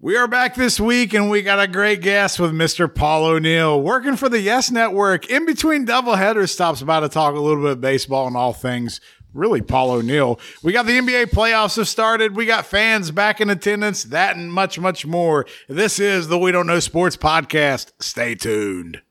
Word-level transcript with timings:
We 0.00 0.16
are 0.16 0.28
back 0.28 0.54
this 0.54 0.78
week 0.78 1.12
and 1.12 1.28
we 1.28 1.42
got 1.42 1.58
a 1.58 1.66
great 1.66 2.02
guest 2.02 2.38
with 2.38 2.52
Mr. 2.52 2.92
Paul 2.92 3.24
O'Neill 3.24 3.82
working 3.82 4.14
for 4.14 4.28
the 4.28 4.38
Yes 4.38 4.70
Network. 4.70 5.28
In 5.28 5.44
between 5.44 5.84
doubleheaders, 5.84 6.50
stops 6.50 6.84
by 6.84 7.00
to 7.00 7.08
talk 7.08 7.34
a 7.34 7.40
little 7.40 7.64
bit 7.64 7.72
of 7.72 7.80
baseball 7.80 8.28
and 8.28 8.36
all 8.36 8.52
things. 8.52 9.00
Really, 9.34 9.60
Paul 9.60 9.90
O'Neill. 9.90 10.38
We 10.62 10.72
got 10.72 10.86
the 10.86 11.00
NBA 11.00 11.30
playoffs 11.30 11.74
have 11.74 11.88
started. 11.88 12.36
We 12.36 12.46
got 12.46 12.64
fans 12.64 13.10
back 13.10 13.40
in 13.40 13.50
attendance, 13.50 14.04
that 14.04 14.36
and 14.36 14.52
much, 14.52 14.78
much 14.78 15.04
more. 15.04 15.46
This 15.68 15.98
is 15.98 16.28
the 16.28 16.38
We 16.38 16.52
Don't 16.52 16.68
Know 16.68 16.78
Sports 16.78 17.16
podcast. 17.16 17.90
Stay 17.98 18.36
tuned. 18.36 19.02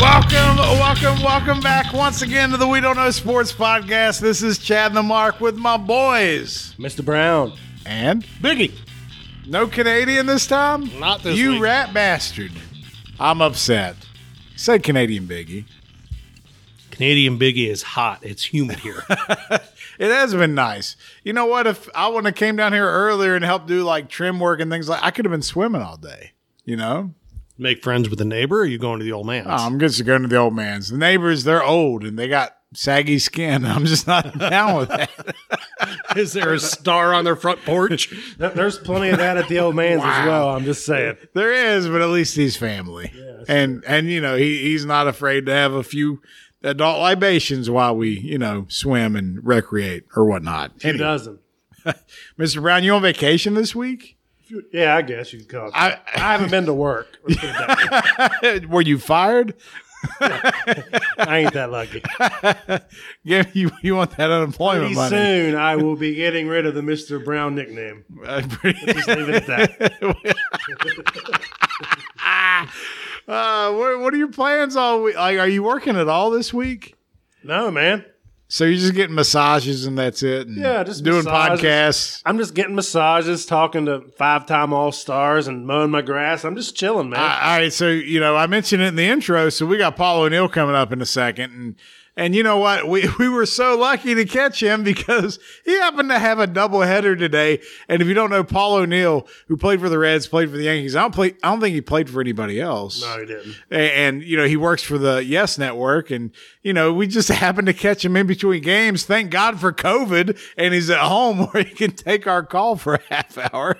Welcome, 0.00 0.56
welcome, 0.78 1.22
welcome 1.22 1.60
back 1.60 1.92
once 1.92 2.22
again 2.22 2.50
to 2.50 2.56
the 2.56 2.66
We 2.68 2.80
Don't 2.80 2.96
Know 2.96 3.10
Sports 3.10 3.52
podcast. 3.52 4.20
This 4.20 4.42
is 4.42 4.58
Chad 4.58 4.92
and 4.92 4.96
the 4.96 5.02
Mark 5.02 5.40
with 5.40 5.56
my 5.56 5.76
boys 5.76 6.74
Mr. 6.78 7.04
Brown. 7.04 7.52
and 7.84 8.24
Biggie. 8.40 8.72
no 9.46 9.66
Canadian 9.66 10.26
this 10.26 10.46
time. 10.46 10.88
Not 11.00 11.22
this 11.22 11.34
time. 11.34 11.36
you 11.36 11.50
week. 11.52 11.62
rat 11.62 11.92
bastard. 11.92 12.52
I'm 13.18 13.42
upset. 13.42 13.96
Say 14.54 14.78
Canadian 14.78 15.26
Biggie. 15.26 15.64
Canadian 16.92 17.36
Biggie 17.38 17.68
is 17.68 17.82
hot. 17.82 18.20
It's 18.22 18.44
humid 18.44 18.78
here. 18.80 19.04
It 19.98 20.12
has 20.12 20.32
been 20.32 20.54
nice. 20.54 20.94
You 21.24 21.32
know 21.32 21.46
what? 21.46 21.66
If 21.66 21.88
I 21.92 22.06
wouldn't 22.06 22.26
have 22.26 22.36
came 22.36 22.54
down 22.54 22.72
here 22.72 22.88
earlier 22.88 23.34
and 23.34 23.44
helped 23.44 23.66
do 23.66 23.82
like 23.82 24.08
trim 24.08 24.38
work 24.38 24.60
and 24.60 24.70
things 24.70 24.88
like, 24.88 25.02
I 25.02 25.10
could 25.10 25.24
have 25.24 25.32
been 25.32 25.42
swimming 25.42 25.82
all 25.82 25.96
day. 25.96 26.34
You 26.64 26.76
know, 26.76 27.14
Make 27.60 27.82
friends 27.82 28.08
with 28.08 28.18
the 28.20 28.24
neighbor 28.24 28.58
or 28.58 28.62
are 28.62 28.66
you 28.66 28.78
going 28.78 28.98
to 29.00 29.04
the 29.04 29.12
old 29.12 29.26
man's? 29.26 29.46
Oh, 29.48 29.52
I'm 29.52 29.80
just 29.80 30.04
going 30.04 30.22
to 30.22 30.28
the 30.28 30.36
old 30.36 30.54
man's. 30.54 30.90
The 30.90 30.96
neighbors, 30.98 31.42
they're 31.44 31.64
old 31.64 32.04
and 32.04 32.16
they 32.18 32.28
got 32.28 32.56
saggy 32.74 33.18
skin. 33.18 33.64
I'm 33.66 33.84
just 33.84 34.06
not 34.06 34.38
down 34.38 34.76
with 34.76 34.88
that. 34.90 35.10
is 36.16 36.34
there 36.34 36.52
a 36.54 36.60
star 36.60 37.12
on 37.12 37.24
their 37.24 37.34
front 37.36 37.64
porch? 37.64 38.14
There's 38.38 38.78
plenty 38.78 39.08
of 39.10 39.18
that 39.18 39.36
at 39.36 39.48
the 39.48 39.58
old 39.58 39.74
man's 39.74 40.02
as 40.04 40.26
well. 40.26 40.50
I'm 40.50 40.64
just 40.64 40.86
saying. 40.86 41.16
There 41.34 41.52
is, 41.52 41.88
but 41.88 42.00
at 42.00 42.08
least 42.10 42.36
he's 42.36 42.56
family. 42.56 43.12
and 43.48 43.82
and 43.86 44.08
you 44.08 44.20
know, 44.20 44.36
he 44.36 44.58
he's 44.58 44.84
not 44.84 45.08
afraid 45.08 45.46
to 45.46 45.52
have 45.52 45.72
a 45.72 45.82
few 45.82 46.20
adult 46.62 47.00
libations 47.00 47.70
while 47.70 47.96
we, 47.96 48.18
you 48.20 48.38
know, 48.38 48.66
swim 48.68 49.16
and 49.16 49.44
recreate 49.44 50.04
or 50.14 50.24
whatnot. 50.26 50.72
He 50.80 50.88
Anyway, 50.90 51.04
doesn't? 51.04 51.40
Mr. 52.38 52.60
Brown, 52.60 52.84
you 52.84 52.92
on 52.94 53.02
vacation 53.02 53.54
this 53.54 53.74
week? 53.74 54.17
Yeah, 54.72 54.96
I 54.96 55.02
guess 55.02 55.32
you 55.32 55.40
could 55.40 55.48
call 55.48 55.66
it. 55.68 55.72
I- 55.74 55.92
I, 55.92 55.98
I 56.14 56.18
haven't 56.32 56.50
been 56.50 56.66
to 56.66 56.74
work. 56.74 57.18
Let's 57.26 57.40
put 57.40 57.48
it 57.48 57.52
that 57.52 58.42
way. 58.42 58.58
Were 58.66 58.82
you 58.82 58.98
fired? 58.98 59.54
I 60.20 61.38
ain't 61.44 61.52
that 61.54 61.70
lucky. 61.70 62.02
Yeah, 63.24 63.42
you 63.52 63.70
you 63.82 63.94
want 63.96 64.16
that 64.16 64.30
unemployment 64.30 64.82
Pretty 64.84 64.94
money? 64.94 65.10
soon, 65.10 65.54
I 65.56 65.76
will 65.76 65.96
be 65.96 66.14
getting 66.14 66.46
rid 66.48 66.64
of 66.66 66.74
the 66.74 66.80
Mr. 66.80 67.22
Brown 67.22 67.54
nickname. 67.54 68.04
Uh, 68.24 68.42
pretty- 68.48 68.86
Just 68.86 69.08
leave 69.08 69.28
it 69.28 69.34
at 69.34 69.46
that. 69.46 69.92
uh, 73.28 73.72
what, 73.72 74.00
what 74.00 74.14
are 74.14 74.16
your 74.16 74.30
plans 74.30 74.76
all 74.76 75.02
week? 75.02 75.16
Like, 75.16 75.38
are 75.38 75.48
you 75.48 75.62
working 75.62 75.96
at 75.96 76.08
all 76.08 76.30
this 76.30 76.52
week? 76.54 76.94
No, 77.42 77.70
man. 77.70 78.04
So 78.50 78.64
you're 78.64 78.78
just 78.78 78.94
getting 78.94 79.14
massages 79.14 79.84
and 79.84 79.98
that's 79.98 80.22
it? 80.22 80.46
And 80.48 80.56
Yeah, 80.56 80.82
just 80.82 81.04
doing 81.04 81.24
massages. 81.24 81.60
podcasts. 81.60 82.22
I'm 82.24 82.38
just 82.38 82.54
getting 82.54 82.74
massages, 82.74 83.44
talking 83.44 83.84
to 83.86 84.00
five 84.16 84.46
time 84.46 84.72
All 84.72 84.90
Stars, 84.90 85.48
and 85.48 85.66
mowing 85.66 85.90
my 85.90 86.00
grass. 86.00 86.44
I'm 86.44 86.56
just 86.56 86.74
chilling, 86.74 87.10
man. 87.10 87.20
All 87.20 87.26
right, 87.58 87.72
so 87.72 87.88
you 87.88 88.20
know, 88.20 88.36
I 88.36 88.46
mentioned 88.46 88.82
it 88.82 88.86
in 88.86 88.96
the 88.96 89.04
intro. 89.06 89.50
So 89.50 89.66
we 89.66 89.76
got 89.76 89.96
Paul 89.96 90.22
O'Neill 90.22 90.48
coming 90.48 90.74
up 90.74 90.92
in 90.92 91.02
a 91.02 91.06
second, 91.06 91.52
and 91.52 91.74
and 92.18 92.34
you 92.34 92.42
know 92.42 92.58
what? 92.58 92.88
We 92.88 93.08
we 93.18 93.28
were 93.28 93.46
so 93.46 93.78
lucky 93.78 94.12
to 94.16 94.24
catch 94.24 94.60
him 94.60 94.82
because 94.82 95.38
he 95.64 95.72
happened 95.78 96.10
to 96.10 96.18
have 96.18 96.40
a 96.40 96.48
doubleheader 96.48 97.16
today. 97.16 97.60
And 97.88 98.02
if 98.02 98.08
you 98.08 98.14
don't 98.14 98.28
know, 98.28 98.42
Paul 98.42 98.74
O'Neill, 98.74 99.26
who 99.46 99.56
played 99.56 99.80
for 99.80 99.88
the 99.88 99.98
Reds, 99.98 100.26
played 100.26 100.50
for 100.50 100.56
the 100.56 100.64
Yankees. 100.64 100.96
I 100.96 101.02
don't 101.02 101.14
play. 101.14 101.36
I 101.44 101.50
don't 101.50 101.60
think 101.60 101.74
he 101.74 101.80
played 101.80 102.10
for 102.10 102.20
anybody 102.20 102.60
else. 102.60 103.00
no, 103.00 103.20
he 103.20 103.26
didn't. 103.26 103.54
A- 103.70 103.96
and 103.96 104.22
you 104.22 104.36
know 104.36 104.46
he 104.46 104.56
works 104.56 104.82
for 104.82 104.98
the 104.98 105.24
Yes 105.24 105.58
Network, 105.58 106.10
and 106.10 106.32
you 106.62 106.72
know 106.72 106.92
we 106.92 107.06
just 107.06 107.28
happened 107.30 107.68
to 107.68 107.72
catch 107.72 108.04
him 108.04 108.16
in 108.16 108.26
between 108.26 108.62
games. 108.62 109.04
Thank 109.04 109.30
God 109.30 109.60
for 109.60 109.72
COVID, 109.72 110.36
and 110.56 110.74
he's 110.74 110.90
at 110.90 110.98
home 110.98 111.46
where 111.52 111.62
he 111.62 111.70
can 111.74 111.92
take 111.92 112.26
our 112.26 112.42
call 112.42 112.74
for 112.74 112.94
a 112.94 113.00
half 113.08 113.38
hour. 113.54 113.78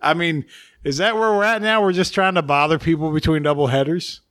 I 0.00 0.14
mean, 0.14 0.46
is 0.82 0.96
that 0.96 1.16
where 1.16 1.30
we're 1.32 1.44
at 1.44 1.60
now? 1.60 1.82
We're 1.82 1.92
just 1.92 2.14
trying 2.14 2.36
to 2.36 2.42
bother 2.42 2.78
people 2.78 3.12
between 3.12 3.42
double 3.42 3.66
headers. 3.66 4.22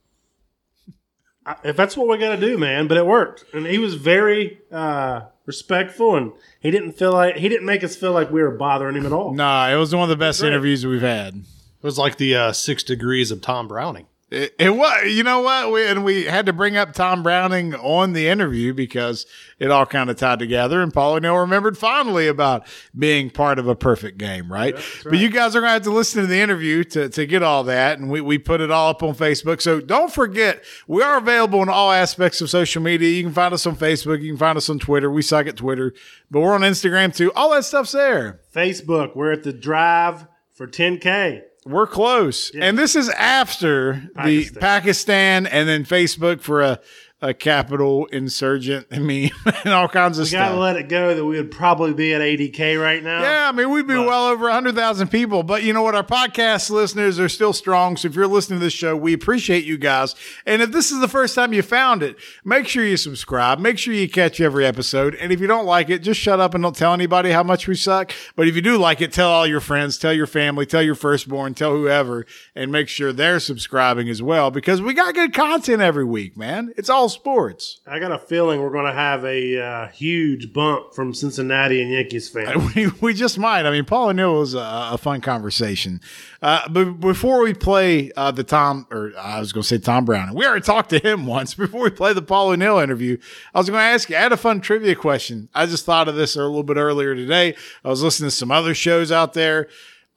I- 1.45 1.56
If 1.63 1.75
that's 1.75 1.95
what 1.95 2.07
we 2.07 2.17
got 2.17 2.35
to 2.35 2.41
do, 2.41 2.57
man, 2.57 2.88
but 2.88 2.97
it 2.97 3.06
worked, 3.06 3.45
and 3.53 3.66
he 3.67 3.78
was 3.78 3.95
very 3.95 4.59
uh, 4.72 5.22
respectful, 5.45 6.16
and 6.16 6.31
he 6.59 6.72
didn't 6.72 6.94
feel 6.94 7.11
like 7.11 7.35
he 7.38 7.50
didn't 7.50 7.66
make 7.66 7.83
us 7.83 7.95
feel 7.95 8.11
like 8.13 8.31
we 8.31 8.41
were 8.41 8.51
bothering 8.51 8.95
him 8.95 9.06
at 9.06 9.13
all. 9.13 9.33
Nah, 9.33 9.69
it 9.69 9.75
was 9.75 9.94
one 9.94 10.03
of 10.03 10.09
the 10.09 10.16
best 10.16 10.39
Great. 10.41 10.50
interviews 10.50 10.85
we've 10.85 11.01
had. 11.01 11.35
It 11.35 11.84
was 11.84 11.97
like 12.00 12.17
the 12.17 12.35
uh, 12.35 12.51
six 12.51 12.81
degrees 12.84 13.29
of 13.31 13.41
Tom 13.41 13.67
Browning. 13.67 14.07
It, 14.31 14.55
it 14.57 14.71
was, 14.71 15.11
you 15.13 15.21
know 15.21 15.41
what? 15.41 15.71
We, 15.71 15.85
and 15.85 16.03
we 16.03 16.23
had 16.23 16.47
to 16.47 16.53
bring 16.53 16.75
up 16.75 16.93
Tom 16.93 17.21
Browning 17.21 17.75
on 17.75 18.13
the 18.13 18.27
interview 18.27 18.73
because 18.73 19.27
it 19.59 19.69
all 19.69 19.85
kind 19.85 20.09
of 20.09 20.17
tied 20.17 20.39
together. 20.39 20.81
And 20.81 20.91
Paul 20.91 21.13
O'Neill 21.13 21.37
remembered 21.37 21.77
fondly 21.77 22.27
about 22.27 22.65
being 22.97 23.29
part 23.29 23.59
of 23.59 23.67
a 23.67 23.75
perfect 23.75 24.17
game, 24.17 24.51
right? 24.51 24.75
But 25.03 25.19
you 25.19 25.29
guys 25.29 25.55
are 25.55 25.59
going 25.59 25.69
to 25.69 25.73
have 25.73 25.83
to 25.83 25.91
listen 25.91 26.21
to 26.21 26.27
the 26.27 26.39
interview 26.39 26.83
to, 26.85 27.07
to 27.09 27.25
get 27.27 27.43
all 27.43 27.63
that. 27.65 27.99
And 27.99 28.09
we, 28.09 28.19
we 28.19 28.39
put 28.39 28.61
it 28.61 28.71
all 28.71 28.89
up 28.89 29.03
on 29.03 29.13
Facebook. 29.13 29.61
So 29.61 29.79
don't 29.79 30.11
forget, 30.11 30.63
we 30.87 31.03
are 31.03 31.19
available 31.19 31.61
in 31.61 31.69
all 31.69 31.91
aspects 31.91 32.41
of 32.41 32.49
social 32.49 32.81
media. 32.81 33.09
You 33.09 33.23
can 33.23 33.33
find 33.33 33.53
us 33.53 33.67
on 33.67 33.75
Facebook. 33.75 34.23
You 34.23 34.31
can 34.31 34.39
find 34.39 34.57
us 34.57 34.71
on 34.71 34.79
Twitter. 34.79 35.11
We 35.11 35.21
suck 35.21 35.45
at 35.45 35.55
Twitter, 35.55 35.93
but 36.31 36.41
we're 36.41 36.55
on 36.55 36.61
Instagram 36.61 37.15
too. 37.15 37.31
All 37.33 37.51
that 37.51 37.63
stuff's 37.63 37.91
there. 37.91 38.41
Facebook, 38.53 39.15
we're 39.15 39.33
at 39.33 39.43
the 39.43 39.53
drive 39.53 40.25
for 40.51 40.67
10K. 40.67 41.43
We're 41.65 41.87
close. 41.87 42.51
And 42.53 42.77
this 42.77 42.95
is 42.95 43.09
after 43.09 44.09
the 44.23 44.45
Pakistan. 44.45 44.61
Pakistan 44.61 45.47
and 45.47 45.67
then 45.67 45.83
Facebook 45.83 46.41
for 46.41 46.61
a, 46.61 46.79
a 47.21 47.33
capital 47.33 48.05
insurgent 48.07 48.91
meme 48.91 49.29
and 49.63 49.73
all 49.73 49.87
kinds 49.87 50.19
of 50.19 50.27
stuff. 50.27 50.49
We 50.49 50.53
stuff. 50.53 50.59
let 50.59 50.75
it 50.75 50.89
go 50.89 51.15
that 51.15 51.23
we 51.23 51.37
would 51.37 51.49
probably 51.49 51.93
be 51.93 52.13
at 52.13 52.21
80K 52.21 52.81
right 52.81 53.01
now. 53.01 53.21
Yeah, 53.21 53.49
I 53.49 53.51
mean, 53.51 53.69
we'd 53.69 53.87
be 53.87 53.95
well 53.95 54.27
over 54.27 54.45
100,000 54.45 55.07
people. 55.07 55.41
But 55.43 55.63
you 55.63 55.73
know 55.73 55.81
what? 55.81 55.95
Our 55.95 56.03
podcast 56.03 56.69
listeners 56.69 57.19
are 57.19 57.29
still 57.29 57.53
strong. 57.53 57.95
So 57.97 58.07
if 58.07 58.15
you're 58.15 58.27
listening 58.27 58.59
to 58.59 58.65
this 58.65 58.73
show, 58.73 58.95
we 58.95 59.13
appreciate 59.13 59.63
you 59.63 59.77
guys. 59.77 60.13
And 60.45 60.61
if 60.61 60.71
this 60.71 60.91
is 60.91 60.99
the 60.99 61.07
first 61.07 61.35
time 61.35 61.53
you 61.53 61.61
found 61.61 62.03
it, 62.03 62.17
make 62.43 62.67
sure 62.67 62.85
you 62.85 62.97
subscribe. 62.97 63.59
Make 63.59 63.77
sure 63.79 63.93
you 63.93 64.09
catch 64.09 64.41
every 64.41 64.65
episode. 64.65 65.15
And 65.15 65.31
if 65.31 65.39
you 65.39 65.47
don't 65.47 65.65
like 65.65 65.89
it, 65.89 65.99
just 65.99 66.19
shut 66.19 66.39
up 66.39 66.53
and 66.53 66.63
don't 66.63 66.75
tell 66.75 66.93
anybody 66.93 67.31
how 67.31 67.43
much 67.43 67.67
we 67.67 67.75
suck. 67.75 68.11
But 68.35 68.47
if 68.47 68.55
you 68.55 68.61
do 68.61 68.77
like 68.77 69.01
it, 69.01 69.13
tell 69.13 69.31
all 69.31 69.47
your 69.47 69.61
friends, 69.61 69.97
tell 69.97 70.13
your 70.13 70.27
family, 70.27 70.65
tell 70.65 70.83
your 70.83 70.95
firstborn, 70.95 71.53
tell 71.53 71.71
whoever, 71.71 72.25
and 72.55 72.71
make 72.71 72.89
sure 72.89 73.13
they're 73.13 73.39
subscribing 73.39 74.09
as 74.09 74.21
well 74.21 74.51
because 74.51 74.81
we 74.81 74.93
got 74.93 75.13
good 75.13 75.33
content 75.33 75.81
every 75.81 76.05
week, 76.05 76.35
man. 76.35 76.73
It's 76.75 76.89
all 76.89 77.04
sports. 77.09 77.79
I 77.85 77.99
got 77.99 78.11
a 78.11 78.17
feeling 78.17 78.61
we're 78.61 78.71
going 78.71 78.85
to 78.85 78.93
have 78.93 79.23
a 79.25 79.61
uh, 79.61 79.88
huge 79.89 80.53
bump 80.53 80.93
from 80.93 81.13
Cincinnati 81.13 81.81
and 81.81 81.91
Yankees 81.91 82.29
fans. 82.29 82.73
we, 82.75 82.88
we 83.01 83.13
just 83.13 83.38
might. 83.38 83.66
I 83.66 83.71
mean, 83.71 83.85
Paul 83.85 84.09
O'Neill 84.09 84.39
was 84.39 84.53
a, 84.53 84.89
a 84.91 84.97
fun 84.97 85.21
conversation. 85.21 86.01
Uh, 86.41 86.67
but 86.69 86.99
before 86.99 87.43
we 87.43 87.53
play 87.53 88.11
uh, 88.17 88.31
the 88.31 88.43
Tom, 88.43 88.88
or 88.91 89.11
I 89.17 89.39
was 89.39 89.51
going 89.51 89.63
to 89.63 89.67
say 89.67 89.77
Tom 89.77 90.05
Brown, 90.05 90.33
we 90.33 90.45
already 90.45 90.63
talked 90.63 90.89
to 90.91 90.99
him 90.99 91.25
once. 91.27 91.53
Before 91.53 91.81
we 91.81 91.89
play 91.89 92.13
the 92.13 92.21
Paul 92.21 92.49
O'Neill 92.49 92.79
interview, 92.79 93.17
I 93.53 93.59
was 93.59 93.69
going 93.69 93.79
to 93.79 93.83
ask 93.83 94.09
you. 94.09 94.17
I 94.17 94.19
had 94.19 94.31
a 94.31 94.37
fun 94.37 94.61
trivia 94.61 94.95
question. 94.95 95.49
I 95.53 95.66
just 95.66 95.85
thought 95.85 96.07
of 96.07 96.16
this 96.16 96.35
a 96.35 96.41
little 96.41 96.63
bit 96.63 96.77
earlier 96.77 97.16
today. 97.16 97.55
I 97.83 97.89
was 97.89 98.03
listening 98.03 98.29
to 98.29 98.35
some 98.35 98.51
other 98.51 98.73
shows 98.73 99.11
out 99.11 99.33
there. 99.33 99.67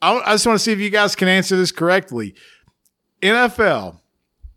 I, 0.01 0.19
I 0.19 0.33
just 0.33 0.47
want 0.47 0.59
to 0.59 0.63
see 0.63 0.73
if 0.73 0.79
you 0.79 0.91
guys 0.91 1.17
can 1.17 1.29
answer 1.29 1.57
this 1.57 1.73
correctly. 1.73 2.35
NFL. 3.23 4.01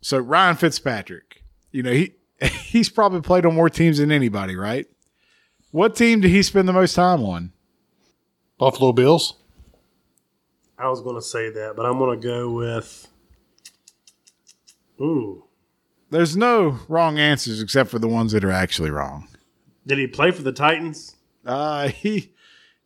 So 0.02 0.18
Ryan 0.18 0.56
Fitzpatrick, 0.56 1.44
you 1.70 1.82
know 1.82 1.92
he 1.92 2.14
he's 2.64 2.88
probably 2.88 3.20
played 3.20 3.46
on 3.46 3.54
more 3.54 3.70
teams 3.70 3.98
than 3.98 4.10
anybody, 4.10 4.56
right? 4.56 4.86
What 5.70 5.96
team 5.96 6.20
did 6.20 6.30
he 6.30 6.42
spend 6.42 6.68
the 6.68 6.72
most 6.72 6.94
time 6.94 7.22
on? 7.22 7.52
Buffalo 8.58 8.92
Bills. 8.92 9.34
I 10.78 10.88
was 10.88 11.00
going 11.00 11.16
to 11.16 11.22
say 11.22 11.50
that, 11.50 11.74
but 11.76 11.86
I'm 11.86 11.98
going 11.98 12.20
to 12.20 12.26
go 12.26 12.50
with. 12.50 13.08
Ooh. 15.00 15.44
There's 16.10 16.36
no 16.36 16.78
wrong 16.88 17.18
answers 17.18 17.62
except 17.62 17.90
for 17.90 17.98
the 17.98 18.08
ones 18.08 18.32
that 18.32 18.44
are 18.44 18.50
actually 18.50 18.90
wrong. 18.90 19.28
Did 19.86 19.98
he 19.98 20.06
play 20.06 20.30
for 20.30 20.42
the 20.42 20.52
Titans? 20.52 21.16
Uh, 21.44 21.88
he 21.88 22.32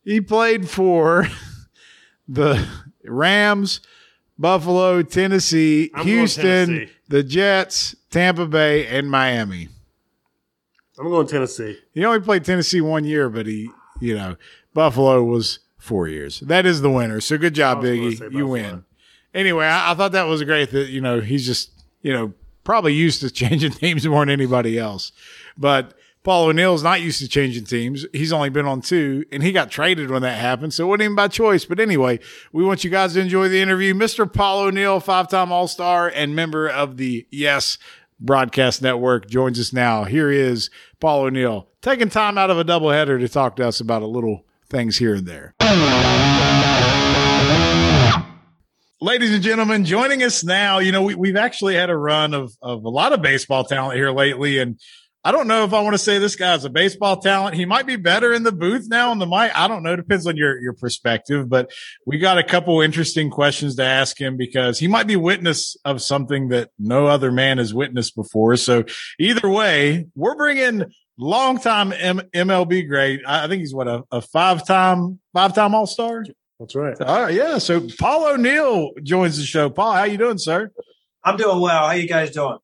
he 0.03 0.21
played 0.21 0.69
for 0.69 1.27
the 2.27 2.65
Rams, 3.03 3.81
Buffalo, 4.39 5.01
Tennessee, 5.01 5.89
I'm 5.93 6.05
Houston, 6.05 6.43
Tennessee. 6.67 6.91
the 7.07 7.23
Jets, 7.23 7.95
Tampa 8.11 8.45
Bay, 8.45 8.85
and 8.87 9.09
Miami. 9.09 9.69
I'm 10.99 11.09
going 11.09 11.27
Tennessee. 11.27 11.77
He 11.93 12.05
only 12.05 12.19
played 12.19 12.43
Tennessee 12.43 12.81
one 12.81 13.03
year, 13.03 13.29
but 13.29 13.45
he, 13.45 13.69
you 13.99 14.15
know, 14.15 14.35
Buffalo 14.73 15.23
was 15.23 15.59
four 15.77 16.07
years. 16.07 16.39
That 16.41 16.65
is 16.65 16.81
the 16.81 16.89
winner. 16.89 17.21
So 17.21 17.37
good 17.37 17.53
job, 17.53 17.77
I 17.77 17.99
was 17.99 18.19
gonna 18.19 18.31
Biggie. 18.31 18.37
You 18.37 18.47
win. 18.47 18.85
Anyway, 19.33 19.65
I, 19.65 19.91
I 19.91 19.93
thought 19.95 20.11
that 20.13 20.23
was 20.23 20.43
great 20.43 20.71
that, 20.71 20.89
you 20.89 21.01
know, 21.01 21.19
he's 21.19 21.45
just, 21.45 21.71
you 22.01 22.11
know, 22.13 22.33
probably 22.63 22.93
used 22.93 23.21
to 23.21 23.29
changing 23.31 23.71
teams 23.71 24.05
more 24.07 24.21
than 24.21 24.29
anybody 24.29 24.77
else. 24.77 25.11
But 25.57 25.93
Paul 26.27 26.47
O'Neill's 26.49 26.83
not 26.83 26.99
used 26.99 27.21
to 27.21 27.29
changing 27.29 27.63
teams. 27.63 28.05
He's 28.11 28.33
only 28.33 28.49
been 28.49 28.65
on 28.65 28.81
two, 28.81 29.23
and 29.31 29.41
he 29.41 29.53
got 29.53 29.71
traded 29.71 30.11
when 30.11 30.23
that 30.23 30.37
happened, 30.37 30.73
so 30.73 30.83
it 30.83 30.87
wasn't 30.87 31.03
even 31.03 31.15
by 31.15 31.29
choice. 31.29 31.63
But 31.63 31.79
anyway, 31.79 32.19
we 32.51 32.65
want 32.65 32.83
you 32.83 32.89
guys 32.89 33.13
to 33.13 33.21
enjoy 33.21 33.47
the 33.47 33.61
interview. 33.61 33.93
Mr. 33.93 34.31
Paul 34.31 34.63
O'Neill, 34.63 34.99
five 34.99 35.29
time 35.29 35.53
All 35.53 35.69
Star 35.69 36.11
and 36.13 36.35
member 36.35 36.67
of 36.67 36.97
the 36.97 37.25
Yes 37.31 37.77
Broadcast 38.19 38.81
Network, 38.81 39.29
joins 39.29 39.57
us 39.57 39.71
now. 39.71 40.03
Here 40.03 40.29
is 40.29 40.69
Paul 40.99 41.21
O'Neill 41.21 41.69
taking 41.81 42.09
time 42.09 42.37
out 42.37 42.49
of 42.49 42.59
a 42.59 42.65
doubleheader 42.65 43.17
to 43.21 43.29
talk 43.29 43.55
to 43.55 43.65
us 43.65 43.79
about 43.79 44.01
a 44.01 44.07
little 44.07 44.43
things 44.69 44.97
here 44.97 45.15
and 45.15 45.25
there. 45.25 45.55
Ladies 48.99 49.33
and 49.33 49.41
gentlemen, 49.41 49.85
joining 49.85 50.23
us 50.23 50.43
now, 50.43 50.79
you 50.79 50.91
know, 50.91 51.03
we, 51.03 51.15
we've 51.15 51.37
actually 51.37 51.75
had 51.75 51.89
a 51.89 51.95
run 51.95 52.33
of, 52.33 52.51
of 52.61 52.83
a 52.83 52.89
lot 52.89 53.13
of 53.13 53.21
baseball 53.21 53.63
talent 53.63 53.95
here 53.95 54.11
lately. 54.11 54.57
And 54.57 54.77
I 55.23 55.31
don't 55.31 55.47
know 55.47 55.65
if 55.65 55.73
I 55.73 55.81
want 55.81 55.93
to 55.93 55.97
say 55.97 56.19
this 56.19 56.35
guy's 56.35 56.63
a 56.63 56.69
baseball 56.69 57.17
talent. 57.17 57.55
He 57.55 57.65
might 57.65 57.85
be 57.85 57.97
better 57.97 58.31
in 58.31 58.43
the 58.43 58.51
booth 58.51 58.87
now 58.87 59.11
on 59.11 59.19
the 59.19 59.25
mic. 59.25 59.51
I 59.53 59.67
don't 59.67 59.83
know. 59.83 59.93
It 59.93 59.97
depends 59.97 60.25
on 60.25 60.37
your, 60.37 60.57
your 60.61 60.73
perspective, 60.73 61.49
but 61.49 61.71
we 62.05 62.17
got 62.17 62.37
a 62.37 62.43
couple 62.43 62.79
interesting 62.81 63.29
questions 63.29 63.75
to 63.75 63.83
ask 63.83 64.19
him 64.19 64.37
because 64.37 64.79
he 64.79 64.87
might 64.87 65.07
be 65.07 65.17
witness 65.17 65.75
of 65.83 66.01
something 66.01 66.49
that 66.49 66.69
no 66.79 67.07
other 67.07 67.31
man 67.31 67.57
has 67.57 67.73
witnessed 67.73 68.15
before. 68.15 68.55
So 68.55 68.85
either 69.19 69.49
way, 69.49 70.07
we're 70.15 70.35
bringing 70.35 70.85
longtime 71.17 71.91
M- 71.93 72.21
MLB 72.33 72.87
great. 72.87 73.21
I, 73.27 73.45
I 73.45 73.47
think 73.47 73.59
he's 73.59 73.73
what 73.73 73.87
a, 73.87 74.03
a 74.11 74.21
five 74.21 74.65
time, 74.65 75.19
five 75.33 75.53
time 75.53 75.75
all 75.75 75.87
star. 75.87 76.23
That's 76.59 76.73
right. 76.73 76.99
All 77.01 77.23
right, 77.23 77.33
yeah. 77.33 77.57
So 77.57 77.87
Paul 77.99 78.33
O'Neill 78.33 78.91
joins 79.03 79.37
the 79.37 79.43
show. 79.43 79.69
Paul, 79.69 79.93
how 79.93 80.05
you 80.05 80.17
doing, 80.17 80.37
sir? 80.37 80.71
I'm 81.23 81.37
doing 81.37 81.59
well. 81.59 81.87
How 81.87 81.93
you 81.93 82.07
guys 82.07 82.31
doing? 82.31 82.57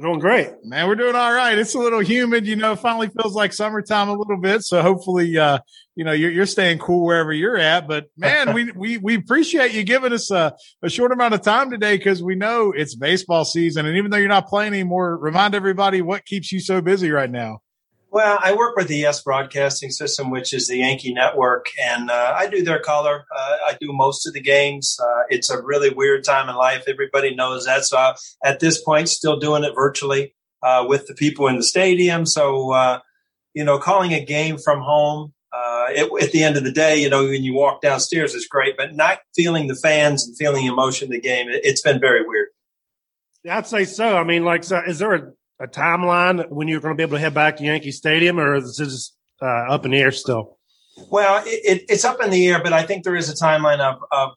Doing 0.00 0.20
great. 0.20 0.50
Man, 0.62 0.86
we're 0.86 0.94
doing 0.94 1.16
all 1.16 1.32
right. 1.32 1.58
It's 1.58 1.74
a 1.74 1.78
little 1.78 1.98
humid, 1.98 2.46
you 2.46 2.54
know, 2.54 2.76
finally 2.76 3.08
feels 3.08 3.34
like 3.34 3.52
summertime 3.52 4.08
a 4.08 4.14
little 4.14 4.40
bit. 4.40 4.62
So 4.62 4.80
hopefully, 4.80 5.36
uh, 5.36 5.58
you 5.96 6.04
know, 6.04 6.12
you're, 6.12 6.30
you're 6.30 6.46
staying 6.46 6.78
cool 6.78 7.04
wherever 7.04 7.32
you're 7.32 7.56
at. 7.56 7.88
But 7.88 8.06
man, 8.16 8.54
we, 8.54 8.70
we, 8.70 8.98
we 8.98 9.16
appreciate 9.16 9.72
you 9.72 9.82
giving 9.82 10.12
us 10.12 10.30
a, 10.30 10.54
a 10.82 10.88
short 10.88 11.10
amount 11.10 11.34
of 11.34 11.42
time 11.42 11.70
today 11.70 11.96
because 11.96 12.22
we 12.22 12.36
know 12.36 12.70
it's 12.70 12.94
baseball 12.94 13.44
season. 13.44 13.86
And 13.86 13.96
even 13.96 14.12
though 14.12 14.18
you're 14.18 14.28
not 14.28 14.46
playing 14.46 14.72
anymore, 14.72 15.16
remind 15.16 15.56
everybody 15.56 16.00
what 16.00 16.24
keeps 16.24 16.52
you 16.52 16.60
so 16.60 16.80
busy 16.80 17.10
right 17.10 17.30
now. 17.30 17.58
Well, 18.10 18.38
I 18.40 18.54
work 18.54 18.74
with 18.74 18.88
the 18.88 18.96
Yes 18.96 19.22
Broadcasting 19.22 19.90
System, 19.90 20.30
which 20.30 20.54
is 20.54 20.66
the 20.66 20.78
Yankee 20.78 21.12
network, 21.12 21.66
and 21.78 22.10
uh, 22.10 22.34
I 22.34 22.48
do 22.48 22.62
their 22.62 22.80
color. 22.80 23.26
Uh, 23.36 23.56
I 23.66 23.76
do 23.78 23.92
most 23.92 24.26
of 24.26 24.32
the 24.32 24.40
games. 24.40 24.96
Uh, 24.98 25.24
it's 25.28 25.50
a 25.50 25.60
really 25.60 25.90
weird 25.90 26.24
time 26.24 26.48
in 26.48 26.56
life. 26.56 26.84
Everybody 26.88 27.34
knows 27.34 27.66
that. 27.66 27.84
So 27.84 27.98
I, 27.98 28.14
at 28.42 28.60
this 28.60 28.80
point, 28.82 29.10
still 29.10 29.38
doing 29.38 29.62
it 29.62 29.74
virtually 29.74 30.34
uh, 30.62 30.86
with 30.88 31.06
the 31.06 31.14
people 31.14 31.48
in 31.48 31.56
the 31.56 31.62
stadium. 31.62 32.24
So, 32.24 32.72
uh, 32.72 33.00
you 33.52 33.62
know, 33.62 33.78
calling 33.78 34.14
a 34.14 34.24
game 34.24 34.56
from 34.56 34.80
home, 34.80 35.34
uh, 35.52 35.86
it, 35.90 36.22
at 36.22 36.32
the 36.32 36.44
end 36.44 36.56
of 36.56 36.64
the 36.64 36.72
day, 36.72 36.96
you 36.96 37.10
know, 37.10 37.24
when 37.24 37.44
you 37.44 37.54
walk 37.54 37.82
downstairs, 37.82 38.34
it's 38.34 38.46
great, 38.46 38.78
but 38.78 38.94
not 38.94 39.18
feeling 39.36 39.66
the 39.66 39.74
fans 39.74 40.26
and 40.26 40.34
feeling 40.36 40.64
the 40.64 40.72
emotion 40.72 41.08
of 41.08 41.12
the 41.12 41.20
game, 41.20 41.50
it, 41.50 41.60
it's 41.62 41.82
been 41.82 42.00
very 42.00 42.26
weird. 42.26 42.48
I'd 43.48 43.66
say 43.66 43.84
so. 43.84 44.16
I 44.16 44.24
mean, 44.24 44.44
like, 44.44 44.64
so 44.64 44.80
is 44.86 44.98
there 44.98 45.14
a 45.14 45.32
a 45.60 45.66
timeline 45.66 46.48
when 46.50 46.68
you're 46.68 46.80
going 46.80 46.94
to 46.94 46.96
be 46.96 47.02
able 47.02 47.16
to 47.16 47.20
head 47.20 47.34
back 47.34 47.56
to 47.56 47.64
Yankee 47.64 47.92
Stadium, 47.92 48.38
or 48.38 48.54
is 48.56 48.76
just 48.76 49.16
uh, 49.42 49.72
up 49.72 49.84
in 49.84 49.90
the 49.90 49.98
air 49.98 50.12
still? 50.12 50.58
Well, 51.10 51.42
it, 51.46 51.60
it, 51.64 51.84
it's 51.88 52.04
up 52.04 52.22
in 52.22 52.30
the 52.30 52.46
air, 52.48 52.62
but 52.62 52.72
I 52.72 52.82
think 52.82 53.04
there 53.04 53.16
is 53.16 53.30
a 53.30 53.34
timeline 53.34 53.80
of, 53.80 54.02
of, 54.10 54.30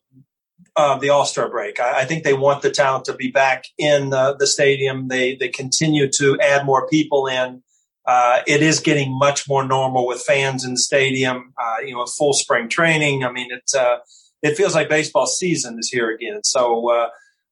of 0.75 1.01
the 1.01 1.09
All 1.09 1.25
Star 1.25 1.49
break. 1.49 1.79
I, 1.79 2.01
I, 2.01 2.05
think 2.05 2.23
they 2.23 2.33
want 2.33 2.61
the 2.61 2.69
talent 2.69 3.05
to 3.05 3.13
be 3.13 3.31
back 3.31 3.65
in 3.77 4.09
the, 4.09 4.35
the 4.37 4.47
stadium. 4.47 5.07
They 5.07 5.35
they 5.35 5.49
continue 5.49 6.09
to 6.11 6.39
add 6.39 6.65
more 6.65 6.87
people 6.87 7.27
in. 7.27 7.63
Uh, 8.05 8.41
it 8.47 8.61
is 8.61 8.79
getting 8.79 9.17
much 9.17 9.47
more 9.47 9.65
normal 9.65 10.07
with 10.07 10.21
fans 10.21 10.63
in 10.63 10.71
the 10.71 10.79
stadium. 10.79 11.53
Uh, 11.61 11.77
you 11.85 11.93
know, 11.93 12.05
full 12.05 12.33
spring 12.33 12.69
training. 12.69 13.23
I 13.23 13.31
mean, 13.31 13.49
it's 13.51 13.75
uh, 13.75 13.97
it 14.41 14.55
feels 14.55 14.75
like 14.75 14.89
baseball 14.89 15.25
season 15.25 15.77
is 15.79 15.89
here 15.89 16.09
again. 16.09 16.41
So 16.43 16.91
uh, 16.91 17.09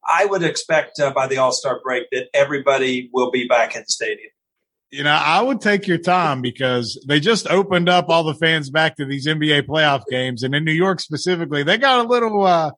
I 0.09 0.25
would 0.25 0.43
expect 0.43 0.99
uh, 0.99 1.11
by 1.11 1.27
the 1.27 1.37
All 1.37 1.51
Star 1.51 1.79
break 1.83 2.09
that 2.11 2.27
everybody 2.33 3.09
will 3.13 3.31
be 3.31 3.47
back 3.47 3.75
in 3.75 3.81
the 3.81 3.87
stadium. 3.87 4.31
You 4.91 5.03
know, 5.03 5.11
I 5.11 5.41
would 5.41 5.61
take 5.61 5.87
your 5.87 5.99
time 5.99 6.41
because 6.41 7.03
they 7.07 7.19
just 7.19 7.47
opened 7.47 7.89
up 7.89 8.09
all 8.09 8.23
the 8.23 8.33
fans 8.33 8.71
back 8.71 8.95
to 8.97 9.05
these 9.05 9.27
NBA 9.27 9.67
playoff 9.67 10.01
games, 10.09 10.41
and 10.41 10.55
in 10.55 10.65
New 10.65 10.71
York 10.71 10.99
specifically, 10.99 11.61
they 11.61 11.77
got 11.77 12.03
a 12.03 12.09
little 12.09 12.43
uh, 12.43 12.71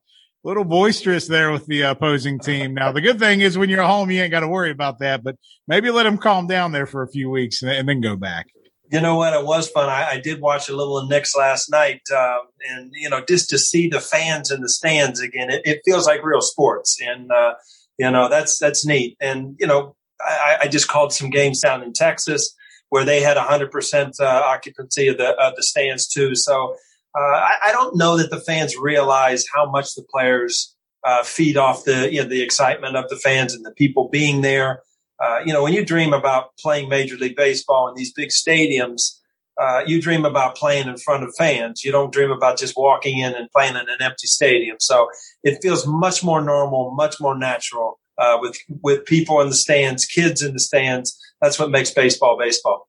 little 0.44 0.64
boisterous 0.64 1.26
there 1.26 1.50
with 1.50 1.64
the 1.66 1.82
opposing 1.82 2.38
team. 2.38 2.74
Now, 2.74 2.92
the 2.92 3.00
good 3.00 3.18
thing 3.18 3.40
is 3.40 3.56
when 3.56 3.70
you're 3.70 3.82
home, 3.82 4.10
you 4.10 4.20
ain't 4.20 4.30
got 4.30 4.40
to 4.40 4.48
worry 4.48 4.70
about 4.70 4.98
that. 4.98 5.24
But 5.24 5.36
maybe 5.66 5.90
let 5.90 6.02
them 6.02 6.18
calm 6.18 6.46
down 6.46 6.72
there 6.72 6.86
for 6.86 7.02
a 7.02 7.08
few 7.08 7.30
weeks 7.30 7.62
and, 7.62 7.70
and 7.70 7.88
then 7.88 8.02
go 8.02 8.16
back 8.16 8.48
you 8.92 9.00
know 9.00 9.16
what? 9.16 9.32
It 9.32 9.46
was 9.46 9.70
fun. 9.70 9.88
I, 9.88 10.10
I 10.10 10.20
did 10.20 10.42
watch 10.42 10.68
a 10.68 10.76
little 10.76 10.98
of 10.98 11.08
Knicks 11.08 11.34
last 11.34 11.70
night, 11.70 12.02
um, 12.14 12.40
and 12.68 12.90
you 12.92 13.08
know, 13.08 13.24
just 13.26 13.48
to 13.50 13.58
see 13.58 13.88
the 13.88 14.00
fans 14.00 14.50
in 14.50 14.60
the 14.60 14.68
stands 14.68 15.18
again, 15.18 15.48
it, 15.48 15.62
it 15.64 15.80
feels 15.84 16.06
like 16.06 16.22
real 16.22 16.42
sports, 16.42 16.98
and 17.00 17.32
uh, 17.32 17.54
you 17.98 18.10
know, 18.10 18.28
that's 18.28 18.58
that's 18.58 18.84
neat. 18.84 19.16
And 19.18 19.56
you 19.58 19.66
know, 19.66 19.96
I, 20.20 20.58
I, 20.62 20.68
just 20.68 20.88
called 20.88 21.12
some 21.12 21.30
games 21.30 21.60
down 21.60 21.82
in 21.82 21.94
Texas 21.94 22.54
where 22.90 23.06
they 23.06 23.22
had 23.22 23.38
100% 23.38 24.20
uh, 24.20 24.24
occupancy 24.24 25.08
of 25.08 25.16
the 25.16 25.30
of 25.40 25.56
the 25.56 25.62
stands 25.62 26.06
too. 26.06 26.34
So 26.34 26.76
uh, 27.14 27.18
I, 27.18 27.56
I, 27.66 27.72
don't 27.72 27.96
know 27.96 28.18
that 28.18 28.30
the 28.30 28.40
fans 28.40 28.76
realize 28.76 29.46
how 29.54 29.70
much 29.70 29.94
the 29.94 30.04
players 30.12 30.74
uh, 31.02 31.22
feed 31.22 31.56
off 31.56 31.84
the 31.84 32.12
you 32.12 32.22
know 32.22 32.28
the 32.28 32.42
excitement 32.42 32.96
of 32.96 33.08
the 33.08 33.16
fans 33.16 33.54
and 33.54 33.64
the 33.64 33.72
people 33.72 34.10
being 34.10 34.42
there. 34.42 34.82
Uh, 35.22 35.38
you 35.44 35.52
know, 35.52 35.62
when 35.62 35.72
you 35.72 35.84
dream 35.84 36.12
about 36.12 36.56
playing 36.58 36.88
Major 36.88 37.16
League 37.16 37.36
Baseball 37.36 37.88
in 37.88 37.94
these 37.94 38.12
big 38.12 38.30
stadiums, 38.30 39.18
uh, 39.60 39.82
you 39.86 40.00
dream 40.00 40.24
about 40.24 40.56
playing 40.56 40.88
in 40.88 40.96
front 40.96 41.22
of 41.22 41.32
fans. 41.38 41.84
You 41.84 41.92
don't 41.92 42.12
dream 42.12 42.30
about 42.30 42.58
just 42.58 42.74
walking 42.76 43.18
in 43.18 43.34
and 43.34 43.48
playing 43.50 43.76
in 43.76 43.88
an 43.88 44.00
empty 44.00 44.26
stadium. 44.26 44.78
So 44.80 45.08
it 45.44 45.58
feels 45.62 45.86
much 45.86 46.24
more 46.24 46.42
normal, 46.42 46.92
much 46.94 47.20
more 47.20 47.38
natural 47.38 48.00
uh, 48.18 48.38
with 48.40 48.56
with 48.82 49.04
people 49.04 49.40
in 49.40 49.48
the 49.48 49.54
stands, 49.54 50.06
kids 50.06 50.42
in 50.42 50.54
the 50.54 50.60
stands. 50.60 51.16
That's 51.40 51.58
what 51.58 51.70
makes 51.70 51.90
baseball 51.90 52.36
baseball. 52.38 52.88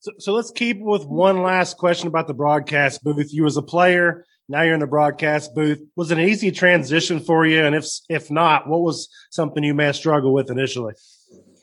So, 0.00 0.12
so 0.18 0.32
let's 0.32 0.50
keep 0.50 0.78
with 0.80 1.04
one 1.04 1.42
last 1.42 1.76
question 1.76 2.08
about 2.08 2.28
the 2.28 2.34
broadcast 2.34 3.02
booth. 3.02 3.32
You 3.32 3.46
as 3.46 3.56
a 3.56 3.62
player, 3.62 4.24
now 4.48 4.62
you're 4.62 4.74
in 4.74 4.80
the 4.80 4.86
broadcast 4.86 5.54
booth. 5.54 5.80
Was 5.96 6.10
it 6.10 6.18
an 6.18 6.28
easy 6.28 6.50
transition 6.50 7.20
for 7.20 7.44
you? 7.44 7.64
And 7.64 7.74
if 7.74 7.86
if 8.08 8.30
not, 8.30 8.68
what 8.68 8.80
was 8.80 9.08
something 9.30 9.64
you 9.64 9.74
may 9.74 9.86
have 9.86 9.96
struggled 9.96 10.32
with 10.32 10.50
initially? 10.50 10.94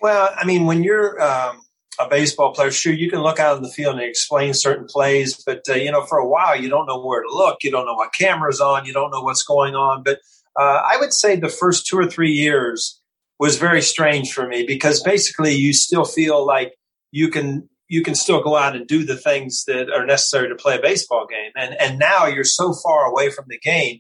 Well, 0.01 0.33
I 0.35 0.45
mean, 0.45 0.65
when 0.65 0.83
you're 0.83 1.21
um, 1.21 1.61
a 1.99 2.09
baseball 2.09 2.53
player, 2.53 2.71
sure, 2.71 2.93
you 2.93 3.09
can 3.09 3.21
look 3.21 3.39
out 3.39 3.57
in 3.57 3.63
the 3.63 3.69
field 3.69 3.95
and 3.95 4.03
explain 4.03 4.53
certain 4.53 4.85
plays, 4.85 5.41
but 5.45 5.61
uh, 5.69 5.73
you 5.73 5.91
know, 5.91 6.05
for 6.05 6.17
a 6.17 6.27
while, 6.27 6.59
you 6.59 6.69
don't 6.69 6.87
know 6.87 6.99
where 6.99 7.21
to 7.21 7.29
look. 7.29 7.63
You 7.63 7.71
don't 7.71 7.85
know 7.85 7.93
what 7.93 8.13
camera's 8.13 8.59
on. 8.59 8.85
You 8.85 8.93
don't 8.93 9.11
know 9.11 9.21
what's 9.21 9.43
going 9.43 9.75
on. 9.75 10.01
But 10.03 10.19
uh, 10.59 10.81
I 10.85 10.97
would 10.99 11.13
say 11.13 11.35
the 11.35 11.49
first 11.49 11.85
two 11.85 11.97
or 11.97 12.07
three 12.07 12.31
years 12.31 12.99
was 13.39 13.57
very 13.57 13.81
strange 13.81 14.31
for 14.33 14.47
me 14.47 14.65
because 14.65 15.03
basically, 15.03 15.53
you 15.53 15.73
still 15.73 16.05
feel 16.05 16.45
like 16.45 16.73
you 17.11 17.29
can 17.29 17.69
you 17.87 18.01
can 18.01 18.15
still 18.15 18.41
go 18.41 18.55
out 18.55 18.75
and 18.75 18.87
do 18.87 19.05
the 19.05 19.17
things 19.17 19.65
that 19.65 19.91
are 19.91 20.05
necessary 20.05 20.47
to 20.49 20.55
play 20.55 20.77
a 20.77 20.81
baseball 20.81 21.27
game, 21.29 21.51
and 21.55 21.75
and 21.79 21.99
now 21.99 22.25
you're 22.25 22.43
so 22.43 22.73
far 22.73 23.05
away 23.05 23.29
from 23.29 23.45
the 23.49 23.59
game 23.59 23.99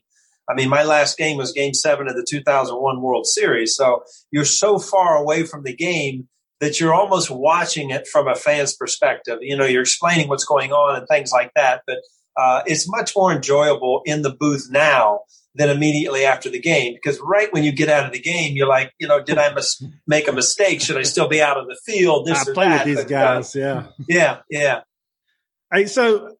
I 0.51 0.53
mean, 0.53 0.69
my 0.69 0.83
last 0.83 1.17
game 1.17 1.37
was 1.37 1.53
game 1.53 1.73
seven 1.73 2.07
of 2.07 2.15
the 2.15 2.25
2001 2.27 3.01
World 3.01 3.25
Series. 3.25 3.75
So 3.75 4.03
you're 4.31 4.43
so 4.43 4.79
far 4.79 5.15
away 5.15 5.43
from 5.43 5.63
the 5.63 5.75
game 5.75 6.27
that 6.59 6.79
you're 6.79 6.93
almost 6.93 7.31
watching 7.31 7.89
it 7.89 8.07
from 8.07 8.27
a 8.27 8.35
fan's 8.35 8.75
perspective. 8.75 9.39
You 9.41 9.55
know, 9.55 9.65
you're 9.65 9.81
explaining 9.81 10.27
what's 10.27 10.43
going 10.43 10.71
on 10.71 10.97
and 10.97 11.07
things 11.07 11.31
like 11.31 11.51
that. 11.55 11.83
But 11.87 11.97
uh, 12.37 12.63
it's 12.65 12.89
much 12.89 13.13
more 13.15 13.31
enjoyable 13.31 14.01
in 14.05 14.21
the 14.23 14.29
booth 14.29 14.67
now 14.69 15.21
than 15.55 15.69
immediately 15.69 16.23
after 16.25 16.49
the 16.49 16.59
game 16.59 16.93
because 16.93 17.19
right 17.21 17.51
when 17.51 17.63
you 17.63 17.71
get 17.71 17.89
out 17.89 18.05
of 18.05 18.13
the 18.13 18.21
game, 18.21 18.55
you're 18.55 18.67
like, 18.67 18.93
you 18.99 19.07
know, 19.07 19.21
did 19.21 19.37
I 19.37 19.53
mis- 19.53 19.83
make 20.07 20.27
a 20.27 20.31
mistake? 20.31 20.81
Should 20.81 20.97
I 20.97 21.03
still 21.03 21.27
be 21.27 21.41
out 21.41 21.57
on 21.57 21.67
the 21.67 21.77
field? 21.85 22.27
This 22.27 22.47
I 22.47 22.53
play 22.53 22.69
that? 22.69 22.85
with 22.85 22.95
these 22.95 23.05
but, 23.05 23.13
uh, 23.13 23.35
guys. 23.35 23.55
Uh, 23.55 23.59
yeah. 23.59 23.87
Yeah. 24.07 24.37
Yeah. 24.49 24.79
Hey, 25.73 25.85
so 25.87 26.35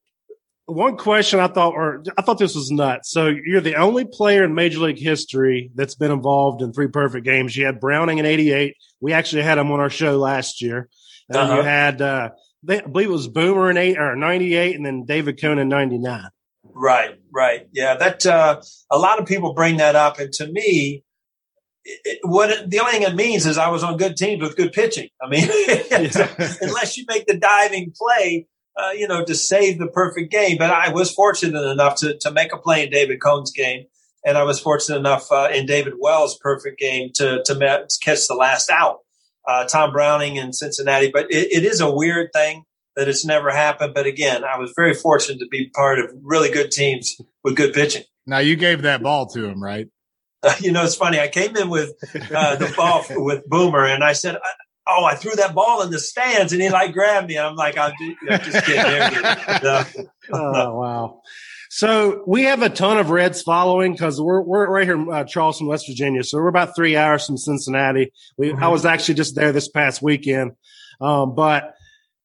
one 0.71 0.97
question 0.97 1.39
I 1.39 1.47
thought, 1.47 1.73
or 1.73 2.03
I 2.17 2.21
thought 2.21 2.37
this 2.37 2.55
was 2.55 2.71
nuts. 2.71 3.11
So 3.11 3.27
you're 3.27 3.61
the 3.61 3.75
only 3.75 4.05
player 4.05 4.43
in 4.43 4.55
Major 4.55 4.79
League 4.79 4.99
history 4.99 5.71
that's 5.75 5.95
been 5.95 6.11
involved 6.11 6.61
in 6.61 6.73
three 6.73 6.87
perfect 6.87 7.25
games. 7.25 7.55
You 7.55 7.65
had 7.65 7.79
Browning 7.79 8.17
in 8.17 8.25
'88. 8.25 8.75
We 8.99 9.13
actually 9.13 9.43
had 9.43 9.57
him 9.57 9.71
on 9.71 9.79
our 9.79 9.89
show 9.89 10.17
last 10.17 10.61
year. 10.61 10.89
And 11.29 11.37
uh-huh. 11.37 11.55
you 11.55 11.61
had, 11.61 12.01
uh, 12.01 12.29
they, 12.63 12.81
I 12.81 12.85
believe 12.85 13.07
it 13.07 13.11
was 13.11 13.27
Boomer 13.27 13.69
in 13.69 13.77
eight 13.77 13.97
or 13.97 14.15
'98, 14.15 14.75
and 14.75 14.85
then 14.85 15.05
David 15.05 15.39
Cone 15.39 15.59
in 15.59 15.69
'99. 15.69 16.29
Right, 16.63 17.19
right, 17.33 17.67
yeah. 17.71 17.95
That 17.95 18.25
uh, 18.25 18.61
a 18.89 18.97
lot 18.97 19.19
of 19.19 19.25
people 19.25 19.53
bring 19.53 19.77
that 19.77 19.95
up, 19.95 20.19
and 20.19 20.31
to 20.33 20.47
me, 20.47 21.03
it, 21.83 22.19
what 22.23 22.49
it, 22.49 22.69
the 22.69 22.79
only 22.79 22.91
thing 22.93 23.01
it 23.03 23.15
means 23.15 23.45
is 23.45 23.57
I 23.57 23.69
was 23.69 23.83
on 23.83 23.97
good 23.97 24.15
teams 24.15 24.41
with 24.41 24.55
good 24.55 24.71
pitching. 24.71 25.09
I 25.21 25.29
mean, 25.29 25.43
unless 26.61 26.97
you 26.97 27.05
make 27.07 27.25
the 27.25 27.37
diving 27.37 27.93
play, 27.95 28.47
uh, 28.77 28.91
you 28.91 29.07
know, 29.07 29.23
to 29.23 29.35
save 29.35 29.79
the 29.79 29.87
perfect 29.87 30.31
game. 30.31 30.57
But 30.57 30.71
I 30.71 30.91
was 30.91 31.11
fortunate 31.11 31.63
enough 31.63 31.97
to, 31.97 32.17
to 32.19 32.31
make 32.31 32.53
a 32.53 32.57
play 32.57 32.85
in 32.85 32.91
David 32.91 33.21
Cone's 33.21 33.51
game. 33.51 33.85
And 34.25 34.37
I 34.37 34.43
was 34.43 34.59
fortunate 34.59 34.97
enough 34.99 35.31
uh, 35.31 35.49
in 35.51 35.65
David 35.65 35.93
Wells' 35.99 36.37
perfect 36.37 36.79
game 36.79 37.09
to, 37.15 37.41
to 37.43 37.87
catch 38.01 38.27
the 38.27 38.35
last 38.35 38.69
out. 38.69 38.99
Uh, 39.47 39.65
Tom 39.65 39.91
Browning 39.91 40.35
in 40.35 40.53
Cincinnati. 40.53 41.09
But 41.11 41.31
it, 41.31 41.51
it 41.51 41.63
is 41.63 41.81
a 41.81 41.91
weird 41.91 42.31
thing. 42.33 42.63
that 42.95 43.07
it's 43.07 43.25
never 43.25 43.49
happened. 43.49 43.93
But 43.93 44.05
again, 44.05 44.43
I 44.43 44.57
was 44.57 44.73
very 44.75 44.93
fortunate 44.93 45.39
to 45.39 45.47
be 45.47 45.69
part 45.69 45.99
of 45.99 46.11
really 46.21 46.51
good 46.51 46.71
teams 46.71 47.15
with 47.43 47.55
good 47.55 47.73
pitching. 47.73 48.03
Now 48.27 48.39
you 48.39 48.55
gave 48.55 48.83
that 48.83 49.01
ball 49.01 49.25
to 49.27 49.45
him, 49.45 49.61
right? 49.61 49.87
Uh, 50.43 50.53
you 50.59 50.71
know, 50.71 50.83
it's 50.83 50.95
funny. 50.95 51.19
I 51.19 51.27
came 51.27 51.55
in 51.57 51.69
with 51.69 51.93
uh, 52.33 52.55
the 52.55 52.71
ball 52.75 53.03
with 53.09 53.47
Boomer, 53.47 53.85
and 53.85 54.03
I 54.03 54.13
said, 54.13 54.37
"Oh, 54.91 55.05
I 55.05 55.15
threw 55.15 55.35
that 55.35 55.55
ball 55.55 55.81
in 55.81 55.91
the 55.91 55.99
stands," 55.99 56.53
and 56.53 56.61
he 56.61 56.69
like 56.69 56.93
grabbed 56.93 57.27
me. 57.27 57.37
I'm 57.37 57.55
like, 57.55 57.77
"I'm 57.77 57.93
just, 58.27 58.65
kidding." 58.65 59.23
No. 59.63 59.83
oh 60.31 60.79
wow. 60.79 61.21
So 61.69 62.23
we 62.27 62.43
have 62.43 62.61
a 62.61 62.69
ton 62.69 62.97
of 62.97 63.09
Reds 63.09 63.41
following 63.41 63.93
because 63.93 64.19
we're 64.19 64.41
we're 64.41 64.69
right 64.69 64.85
here 64.85 64.95
in 64.95 65.11
uh, 65.11 65.23
Charleston, 65.23 65.67
West 65.67 65.87
Virginia. 65.87 66.23
So 66.23 66.37
we're 66.37 66.47
about 66.47 66.75
three 66.75 66.97
hours 66.97 67.25
from 67.25 67.37
Cincinnati. 67.37 68.11
We, 68.37 68.49
mm-hmm. 68.49 68.63
I 68.63 68.67
was 68.67 68.85
actually 68.85 69.15
just 69.15 69.35
there 69.35 69.51
this 69.51 69.69
past 69.69 70.01
weekend, 70.01 70.51
um, 70.99 71.35
but 71.35 71.75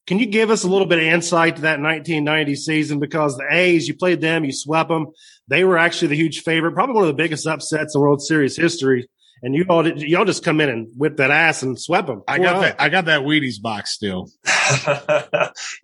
can 0.06 0.20
you 0.20 0.26
give 0.26 0.50
us 0.50 0.62
a 0.62 0.68
little 0.68 0.86
bit 0.86 0.98
of 0.98 1.04
insight 1.04 1.56
to 1.56 1.62
that 1.62 1.80
1990 1.80 2.54
season? 2.54 3.00
Because 3.00 3.36
the 3.36 3.46
A's, 3.50 3.88
you 3.88 3.94
played 3.94 4.20
them, 4.20 4.44
you 4.44 4.52
swept 4.52 4.88
them. 4.88 5.08
They 5.48 5.64
were 5.64 5.78
actually 5.78 6.08
the 6.08 6.16
huge 6.16 6.42
favorite, 6.42 6.74
probably 6.74 6.94
one 6.94 7.04
of 7.04 7.08
the 7.08 7.22
biggest 7.22 7.46
upsets 7.46 7.94
in 7.94 8.00
World 8.00 8.22
Series 8.22 8.56
history. 8.56 9.08
And 9.42 9.54
you 9.54 9.66
all, 9.68 9.86
y'all 9.86 10.24
just 10.24 10.44
come 10.44 10.60
in 10.60 10.68
and 10.68 10.88
whip 10.96 11.18
that 11.18 11.30
ass 11.30 11.62
and 11.62 11.78
swept 11.78 12.06
them. 12.06 12.22
I 12.26 12.38
got 12.38 12.60
that. 12.60 12.80
I 12.80 12.88
got 12.88 13.04
that 13.04 13.20
Wheaties 13.20 13.60
box 13.60 13.92
still. 13.92 14.30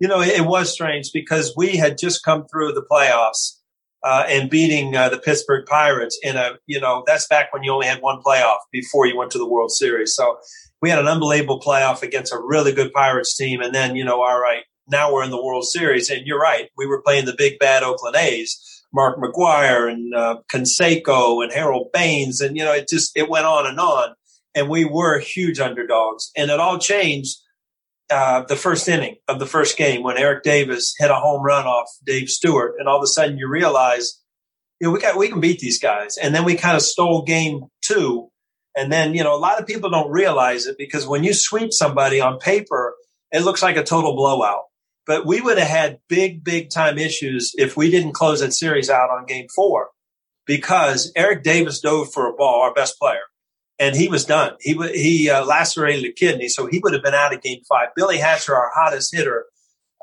you 0.01 0.07
know, 0.07 0.21
it 0.21 0.45
was 0.45 0.71
strange 0.71 1.11
because 1.13 1.53
we 1.55 1.77
had 1.77 1.97
just 1.97 2.23
come 2.23 2.45
through 2.47 2.73
the 2.73 2.85
playoffs 2.89 3.59
uh, 4.03 4.25
and 4.27 4.49
beating 4.49 4.95
uh, 4.95 5.09
the 5.09 5.17
Pittsburgh 5.17 5.65
Pirates 5.65 6.19
in 6.21 6.35
a, 6.35 6.53
you 6.65 6.79
know, 6.79 7.03
that's 7.05 7.27
back 7.27 7.53
when 7.53 7.63
you 7.63 7.71
only 7.71 7.87
had 7.87 8.01
one 8.01 8.21
playoff 8.21 8.57
before 8.71 9.05
you 9.05 9.17
went 9.17 9.31
to 9.31 9.37
the 9.37 9.47
World 9.47 9.71
Series. 9.71 10.13
So 10.15 10.37
we 10.81 10.89
had 10.89 10.99
an 10.99 11.07
unbelievable 11.07 11.61
playoff 11.61 12.03
against 12.03 12.33
a 12.33 12.39
really 12.39 12.73
good 12.73 12.91
Pirates 12.91 13.37
team. 13.37 13.61
And 13.61 13.73
then, 13.73 13.95
you 13.95 14.03
know, 14.03 14.21
all 14.21 14.39
right, 14.39 14.63
now 14.89 15.13
we're 15.13 15.23
in 15.23 15.31
the 15.31 15.41
World 15.41 15.65
Series. 15.65 16.09
And 16.09 16.27
you're 16.27 16.39
right, 16.39 16.69
we 16.77 16.85
were 16.85 17.01
playing 17.01 17.25
the 17.25 17.35
big 17.37 17.59
bad 17.59 17.83
Oakland 17.83 18.17
A's, 18.17 18.82
Mark 18.93 19.17
McGwire 19.17 19.91
and 19.91 20.13
uh, 20.13 20.37
Canseco 20.51 21.43
and 21.43 21.51
Harold 21.51 21.91
Baines. 21.93 22.41
And, 22.41 22.55
you 22.55 22.63
know, 22.63 22.73
it 22.73 22.87
just, 22.87 23.11
it 23.15 23.29
went 23.29 23.45
on 23.45 23.65
and 23.65 23.79
on. 23.79 24.13
And 24.55 24.69
we 24.69 24.85
were 24.85 25.19
huge 25.19 25.59
underdogs. 25.59 26.31
And 26.37 26.51
it 26.51 26.59
all 26.59 26.77
changed 26.77 27.37
uh, 28.09 28.43
the 28.43 28.55
first 28.55 28.87
inning 28.87 29.15
of 29.27 29.39
the 29.39 29.47
first 29.47 29.77
game 29.77 30.03
when 30.03 30.17
Eric 30.17 30.43
Davis 30.43 30.93
hit 30.97 31.09
a 31.09 31.15
home 31.15 31.43
run 31.43 31.65
off 31.65 31.87
Dave 32.05 32.29
Stewart. 32.29 32.75
And 32.77 32.87
all 32.87 32.97
of 32.97 33.03
a 33.03 33.07
sudden 33.07 33.37
you 33.37 33.47
realize, 33.47 34.21
you 34.79 34.87
know, 34.87 34.93
we 34.93 34.99
got, 34.99 35.17
we 35.17 35.29
can 35.29 35.39
beat 35.39 35.59
these 35.59 35.79
guys. 35.79 36.17
And 36.17 36.35
then 36.35 36.45
we 36.45 36.55
kind 36.55 36.75
of 36.75 36.83
stole 36.83 37.23
game 37.23 37.61
two 37.81 38.29
and 38.75 38.91
then, 38.91 39.13
you 39.13 39.23
know, 39.23 39.35
a 39.35 39.37
lot 39.37 39.59
of 39.59 39.67
people 39.67 39.89
don't 39.89 40.11
realize 40.11 40.65
it 40.65 40.77
because 40.77 41.05
when 41.05 41.23
you 41.23 41.33
sweep 41.33 41.71
somebody 41.71 42.21
on 42.21 42.39
paper, 42.39 42.95
it 43.31 43.43
looks 43.43 43.61
like 43.61 43.77
a 43.77 43.83
total 43.83 44.15
blowout. 44.15 44.63
But 45.05 45.25
we 45.25 45.41
would 45.41 45.57
have 45.57 45.67
had 45.67 45.99
big, 46.07 46.43
big 46.43 46.69
time 46.69 46.97
issues 46.97 47.53
if 47.57 47.75
we 47.75 47.91
didn't 47.91 48.13
close 48.13 48.39
that 48.39 48.53
series 48.53 48.89
out 48.89 49.09
on 49.09 49.25
game 49.25 49.47
four 49.53 49.89
because 50.45 51.11
Eric 51.15 51.43
Davis 51.43 51.79
dove 51.79 52.11
for 52.11 52.27
a 52.27 52.33
ball, 52.33 52.61
our 52.61 52.73
best 52.73 52.97
player, 52.99 53.21
and 53.79 53.95
he 53.95 54.07
was 54.07 54.25
done. 54.25 54.53
He, 54.61 54.73
he 54.93 55.29
uh, 55.29 55.45
lacerated 55.45 56.05
a 56.05 56.13
kidney, 56.13 56.47
so 56.47 56.67
he 56.67 56.79
would 56.79 56.93
have 56.93 57.03
been 57.03 57.13
out 57.13 57.33
of 57.33 57.41
game 57.41 57.61
five. 57.67 57.89
Billy 57.95 58.17
Hatcher, 58.17 58.55
our 58.55 58.71
hottest 58.73 59.13
hitter, 59.13 59.45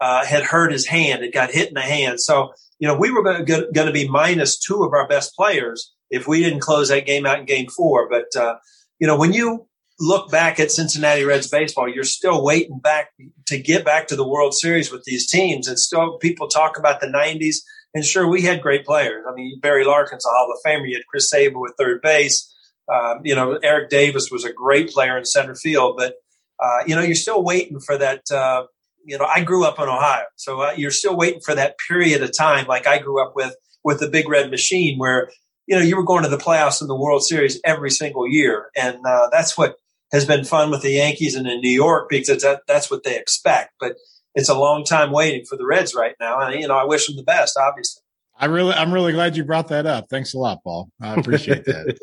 uh, 0.00 0.24
had 0.24 0.42
hurt 0.42 0.72
his 0.72 0.86
hand. 0.86 1.22
It 1.22 1.32
got 1.32 1.50
hit 1.50 1.68
in 1.68 1.74
the 1.74 1.80
hand. 1.82 2.20
So, 2.20 2.52
you 2.78 2.88
know, 2.88 2.96
we 2.96 3.10
were 3.10 3.22
going 3.22 3.70
to 3.72 3.92
be 3.92 4.08
minus 4.08 4.58
two 4.58 4.82
of 4.82 4.92
our 4.92 5.06
best 5.06 5.34
players 5.34 5.92
if 6.10 6.26
we 6.26 6.42
didn't 6.42 6.60
close 6.60 6.88
that 6.88 7.06
game 7.06 7.26
out 7.26 7.38
in 7.38 7.44
game 7.44 7.68
four. 7.68 8.08
But, 8.08 8.34
uh, 8.34 8.56
you 8.98 9.06
know, 9.06 9.18
when 9.18 9.32
you 9.32 9.66
look 10.00 10.30
back 10.30 10.58
at 10.58 10.70
Cincinnati 10.70 11.24
Reds 11.24 11.48
baseball, 11.48 11.88
you're 11.88 12.04
still 12.04 12.42
waiting 12.42 12.78
back 12.78 13.10
to 13.46 13.58
get 13.58 13.84
back 13.84 14.08
to 14.08 14.16
the 14.16 14.26
World 14.26 14.54
Series 14.54 14.90
with 14.90 15.04
these 15.04 15.26
teams. 15.26 15.68
And 15.68 15.78
still 15.78 16.16
people 16.18 16.48
talk 16.48 16.78
about 16.78 17.00
the 17.00 17.06
90s. 17.06 17.56
And 17.94 18.04
sure, 18.04 18.26
we 18.26 18.42
had 18.42 18.62
great 18.62 18.86
players. 18.86 19.24
I 19.28 19.34
mean, 19.34 19.60
Barry 19.60 19.84
Larkin's 19.84 20.24
a 20.24 20.28
Hall 20.28 20.52
of 20.52 20.58
Famer. 20.64 20.88
You 20.88 20.96
had 20.96 21.06
Chris 21.06 21.28
Sabo 21.28 21.60
with 21.60 21.74
third 21.78 22.00
base. 22.00 22.52
Um, 22.92 23.20
you 23.24 23.34
know, 23.34 23.58
Eric 23.62 23.90
Davis 23.90 24.30
was 24.30 24.44
a 24.44 24.52
great 24.52 24.90
player 24.90 25.18
in 25.18 25.24
center 25.24 25.54
field. 25.54 25.96
But, 25.96 26.14
uh, 26.58 26.84
you 26.86 26.94
know, 26.94 27.02
you're 27.02 27.14
still 27.14 27.44
waiting 27.44 27.80
for 27.80 27.98
that. 27.98 28.22
Uh, 28.30 28.64
you 29.04 29.18
know, 29.18 29.24
I 29.24 29.42
grew 29.42 29.64
up 29.64 29.78
in 29.78 29.88
Ohio. 29.88 30.24
So 30.36 30.60
uh, 30.60 30.72
you're 30.76 30.90
still 30.90 31.16
waiting 31.16 31.40
for 31.44 31.54
that 31.54 31.76
period 31.86 32.22
of 32.22 32.36
time 32.36 32.66
like 32.66 32.86
I 32.86 32.98
grew 32.98 33.22
up 33.22 33.32
with 33.34 33.54
with 33.82 33.98
the 33.98 34.08
big 34.08 34.28
red 34.28 34.50
machine 34.50 34.98
where 34.98 35.30
you 35.70 35.76
know, 35.76 35.82
you 35.82 35.96
were 35.96 36.04
going 36.04 36.24
to 36.24 36.28
the 36.28 36.36
playoffs 36.36 36.82
in 36.82 36.88
the 36.88 36.96
World 36.96 37.24
Series 37.24 37.60
every 37.64 37.90
single 37.90 38.26
year. 38.26 38.70
And 38.76 38.98
uh, 39.06 39.28
that's 39.30 39.56
what 39.56 39.76
has 40.12 40.24
been 40.24 40.44
fun 40.44 40.70
with 40.70 40.82
the 40.82 40.92
Yankees 40.92 41.34
and 41.34 41.46
in 41.46 41.60
New 41.60 41.70
York 41.70 42.08
because 42.08 42.42
that, 42.42 42.62
that's 42.66 42.90
what 42.90 43.04
they 43.04 43.16
expect. 43.16 43.74
But 43.78 43.96
it's 44.34 44.48
a 44.48 44.58
long 44.58 44.84
time 44.84 45.12
waiting 45.12 45.44
for 45.44 45.56
the 45.56 45.66
Reds 45.66 45.94
right 45.94 46.14
now. 46.20 46.40
And, 46.40 46.60
you 46.60 46.68
know, 46.68 46.76
I 46.76 46.84
wish 46.84 47.06
them 47.06 47.16
the 47.16 47.22
best, 47.22 47.56
obviously. 47.56 48.02
I 48.40 48.46
really, 48.46 48.72
I'm 48.72 48.92
really 48.92 49.12
glad 49.12 49.36
you 49.36 49.44
brought 49.44 49.68
that 49.68 49.84
up. 49.84 50.06
Thanks 50.08 50.32
a 50.32 50.38
lot, 50.38 50.64
Paul. 50.64 50.90
I 51.00 51.14
appreciate 51.14 51.66
that. 51.66 51.98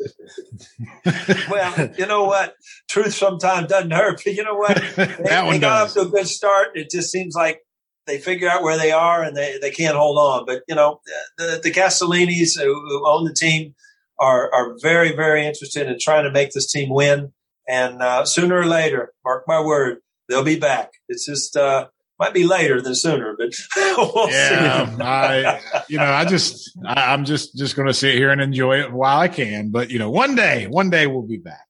well, 1.50 1.90
you 1.98 2.06
know 2.06 2.24
what? 2.24 2.54
Truth 2.88 3.14
sometimes 3.14 3.66
doesn't 3.66 3.90
hurt, 3.90 4.20
but 4.24 4.34
you 4.34 4.44
know 4.44 4.54
what? 4.54 4.80
They, 4.96 5.04
that 5.24 5.46
one 5.46 5.54
they 5.54 5.58
got 5.58 5.82
off 5.82 5.94
to 5.94 6.02
a 6.02 6.08
good 6.08 6.28
start. 6.28 6.68
It 6.76 6.90
just 6.90 7.10
seems 7.10 7.34
like 7.34 7.60
they 8.06 8.18
figure 8.18 8.48
out 8.48 8.62
where 8.62 8.78
they 8.78 8.92
are 8.92 9.22
and 9.22 9.36
they, 9.36 9.58
they 9.60 9.72
can't 9.72 9.96
hold 9.96 10.16
on. 10.16 10.46
But 10.46 10.62
you 10.68 10.76
know, 10.76 11.00
the, 11.38 11.60
the 11.62 11.72
Castellinis 11.72 12.56
who 12.56 13.08
own 13.08 13.24
the 13.24 13.34
team 13.34 13.74
are 14.18 14.52
are 14.52 14.76
very 14.80 15.14
very 15.14 15.46
interested 15.46 15.88
in 15.88 15.98
trying 16.00 16.24
to 16.24 16.30
make 16.30 16.50
this 16.50 16.70
team 16.70 16.88
win. 16.88 17.32
And 17.68 18.00
uh, 18.00 18.24
sooner 18.24 18.58
or 18.58 18.66
later, 18.66 19.12
mark 19.24 19.44
my 19.46 19.60
word, 19.60 19.98
they'll 20.28 20.44
be 20.44 20.58
back. 20.58 20.92
It's 21.08 21.26
just 21.26 21.56
uh, 21.56 21.88
might 22.18 22.34
be 22.34 22.44
later 22.44 22.80
than 22.80 22.94
sooner, 22.94 23.36
but 23.38 23.52
we'll 23.76 24.30
yeah, 24.30 24.96
I 25.00 25.60
you 25.88 25.98
know 25.98 26.10
I 26.10 26.24
just 26.24 26.76
I, 26.84 27.12
I'm 27.12 27.24
just 27.24 27.56
just 27.56 27.76
going 27.76 27.88
to 27.88 27.94
sit 27.94 28.14
here 28.14 28.30
and 28.30 28.40
enjoy 28.40 28.80
it 28.80 28.92
while 28.92 29.20
I 29.20 29.28
can. 29.28 29.70
But 29.70 29.90
you 29.90 29.98
know, 29.98 30.10
one 30.10 30.34
day, 30.34 30.66
one 30.66 30.90
day 30.90 31.06
we'll 31.06 31.26
be 31.26 31.38
back. 31.38 31.66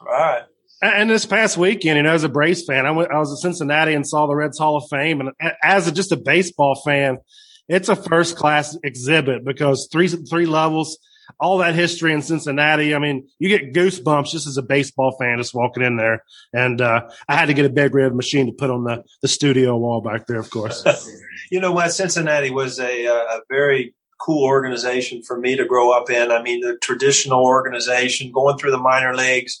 All 0.00 0.06
right. 0.08 0.42
And 0.82 1.08
this 1.08 1.24
past 1.24 1.56
weekend, 1.56 1.96
you 1.96 2.02
know, 2.02 2.12
as 2.12 2.22
a 2.22 2.28
Braves 2.28 2.64
fan, 2.64 2.84
I, 2.84 2.90
went, 2.90 3.10
I 3.10 3.18
was 3.18 3.30
in 3.30 3.36
Cincinnati 3.38 3.94
and 3.94 4.06
saw 4.06 4.26
the 4.26 4.34
Reds 4.36 4.58
Hall 4.58 4.76
of 4.76 4.84
Fame. 4.90 5.20
And 5.20 5.30
as 5.62 5.88
a, 5.88 5.92
just 5.92 6.12
a 6.12 6.16
baseball 6.16 6.74
fan, 6.84 7.16
it's 7.66 7.88
a 7.88 7.96
first 7.96 8.36
class 8.36 8.76
exhibit 8.84 9.42
because 9.44 9.88
three 9.90 10.08
three 10.08 10.46
levels, 10.46 10.98
all 11.40 11.58
that 11.58 11.74
history 11.74 12.12
in 12.12 12.22
Cincinnati. 12.22 12.94
I 12.94 12.98
mean, 12.98 13.28
you 13.38 13.48
get 13.48 13.72
goosebumps 13.72 14.30
just 14.30 14.46
as 14.46 14.56
a 14.56 14.62
baseball 14.62 15.16
fan 15.18 15.38
just 15.38 15.54
walking 15.54 15.82
in 15.82 15.96
there. 15.96 16.22
And 16.52 16.80
uh, 16.80 17.08
I 17.28 17.36
had 17.36 17.46
to 17.46 17.54
get 17.54 17.66
a 17.66 17.70
big 17.70 17.94
red 17.94 18.14
machine 18.14 18.46
to 18.46 18.52
put 18.52 18.70
on 18.70 18.84
the 18.84 19.04
the 19.22 19.28
studio 19.28 19.76
wall 19.76 20.00
back 20.00 20.26
there, 20.26 20.38
of 20.38 20.50
course. 20.50 20.84
you 21.50 21.60
know 21.60 21.72
what? 21.72 21.92
Cincinnati 21.92 22.50
was 22.50 22.78
a, 22.78 23.06
a 23.06 23.40
very 23.48 23.94
cool 24.18 24.44
organization 24.44 25.22
for 25.22 25.38
me 25.38 25.56
to 25.56 25.64
grow 25.64 25.92
up 25.92 26.10
in. 26.10 26.32
I 26.32 26.42
mean, 26.42 26.60
the 26.60 26.78
traditional 26.82 27.44
organization 27.44 28.32
going 28.32 28.56
through 28.58 28.70
the 28.70 28.78
minor 28.78 29.14
leagues 29.14 29.60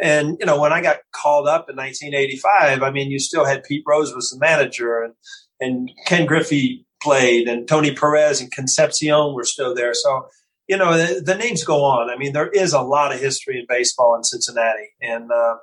and, 0.00 0.36
you 0.40 0.46
know, 0.46 0.60
when 0.60 0.72
I 0.72 0.82
got 0.82 0.98
called 1.12 1.46
up 1.46 1.70
in 1.70 1.76
1985, 1.76 2.82
I 2.82 2.90
mean, 2.90 3.10
you 3.10 3.18
still 3.18 3.44
had 3.44 3.64
Pete 3.64 3.84
Rose 3.86 4.14
was 4.14 4.30
the 4.30 4.38
manager 4.38 5.02
and, 5.02 5.14
and 5.60 5.90
Ken 6.06 6.26
Griffey 6.26 6.84
played 7.00 7.46
and 7.46 7.68
Tony 7.68 7.94
Perez 7.94 8.40
and 8.40 8.50
Concepcion 8.50 9.34
were 9.34 9.44
still 9.44 9.74
there. 9.74 9.94
So, 9.94 10.26
you 10.68 10.76
know, 10.76 10.96
the, 10.96 11.20
the, 11.20 11.34
names 11.34 11.64
go 11.64 11.84
on. 11.84 12.10
I 12.10 12.16
mean, 12.16 12.32
there 12.32 12.48
is 12.48 12.72
a 12.72 12.80
lot 12.80 13.12
of 13.12 13.20
history 13.20 13.58
in 13.58 13.66
baseball 13.68 14.16
in 14.16 14.24
Cincinnati 14.24 14.88
and, 15.00 15.30
uh, 15.30 15.56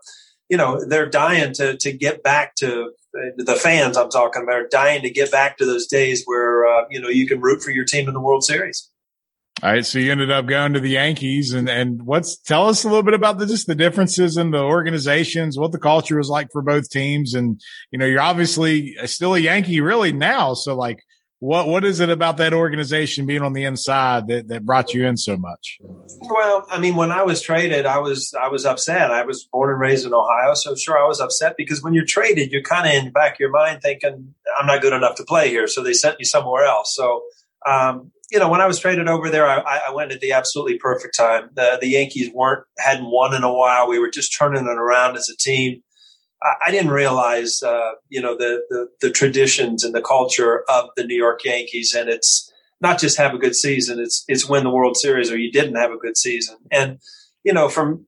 you 0.50 0.58
know, 0.58 0.84
they're 0.86 1.10
dying 1.10 1.54
to, 1.54 1.78
to 1.78 1.92
get 1.92 2.24
back 2.24 2.56
to 2.56 2.92
the 3.38 3.56
fans 3.56 3.98
I'm 3.98 4.10
talking 4.10 4.44
about 4.44 4.56
are 4.56 4.68
dying 4.68 5.02
to 5.02 5.10
get 5.10 5.32
back 5.32 5.58
to 5.58 5.66
those 5.66 5.88
days 5.88 6.24
where, 6.26 6.66
uh, 6.66 6.86
you 6.90 7.02
know, 7.02 7.10
you 7.10 7.28
can 7.28 7.42
root 7.42 7.62
for 7.62 7.72
your 7.72 7.86
team 7.86 8.08
in 8.08 8.14
the 8.14 8.22
World 8.22 8.44
Series. 8.44 8.90
All 9.64 9.72
right, 9.72 9.86
so 9.86 10.00
you 10.00 10.12
ended 10.12 10.32
up 10.32 10.48
going 10.48 10.74
to 10.74 10.80
the 10.80 10.90
Yankees, 10.90 11.54
and 11.54 11.70
and 11.70 12.02
what's 12.04 12.36
tell 12.36 12.68
us 12.68 12.84
a 12.84 12.88
little 12.88 13.04
bit 13.04 13.14
about 13.14 13.38
the 13.38 13.46
just 13.46 13.68
the 13.68 13.76
differences 13.76 14.36
in 14.36 14.50
the 14.50 14.64
organizations, 14.64 15.56
what 15.56 15.72
the 15.72 15.78
culture 15.78 16.18
was 16.18 16.30
like 16.30 16.48
for 16.52 16.64
both 16.64 16.90
teams, 16.90 17.36
and 17.36 17.62
you 17.92 18.00
know 18.00 18.08
you're 18.08 18.22
obviously 18.22 18.96
still 19.06 19.36
a 19.36 19.40
Yankee 19.40 19.80
really 19.80 20.14
now, 20.14 20.56
so 20.56 20.76
like 20.76 21.04
what 21.42 21.68
what 21.68 21.84
is 21.84 22.00
it 22.00 22.12
about 22.12 22.38
that 22.38 22.54
organization 22.54 23.26
being 23.26 23.42
on 23.42 23.54
the 23.54 23.64
inside 23.64 24.28
that, 24.28 24.48
that 24.50 24.64
brought 24.64 24.94
you 24.94 25.08
in 25.08 25.18
so 25.18 25.36
much? 25.36 25.80
Well, 26.20 26.68
I 26.70 26.80
mean, 26.80 26.96
when 26.96 27.12
I 27.12 27.24
was 27.24 27.42
traded, 27.42 27.88
I 27.88 27.98
was 27.98 28.32
I 28.40 28.48
was 28.48 28.64
upset. 28.64 29.10
I 29.10 29.26
was 29.26 29.50
born 29.52 29.72
and 29.72 29.80
raised 29.80 30.06
in 30.06 30.14
Ohio, 30.14 30.54
so 30.54 30.76
sure 30.76 31.04
I 31.04 31.08
was 31.08 31.20
upset 31.20 31.56
because 31.58 31.82
when 31.82 31.96
you're 31.96 32.06
traded, 32.06 32.52
you're 32.52 32.62
kind 32.62 32.88
of 32.88 32.94
in 32.94 33.06
the 33.06 33.12
back 33.12 33.34
of 33.34 33.40
your 33.40 33.50
mind 33.50 33.82
thinking 33.82 34.36
I'm 34.60 34.68
not 34.68 34.84
good 34.84 34.94
enough 34.94 35.16
to 35.16 35.24
play 35.24 35.50
here, 35.50 35.66
so 35.68 35.82
they 35.82 35.94
sent 35.94 36.20
me 36.20 36.26
somewhere 36.26 36.64
else. 36.64 36.96
So 36.96 37.24
um, 37.66 38.12
you 38.32 38.38
know, 38.38 38.48
when 38.48 38.62
I 38.62 38.68
was 38.68 38.80
traded 38.80 39.10
over 39.10 39.32
there, 39.32 39.48
I, 39.48 39.82
I, 39.90 39.92
went 39.94 40.12
at 40.12 40.22
the 40.22 40.32
absolutely 40.32 40.78
perfect 40.78 41.18
time. 41.18 41.50
The, 41.54 41.78
the 41.82 41.90
Yankees 41.90 42.32
weren't 42.34 42.66
hadn't 42.78 43.10
won 43.12 43.36
in 43.36 43.44
a 43.44 43.54
while. 43.54 43.90
We 43.90 44.00
were 44.00 44.10
just 44.10 44.36
turning 44.38 44.64
it 44.64 44.78
around 44.78 45.18
as 45.18 45.28
a 45.28 45.36
team. 45.36 45.82
I, 46.44 46.72
didn't 46.72 46.92
realize, 46.92 47.62
uh, 47.62 47.92
you 48.10 48.22
know, 48.22 48.36
the, 48.36 48.64
the, 48.70 48.88
the 49.02 49.12
traditions 49.12 49.84
and 49.84 49.94
the 49.94 50.02
culture 50.02 50.64
of 50.70 50.90
the 50.96 51.04
New 51.04 51.16
York 51.16 51.46
Yankees, 51.46 51.94
and 51.94 52.10
it's 52.10 52.52
not 52.82 53.00
just 53.00 53.18
have 53.18 53.34
a 53.34 53.38
good 53.38 53.56
season. 53.56 54.00
It's 54.00 54.24
it's 54.28 54.50
win 54.50 54.64
the 54.64 54.72
World 54.72 54.98
Series, 54.98 55.32
or 55.32 55.38
you 55.38 55.52
didn't 55.52 55.76
have 55.76 55.92
a 55.92 55.98
good 55.98 56.18
season. 56.18 56.58
And 56.72 57.00
you 57.44 57.54
know, 57.54 57.70
from 57.70 58.08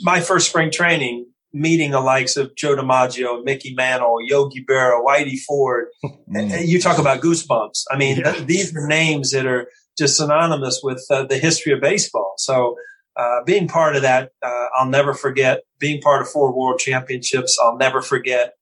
my 0.00 0.20
first 0.20 0.48
spring 0.48 0.70
training, 0.70 1.26
meeting 1.52 1.90
the 1.90 2.00
likes 2.00 2.36
of 2.36 2.54
Joe 2.56 2.76
DiMaggio, 2.76 3.44
Mickey 3.44 3.74
Mantle, 3.74 4.18
Yogi 4.20 4.64
Berra, 4.64 5.04
Whitey 5.04 5.38
Ford. 5.38 5.86
Mm. 6.32 6.66
You 6.66 6.80
talk 6.80 6.96
about 6.96 7.20
goosebumps. 7.20 7.84
I 7.90 7.98
mean, 7.98 8.16
yeah. 8.16 8.32
th- 8.32 8.46
these 8.46 8.74
are 8.74 8.86
names 8.86 9.32
that 9.32 9.44
are 9.44 9.68
just 9.98 10.16
synonymous 10.16 10.80
with 10.82 11.04
uh, 11.10 11.24
the 11.24 11.36
history 11.36 11.74
of 11.74 11.82
baseball. 11.82 12.32
So 12.38 12.74
uh, 13.16 13.42
being 13.44 13.68
part 13.68 13.96
of 13.96 14.02
that, 14.02 14.32
uh, 14.42 14.66
I'll 14.76 14.88
never 14.88 15.14
forget. 15.14 15.62
Being 15.78 16.00
part 16.00 16.22
of 16.22 16.28
four 16.28 16.56
world 16.56 16.78
championships, 16.78 17.58
I'll 17.62 17.76
never 17.76 18.00
forget. 18.00 18.54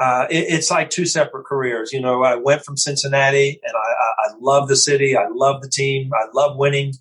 Uh, 0.00 0.26
it, 0.30 0.46
it's 0.48 0.70
like 0.70 0.90
two 0.90 1.06
separate 1.06 1.44
careers. 1.44 1.92
You 1.92 2.00
know, 2.00 2.22
I 2.22 2.34
went 2.34 2.64
from 2.64 2.76
Cincinnati 2.76 3.60
and 3.62 3.72
I, 3.74 3.78
I, 3.78 4.28
I 4.28 4.34
love 4.40 4.68
the 4.68 4.76
city. 4.76 5.16
I 5.16 5.26
love 5.32 5.62
the 5.62 5.68
team. 5.68 6.10
I 6.12 6.26
love 6.34 6.56
winning. 6.56 6.94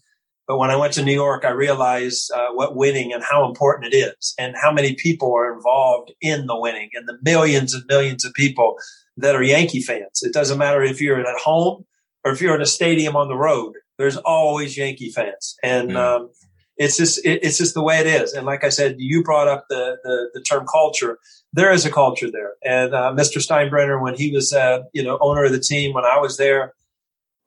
But 0.48 0.58
when 0.58 0.70
I 0.70 0.76
went 0.76 0.94
to 0.94 1.04
New 1.04 1.14
York, 1.14 1.46
I 1.46 1.52
realized 1.52 2.30
uh, 2.32 2.50
what 2.52 2.76
winning 2.76 3.14
and 3.14 3.24
how 3.24 3.48
important 3.48 3.94
it 3.94 3.98
is 3.98 4.36
and 4.38 4.56
how 4.62 4.72
many 4.72 4.94
people 4.94 5.34
are 5.34 5.54
involved 5.54 6.12
in 6.22 6.48
the 6.48 6.60
winning 6.60 6.90
and 6.94 7.08
the 7.08 7.18
millions 7.24 7.74
and 7.74 7.84
millions 7.88 8.26
of 8.26 8.34
people 8.34 8.76
that 9.18 9.36
are 9.36 9.44
Yankee 9.44 9.82
fans. 9.82 10.22
It 10.22 10.34
doesn't 10.34 10.58
matter 10.58 10.84
if 10.84 11.00
you're 11.00 11.20
at 11.20 11.40
home 11.40 11.86
or 12.26 12.32
if 12.32 12.42
you're 12.42 12.56
in 12.56 12.62
a 12.62 12.68
stadium 12.68 13.16
on 13.16 13.30
the 13.30 13.38
road, 13.38 13.76
there's 13.98 14.18
always 14.18 14.78
Yankee 14.78 15.12
fans. 15.12 15.56
And, 15.64 15.92
mm. 15.92 15.96
um, 15.96 16.30
it's 16.77 16.98
just, 16.98 17.25
it, 17.25 17.44
it's 17.44 17.58
just 17.58 17.74
the 17.74 17.84
way 17.84 18.00
it 18.00 18.08
is. 18.08 18.34
And 18.34 18.46
like 18.46 18.63
I 18.63 18.70
said, 18.70 18.96
you 18.98 19.24
brought 19.24 19.48
up 19.48 19.65
the, 19.70 19.98
the, 20.03 20.30
the 20.34 20.42
term 20.42 20.65
culture. 20.65 21.20
There 21.51 21.72
is 21.72 21.86
a 21.86 21.92
culture 21.92 22.32
there. 22.32 22.53
And, 22.63 22.94
uh, 22.94 23.13
Mr. 23.15 23.38
Steinbrenner, 23.38 24.01
when 24.01 24.15
he 24.15 24.32
was, 24.32 24.53
uh, 24.53 24.84
you 24.94 25.03
know, 25.03 25.18
owner 25.22 25.44
of 25.44 25.51
the 25.51 25.60
team, 25.60 25.94
when 25.94 26.06
I 26.06 26.20
was 26.20 26.38
there, 26.38 26.74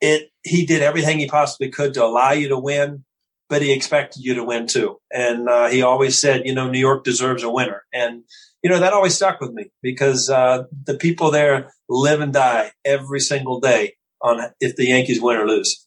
it 0.01 0.31
he 0.43 0.65
did 0.65 0.81
everything 0.81 1.19
he 1.19 1.27
possibly 1.27 1.69
could 1.69 1.93
to 1.95 2.03
allow 2.03 2.31
you 2.31 2.49
to 2.49 2.57
win, 2.57 3.03
but 3.49 3.61
he 3.61 3.73
expected 3.73 4.23
you 4.23 4.35
to 4.35 4.43
win 4.43 4.67
too. 4.67 4.99
And 5.11 5.49
uh, 5.49 5.69
he 5.69 5.81
always 5.81 6.17
said, 6.19 6.45
you 6.45 6.53
know, 6.53 6.69
New 6.69 6.79
York 6.79 7.03
deserves 7.03 7.43
a 7.43 7.51
winner, 7.51 7.83
and 7.93 8.23
you 8.63 8.69
know 8.69 8.79
that 8.79 8.93
always 8.93 9.15
stuck 9.15 9.39
with 9.39 9.51
me 9.51 9.71
because 9.81 10.29
uh, 10.29 10.63
the 10.85 10.95
people 10.95 11.31
there 11.31 11.71
live 11.89 12.21
and 12.21 12.33
die 12.33 12.71
every 12.85 13.19
single 13.19 13.59
day 13.59 13.95
on 14.21 14.41
if 14.59 14.75
the 14.75 14.87
Yankees 14.87 15.21
win 15.21 15.37
or 15.37 15.47
lose. 15.47 15.86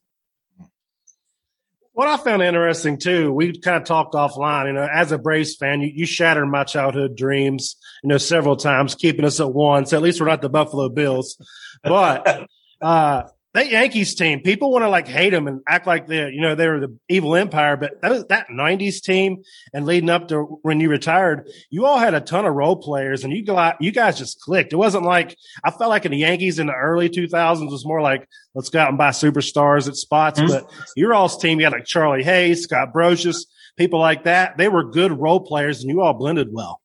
What 2.00 2.08
I 2.08 2.16
found 2.16 2.40
interesting 2.40 2.96
too, 2.96 3.30
we 3.30 3.58
kind 3.58 3.76
of 3.76 3.84
talked 3.84 4.14
offline. 4.14 4.68
You 4.68 4.72
know, 4.72 4.88
as 4.90 5.12
a 5.12 5.18
Braves 5.18 5.54
fan, 5.56 5.82
you, 5.82 5.92
you 5.94 6.06
shattered 6.06 6.48
my 6.48 6.64
childhood 6.64 7.14
dreams, 7.14 7.76
you 8.02 8.08
know, 8.08 8.16
several 8.16 8.56
times, 8.56 8.94
keeping 8.94 9.26
us 9.26 9.38
at 9.38 9.52
one. 9.52 9.84
So 9.84 9.98
at 9.98 10.02
least 10.02 10.18
we're 10.18 10.28
not 10.28 10.40
the 10.40 10.48
Buffalo 10.48 10.88
Bills, 10.88 11.36
but. 11.84 12.48
Uh, 12.82 13.28
that 13.52 13.68
Yankees 13.68 14.14
team, 14.14 14.40
people 14.42 14.70
want 14.70 14.84
to 14.84 14.88
like 14.88 15.08
hate 15.08 15.30
them 15.30 15.48
and 15.48 15.60
act 15.66 15.86
like 15.86 16.06
they're, 16.06 16.30
you 16.30 16.40
know, 16.40 16.54
they 16.54 16.68
were 16.68 16.78
the 16.78 16.96
evil 17.08 17.34
empire. 17.34 17.76
But 17.76 18.00
that, 18.00 18.28
that 18.28 18.46
'90s 18.48 19.02
team 19.02 19.42
and 19.74 19.86
leading 19.86 20.08
up 20.08 20.28
to 20.28 20.60
when 20.62 20.78
you 20.78 20.88
retired, 20.88 21.48
you 21.68 21.84
all 21.84 21.98
had 21.98 22.14
a 22.14 22.20
ton 22.20 22.46
of 22.46 22.54
role 22.54 22.76
players, 22.76 23.24
and 23.24 23.32
you 23.32 23.44
got 23.44 23.80
you 23.80 23.90
guys 23.90 24.18
just 24.18 24.40
clicked. 24.40 24.72
It 24.72 24.76
wasn't 24.76 25.04
like 25.04 25.36
I 25.64 25.70
felt 25.72 25.90
like 25.90 26.04
in 26.04 26.12
the 26.12 26.18
Yankees 26.18 26.60
in 26.60 26.68
the 26.68 26.74
early 26.74 27.08
2000s 27.08 27.70
was 27.70 27.84
more 27.84 28.00
like 28.00 28.28
let's 28.54 28.68
go 28.68 28.78
out 28.78 28.88
and 28.88 28.98
buy 28.98 29.10
superstars 29.10 29.88
at 29.88 29.96
spots. 29.96 30.38
Mm-hmm. 30.38 30.52
But 30.52 30.72
your 30.96 31.12
all's 31.12 31.36
team, 31.36 31.58
you 31.58 31.66
had 31.66 31.72
like 31.72 31.86
Charlie 31.86 32.22
Hayes, 32.22 32.62
Scott 32.62 32.92
Brosius, 32.94 33.46
people 33.76 33.98
like 33.98 34.24
that. 34.24 34.58
They 34.58 34.68
were 34.68 34.84
good 34.84 35.18
role 35.18 35.40
players, 35.40 35.80
and 35.82 35.90
you 35.90 36.02
all 36.02 36.14
blended 36.14 36.48
well. 36.52 36.80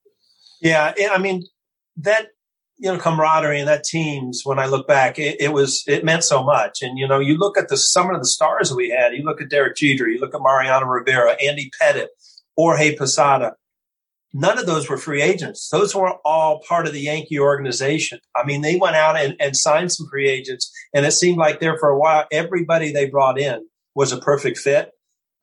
Yeah, 0.61 0.93
I 1.11 1.19
mean 1.19 1.43
that 1.97 2.29
you 2.77 2.91
know 2.91 2.99
camaraderie 2.99 3.59
and 3.59 3.67
that 3.67 3.83
teams 3.83 4.41
when 4.43 4.59
i 4.59 4.65
look 4.65 4.87
back 4.87 5.17
it, 5.17 5.39
it, 5.39 5.53
was 5.53 5.83
it 5.87 6.03
meant 6.03 6.23
so 6.23 6.43
much. 6.43 6.81
And 6.81 6.97
you 6.97 7.07
know 7.07 7.19
you 7.19 7.37
look 7.37 7.57
at 7.57 7.69
the 7.69 7.77
some 7.77 8.09
of 8.13 8.19
the 8.19 8.27
stars 8.27 8.73
we 8.73 8.89
had. 8.89 9.13
You 9.13 9.23
look 9.23 9.41
at 9.41 9.49
derek 9.49 9.75
jeter 9.75 10.07
you 10.09 10.19
look 10.19 10.35
at 10.35 10.41
mariano 10.41 10.85
rivera 10.85 11.35
andy 11.41 11.71
pettitte 11.81 12.07
jorge 12.55 12.95
posada. 12.95 13.53
None 14.37 14.59
of 14.59 14.65
those 14.65 14.89
were 14.89 14.97
free 14.97 15.21
agents. 15.21 15.69
Those 15.71 15.95
were 15.95 16.15
all 16.25 16.61
part 16.67 16.87
of 16.87 16.93
the 16.93 16.99
yankee 16.99 17.39
organization. 17.39 18.19
I 18.35 18.45
mean 18.45 18.61
they 18.61 18.75
went 18.75 18.95
out 18.95 19.15
and, 19.15 19.35
and 19.39 19.55
signed 19.55 19.91
some 19.91 20.07
free 20.11 20.29
agents 20.29 20.71
and 20.93 21.05
it 21.05 21.11
seemed 21.11 21.37
like 21.37 21.59
there 21.59 21.77
for 21.77 21.89
a 21.89 21.99
while 21.99 22.25
everybody 22.31 22.91
they 22.91 23.09
brought 23.09 23.39
in 23.39 23.65
was 23.93 24.11
a 24.11 24.17
perfect 24.17 24.57
fit 24.57 24.91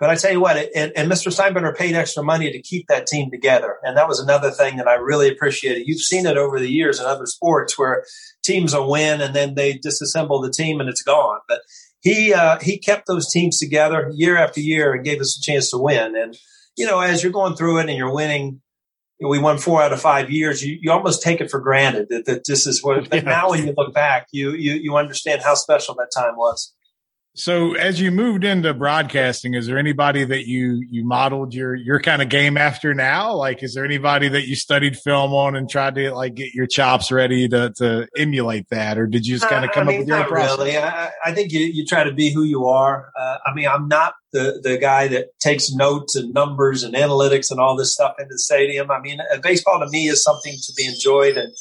but 0.02 0.10
I 0.10 0.16
tell 0.16 0.32
you 0.32 0.40
what, 0.40 0.56
and, 0.74 0.90
and 0.96 1.08
Mr. 1.08 1.30
Steinbrenner 1.32 1.76
paid 1.76 1.94
extra 1.94 2.24
money 2.24 2.50
to 2.50 2.60
keep 2.60 2.88
that 2.88 3.06
team 3.06 3.30
together. 3.30 3.76
And 3.84 3.96
that 3.96 4.08
was 4.08 4.18
another 4.18 4.50
thing 4.50 4.78
that 4.78 4.88
I 4.88 4.94
really 4.94 5.28
appreciated. 5.30 5.86
You've 5.86 6.00
seen 6.00 6.26
it 6.26 6.36
over 6.36 6.58
the 6.58 6.68
years 6.68 6.98
in 6.98 7.06
other 7.06 7.24
sports 7.24 7.78
where 7.78 8.04
teams 8.42 8.74
will 8.74 8.90
win 8.90 9.20
and 9.20 9.32
then 9.32 9.54
they 9.54 9.74
disassemble 9.74 10.42
the 10.42 10.50
team 10.50 10.80
and 10.80 10.88
it's 10.88 11.04
gone. 11.04 11.38
But 11.48 11.60
he, 12.00 12.34
uh, 12.34 12.58
he 12.58 12.78
kept 12.78 13.06
those 13.06 13.30
teams 13.30 13.60
together 13.60 14.10
year 14.12 14.36
after 14.36 14.58
year 14.58 14.92
and 14.92 15.04
gave 15.04 15.20
us 15.20 15.38
a 15.38 15.40
chance 15.40 15.70
to 15.70 15.78
win. 15.78 16.16
And, 16.16 16.36
you 16.76 16.84
know, 16.84 16.98
as 16.98 17.22
you're 17.22 17.30
going 17.30 17.54
through 17.54 17.78
it 17.78 17.88
and 17.88 17.96
you're 17.96 18.12
winning, 18.12 18.60
we 19.20 19.38
won 19.38 19.56
four 19.56 19.82
out 19.82 19.92
of 19.92 20.00
five 20.00 20.32
years. 20.32 20.64
You, 20.64 20.78
you 20.82 20.90
almost 20.90 21.22
take 21.22 21.40
it 21.40 21.48
for 21.48 21.60
granted 21.60 22.08
that, 22.08 22.24
that 22.24 22.44
this 22.44 22.66
is 22.66 22.82
what, 22.82 23.08
but 23.08 23.24
now 23.24 23.50
when 23.50 23.64
you 23.64 23.72
look 23.76 23.94
back, 23.94 24.26
you, 24.32 24.50
you, 24.50 24.72
you 24.72 24.96
understand 24.96 25.42
how 25.42 25.54
special 25.54 25.94
that 25.94 26.10
time 26.12 26.34
was. 26.36 26.74
So 27.34 27.72
as 27.74 27.98
you 27.98 28.10
moved 28.10 28.44
into 28.44 28.74
broadcasting, 28.74 29.54
is 29.54 29.66
there 29.66 29.78
anybody 29.78 30.22
that 30.22 30.46
you 30.46 30.84
you 30.90 31.02
modeled 31.02 31.54
your 31.54 31.74
your 31.74 31.98
kind 31.98 32.20
of 32.20 32.28
game 32.28 32.58
after 32.58 32.92
now? 32.92 33.32
Like, 33.34 33.62
is 33.62 33.72
there 33.72 33.86
anybody 33.86 34.28
that 34.28 34.46
you 34.46 34.54
studied 34.54 34.98
film 34.98 35.32
on 35.32 35.56
and 35.56 35.68
tried 35.68 35.94
to 35.94 36.12
like 36.12 36.34
get 36.34 36.52
your 36.52 36.66
chops 36.66 37.10
ready 37.10 37.48
to 37.48 37.72
to 37.78 38.06
emulate 38.18 38.68
that, 38.68 38.98
or 38.98 39.06
did 39.06 39.26
you 39.26 39.36
just 39.36 39.48
kind 39.48 39.64
of 39.64 39.72
come 39.72 39.88
I 39.88 39.92
mean, 39.92 39.94
up 39.94 40.00
with 40.00 40.08
your 40.08 40.16
own 40.18 40.26
process? 40.26 40.58
Really, 40.58 40.76
I, 40.76 41.10
I, 41.24 41.32
think 41.32 41.52
you 41.52 41.60
you 41.60 41.86
try 41.86 42.04
to 42.04 42.12
be 42.12 42.34
who 42.34 42.42
you 42.42 42.66
are. 42.66 43.10
Uh, 43.18 43.38
I 43.46 43.54
mean, 43.54 43.66
I'm 43.66 43.88
not 43.88 44.12
the 44.34 44.60
the 44.62 44.76
guy 44.76 45.08
that 45.08 45.28
takes 45.40 45.72
notes 45.72 46.14
and 46.14 46.34
numbers 46.34 46.82
and 46.82 46.94
analytics 46.94 47.50
and 47.50 47.58
all 47.58 47.76
this 47.76 47.94
stuff 47.94 48.16
in 48.18 48.26
the 48.28 48.38
stadium. 48.38 48.90
I 48.90 49.00
mean, 49.00 49.20
uh, 49.20 49.38
baseball 49.42 49.80
to 49.80 49.88
me 49.88 50.06
is 50.06 50.22
something 50.22 50.52
to 50.52 50.72
be 50.76 50.86
enjoyed 50.86 51.36
and. 51.38 51.52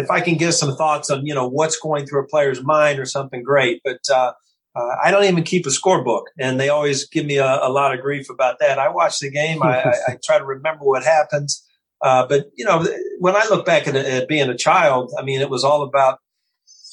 If 0.00 0.12
I 0.12 0.20
can 0.20 0.36
get 0.36 0.52
some 0.52 0.76
thoughts 0.76 1.10
on, 1.10 1.26
you 1.26 1.34
know, 1.34 1.48
what's 1.48 1.76
going 1.76 2.06
through 2.06 2.22
a 2.22 2.26
player's 2.28 2.62
mind 2.62 3.00
or 3.00 3.04
something, 3.04 3.42
great. 3.42 3.80
But 3.82 3.98
uh, 4.08 4.30
uh, 4.78 4.96
I 5.02 5.10
don't 5.10 5.24
even 5.24 5.42
keep 5.42 5.66
a 5.66 5.70
scorebook, 5.70 6.24
and 6.38 6.60
they 6.60 6.68
always 6.68 7.08
give 7.08 7.26
me 7.26 7.38
a, 7.38 7.46
a, 7.62 7.70
lot 7.70 7.94
of 7.94 8.00
grief 8.00 8.30
about 8.30 8.60
that. 8.60 8.78
I 8.78 8.90
watch 8.90 9.18
the 9.18 9.30
game. 9.30 9.60
I, 9.62 9.82
I, 9.82 9.92
I 10.08 10.18
try 10.22 10.38
to 10.38 10.44
remember 10.44 10.84
what 10.84 11.02
happens. 11.02 11.66
Uh, 12.00 12.26
but 12.26 12.50
you 12.54 12.64
know, 12.64 12.86
when 13.18 13.34
I 13.34 13.46
look 13.48 13.66
back 13.66 13.88
at, 13.88 13.96
at, 13.96 14.28
being 14.28 14.48
a 14.48 14.56
child, 14.56 15.12
I 15.18 15.22
mean, 15.22 15.40
it 15.40 15.50
was 15.50 15.64
all 15.64 15.82
about 15.82 16.20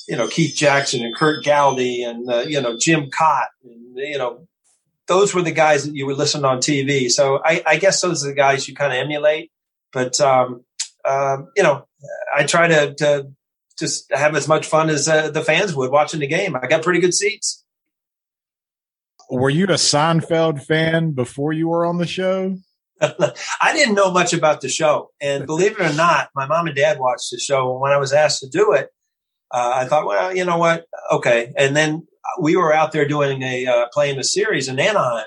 you 0.07 0.17
know 0.17 0.27
Keith 0.27 0.55
Jackson 0.55 1.03
and 1.03 1.15
Curt 1.15 1.45
Gowdy 1.45 2.01
and 2.01 2.27
uh, 2.27 2.39
you 2.39 2.59
know 2.59 2.75
Jim 2.79 3.09
Kaat, 3.11 3.47
And, 3.63 3.95
you 3.97 4.17
know, 4.17 4.47
those 5.07 5.35
were 5.35 5.43
the 5.43 5.51
guys 5.51 5.85
that 5.85 5.93
you 5.93 6.07
would 6.07 6.17
listen 6.17 6.43
on 6.43 6.57
TV. 6.57 7.09
So 7.09 7.39
I, 7.45 7.61
I 7.67 7.77
guess 7.77 8.01
those 8.01 8.25
are 8.25 8.29
the 8.29 8.35
guys 8.35 8.67
you 8.67 8.73
kind 8.73 8.93
of 8.93 8.97
emulate. 8.97 9.51
But 9.93 10.19
um, 10.19 10.63
um, 11.07 11.49
you 11.55 11.61
know, 11.61 11.87
I 12.35 12.45
try 12.45 12.67
to, 12.67 12.95
to 12.95 13.27
just 13.77 14.11
have 14.11 14.35
as 14.35 14.47
much 14.47 14.65
fun 14.65 14.89
as 14.89 15.07
uh, 15.07 15.29
the 15.29 15.43
fans 15.43 15.75
would 15.75 15.91
watching 15.91 16.21
the 16.21 16.27
game. 16.27 16.55
I 16.55 16.65
got 16.65 16.81
pretty 16.81 16.99
good 16.99 17.13
seats 17.13 17.63
were 19.29 19.49
you 19.49 19.65
a 19.65 19.77
Seinfeld 19.77 20.63
fan 20.63 21.11
before 21.11 21.53
you 21.53 21.67
were 21.67 21.85
on 21.85 21.97
the 21.97 22.07
show? 22.07 22.57
I 23.01 23.73
didn't 23.73 23.95
know 23.95 24.11
much 24.11 24.33
about 24.33 24.61
the 24.61 24.69
show, 24.69 25.11
and 25.21 25.45
believe 25.45 25.73
it 25.73 25.81
or 25.81 25.93
not, 25.93 26.29
my 26.33 26.45
mom 26.45 26.67
and 26.67 26.75
dad 26.75 26.97
watched 26.99 27.29
the 27.31 27.37
show. 27.37 27.73
And 27.73 27.81
when 27.81 27.91
I 27.91 27.97
was 27.97 28.13
asked 28.13 28.39
to 28.39 28.49
do 28.49 28.71
it, 28.71 28.89
uh, 29.51 29.71
I 29.75 29.85
thought, 29.85 30.05
well, 30.05 30.35
you 30.35 30.45
know 30.45 30.57
what, 30.57 30.85
okay. 31.11 31.51
And 31.57 31.75
then 31.75 32.07
we 32.39 32.55
were 32.55 32.73
out 32.73 32.91
there 32.91 33.07
doing 33.07 33.41
a 33.41 33.65
uh, 33.65 33.85
playing 33.93 34.17
a 34.17 34.23
series 34.23 34.69
in 34.69 34.79
Anaheim, 34.79 35.25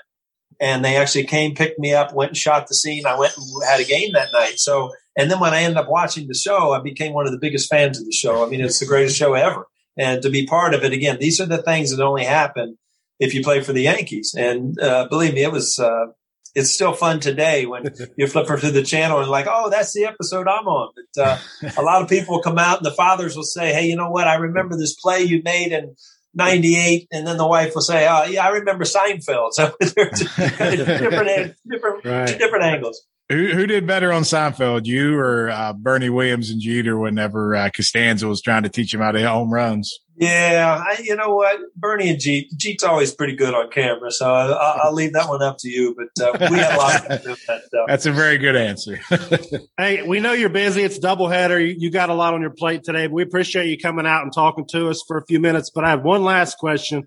and 0.60 0.82
they 0.82 0.96
actually 0.96 1.24
came, 1.24 1.54
picked 1.54 1.78
me 1.78 1.92
up, 1.92 2.14
went 2.14 2.30
and 2.30 2.38
shot 2.38 2.68
the 2.68 2.74
scene. 2.74 3.06
I 3.06 3.18
went 3.18 3.36
and 3.36 3.46
had 3.68 3.80
a 3.80 3.84
game 3.84 4.12
that 4.14 4.32
night. 4.32 4.58
So, 4.58 4.90
and 5.16 5.30
then 5.30 5.38
when 5.38 5.52
I 5.52 5.62
ended 5.62 5.76
up 5.76 5.90
watching 5.90 6.26
the 6.26 6.34
show, 6.34 6.72
I 6.72 6.80
became 6.80 7.12
one 7.12 7.26
of 7.26 7.32
the 7.32 7.38
biggest 7.38 7.68
fans 7.68 8.00
of 8.00 8.06
the 8.06 8.12
show. 8.12 8.44
I 8.44 8.48
mean, 8.48 8.62
it's 8.62 8.80
the 8.80 8.86
greatest 8.86 9.16
show 9.16 9.34
ever, 9.34 9.66
and 9.98 10.22
to 10.22 10.30
be 10.30 10.46
part 10.46 10.72
of 10.72 10.84
it 10.84 10.92
again, 10.94 11.18
these 11.20 11.38
are 11.38 11.46
the 11.46 11.62
things 11.62 11.94
that 11.94 12.02
only 12.02 12.24
happen 12.24 12.78
if 13.18 13.34
you 13.34 13.42
play 13.42 13.60
for 13.62 13.72
the 13.72 13.82
Yankees. 13.82 14.34
And 14.36 14.78
uh, 14.80 15.08
believe 15.08 15.34
me, 15.34 15.42
it 15.42 15.52
was 15.52 15.78
uh, 15.78 16.06
it's 16.54 16.70
still 16.70 16.92
fun 16.92 17.20
today 17.20 17.66
when 17.66 17.84
you 18.16 18.26
flip 18.26 18.48
her 18.48 18.58
through 18.58 18.72
the 18.72 18.82
channel 18.82 19.20
and 19.20 19.30
like, 19.30 19.46
oh, 19.48 19.70
that's 19.70 19.92
the 19.92 20.04
episode 20.04 20.48
I'm 20.48 20.66
on. 20.66 20.92
But 21.14 21.24
uh, 21.24 21.38
a 21.76 21.82
lot 21.82 22.02
of 22.02 22.08
people 22.08 22.36
will 22.36 22.42
come 22.42 22.58
out 22.58 22.78
and 22.78 22.86
the 22.86 22.94
fathers 22.94 23.36
will 23.36 23.44
say, 23.44 23.72
hey, 23.72 23.86
you 23.86 23.96
know 23.96 24.10
what? 24.10 24.26
I 24.26 24.34
remember 24.34 24.76
this 24.76 24.94
play 24.94 25.22
you 25.22 25.42
made 25.44 25.72
in 25.72 25.94
98 26.34 27.08
and 27.10 27.26
then 27.26 27.36
the 27.36 27.46
wife 27.46 27.74
will 27.74 27.82
say 27.82 28.06
oh 28.08 28.24
yeah 28.24 28.44
i 28.44 28.50
remember 28.50 28.84
seinfeld 28.84 29.52
so 29.52 29.74
different 29.80 31.56
different 31.68 32.04
right. 32.04 32.38
different 32.38 32.64
angles 32.64 33.06
who, 33.28 33.48
who 33.48 33.66
did 33.66 33.86
better 33.86 34.12
on 34.12 34.22
Seinfeld, 34.22 34.86
you 34.86 35.18
or 35.18 35.50
uh, 35.50 35.72
Bernie 35.72 36.08
Williams 36.08 36.50
and 36.50 36.60
Jeter 36.60 36.98
whenever 36.98 37.54
uh, 37.54 37.70
Costanza 37.70 38.26
was 38.26 38.40
trying 38.40 38.62
to 38.62 38.68
teach 38.68 38.92
him 38.94 39.00
how 39.00 39.12
to 39.12 39.18
hit 39.18 39.28
home 39.28 39.52
runs? 39.52 40.00
Yeah, 40.20 40.82
I, 40.84 41.00
you 41.00 41.14
know 41.14 41.36
what, 41.36 41.60
Bernie 41.76 42.10
and 42.10 42.18
Jeet, 42.18 42.46
Jeet's 42.56 42.82
always 42.82 43.14
pretty 43.14 43.36
good 43.36 43.54
on 43.54 43.70
camera, 43.70 44.10
so 44.10 44.28
I, 44.28 44.88
will 44.88 44.94
leave 44.94 45.12
that 45.12 45.28
one 45.28 45.42
up 45.42 45.58
to 45.58 45.68
you. 45.68 45.94
But 45.94 46.24
uh, 46.24 46.50
we 46.50 46.58
had 46.58 46.74
a 46.74 46.76
lot 46.76 47.02
of 47.02 47.22
that 47.22 47.36
stuff. 47.46 47.84
That's 47.86 48.06
a 48.06 48.10
very 48.10 48.36
good 48.36 48.56
answer. 48.56 48.98
hey, 49.78 50.02
we 50.02 50.18
know 50.18 50.32
you're 50.32 50.48
busy. 50.48 50.82
It's 50.82 50.98
doubleheader. 50.98 51.60
You, 51.60 51.76
you 51.78 51.90
got 51.92 52.10
a 52.10 52.14
lot 52.14 52.34
on 52.34 52.40
your 52.40 52.50
plate 52.50 52.82
today. 52.82 53.06
But 53.06 53.12
we 53.12 53.22
appreciate 53.22 53.68
you 53.68 53.78
coming 53.78 54.06
out 54.06 54.24
and 54.24 54.32
talking 54.32 54.66
to 54.70 54.88
us 54.88 55.04
for 55.06 55.18
a 55.18 55.24
few 55.26 55.38
minutes. 55.38 55.70
But 55.72 55.84
I 55.84 55.90
have 55.90 56.02
one 56.02 56.24
last 56.24 56.58
question. 56.58 57.06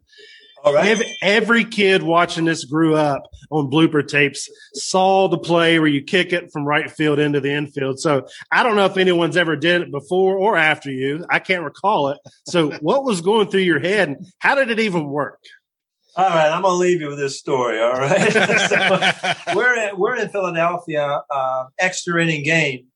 All 0.63 0.73
right. 0.73 0.87
Every, 0.87 1.17
every 1.21 1.65
kid 1.65 2.03
watching 2.03 2.45
this 2.45 2.65
grew 2.65 2.95
up 2.95 3.23
on 3.49 3.71
blooper 3.71 4.07
tapes, 4.07 4.49
saw 4.73 5.27
the 5.27 5.37
play 5.37 5.79
where 5.79 5.87
you 5.87 6.03
kick 6.03 6.33
it 6.33 6.51
from 6.51 6.65
right 6.65 6.89
field 6.89 7.19
into 7.19 7.39
the 7.39 7.51
infield. 7.51 7.99
So 7.99 8.27
I 8.51 8.63
don't 8.63 8.75
know 8.75 8.85
if 8.85 8.97
anyone's 8.97 9.37
ever 9.37 9.55
did 9.55 9.81
it 9.81 9.91
before 9.91 10.37
or 10.37 10.57
after 10.57 10.91
you. 10.91 11.25
I 11.29 11.39
can't 11.39 11.63
recall 11.63 12.09
it. 12.09 12.19
So 12.45 12.71
what 12.81 13.03
was 13.03 13.21
going 13.21 13.49
through 13.49 13.61
your 13.61 13.79
head 13.79 14.09
and 14.09 14.27
how 14.39 14.55
did 14.55 14.69
it 14.69 14.79
even 14.79 15.07
work? 15.07 15.39
All 16.13 16.27
right, 16.27 16.51
I'm 16.51 16.61
gonna 16.61 16.75
leave 16.75 16.99
you 16.99 17.07
with 17.07 17.19
this 17.19 17.39
story. 17.39 17.81
All 17.81 17.93
right, 17.93 18.33
so 18.33 19.55
we're 19.55 19.75
in, 19.75 19.97
we're 19.97 20.17
in 20.17 20.27
Philadelphia, 20.27 21.23
uh, 21.29 21.67
extra 21.79 22.21
inning 22.21 22.43
game, 22.43 22.87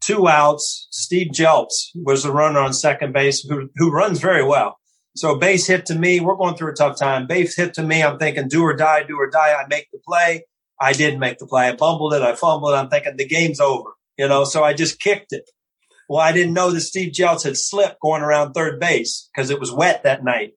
two 0.00 0.26
outs. 0.26 0.88
Steve 0.90 1.28
Jeltz 1.28 1.90
was 1.94 2.24
the 2.24 2.32
runner 2.32 2.58
on 2.58 2.72
second 2.72 3.12
base, 3.12 3.42
who 3.42 3.70
who 3.76 3.92
runs 3.92 4.18
very 4.18 4.44
well. 4.44 4.80
So 5.16 5.36
base 5.36 5.66
hit 5.66 5.86
to 5.86 5.94
me. 5.94 6.20
We're 6.20 6.36
going 6.36 6.56
through 6.56 6.72
a 6.72 6.74
tough 6.74 6.98
time. 6.98 7.26
Base 7.26 7.56
hit 7.56 7.74
to 7.74 7.82
me. 7.82 8.02
I'm 8.02 8.18
thinking 8.18 8.48
do 8.48 8.62
or 8.62 8.74
die, 8.74 9.02
do 9.02 9.18
or 9.18 9.30
die. 9.30 9.54
I 9.54 9.66
make 9.68 9.90
the 9.90 9.98
play. 10.06 10.44
I 10.80 10.92
didn't 10.92 11.20
make 11.20 11.38
the 11.38 11.46
play. 11.46 11.68
I 11.68 11.76
fumbled 11.76 12.12
it. 12.12 12.22
I 12.22 12.34
fumbled 12.34 12.72
it. 12.72 12.76
I'm 12.76 12.90
thinking 12.90 13.16
the 13.16 13.26
game's 13.26 13.58
over. 13.58 13.90
You 14.18 14.28
know, 14.28 14.44
so 14.44 14.62
I 14.62 14.74
just 14.74 15.00
kicked 15.00 15.32
it. 15.32 15.50
Well, 16.08 16.20
I 16.20 16.32
didn't 16.32 16.54
know 16.54 16.70
that 16.70 16.80
Steve 16.80 17.12
Jeltz 17.12 17.44
had 17.44 17.56
slipped 17.56 18.00
going 18.00 18.22
around 18.22 18.52
third 18.52 18.78
base 18.78 19.28
because 19.34 19.50
it 19.50 19.58
was 19.58 19.72
wet 19.72 20.04
that 20.04 20.22
night. 20.22 20.52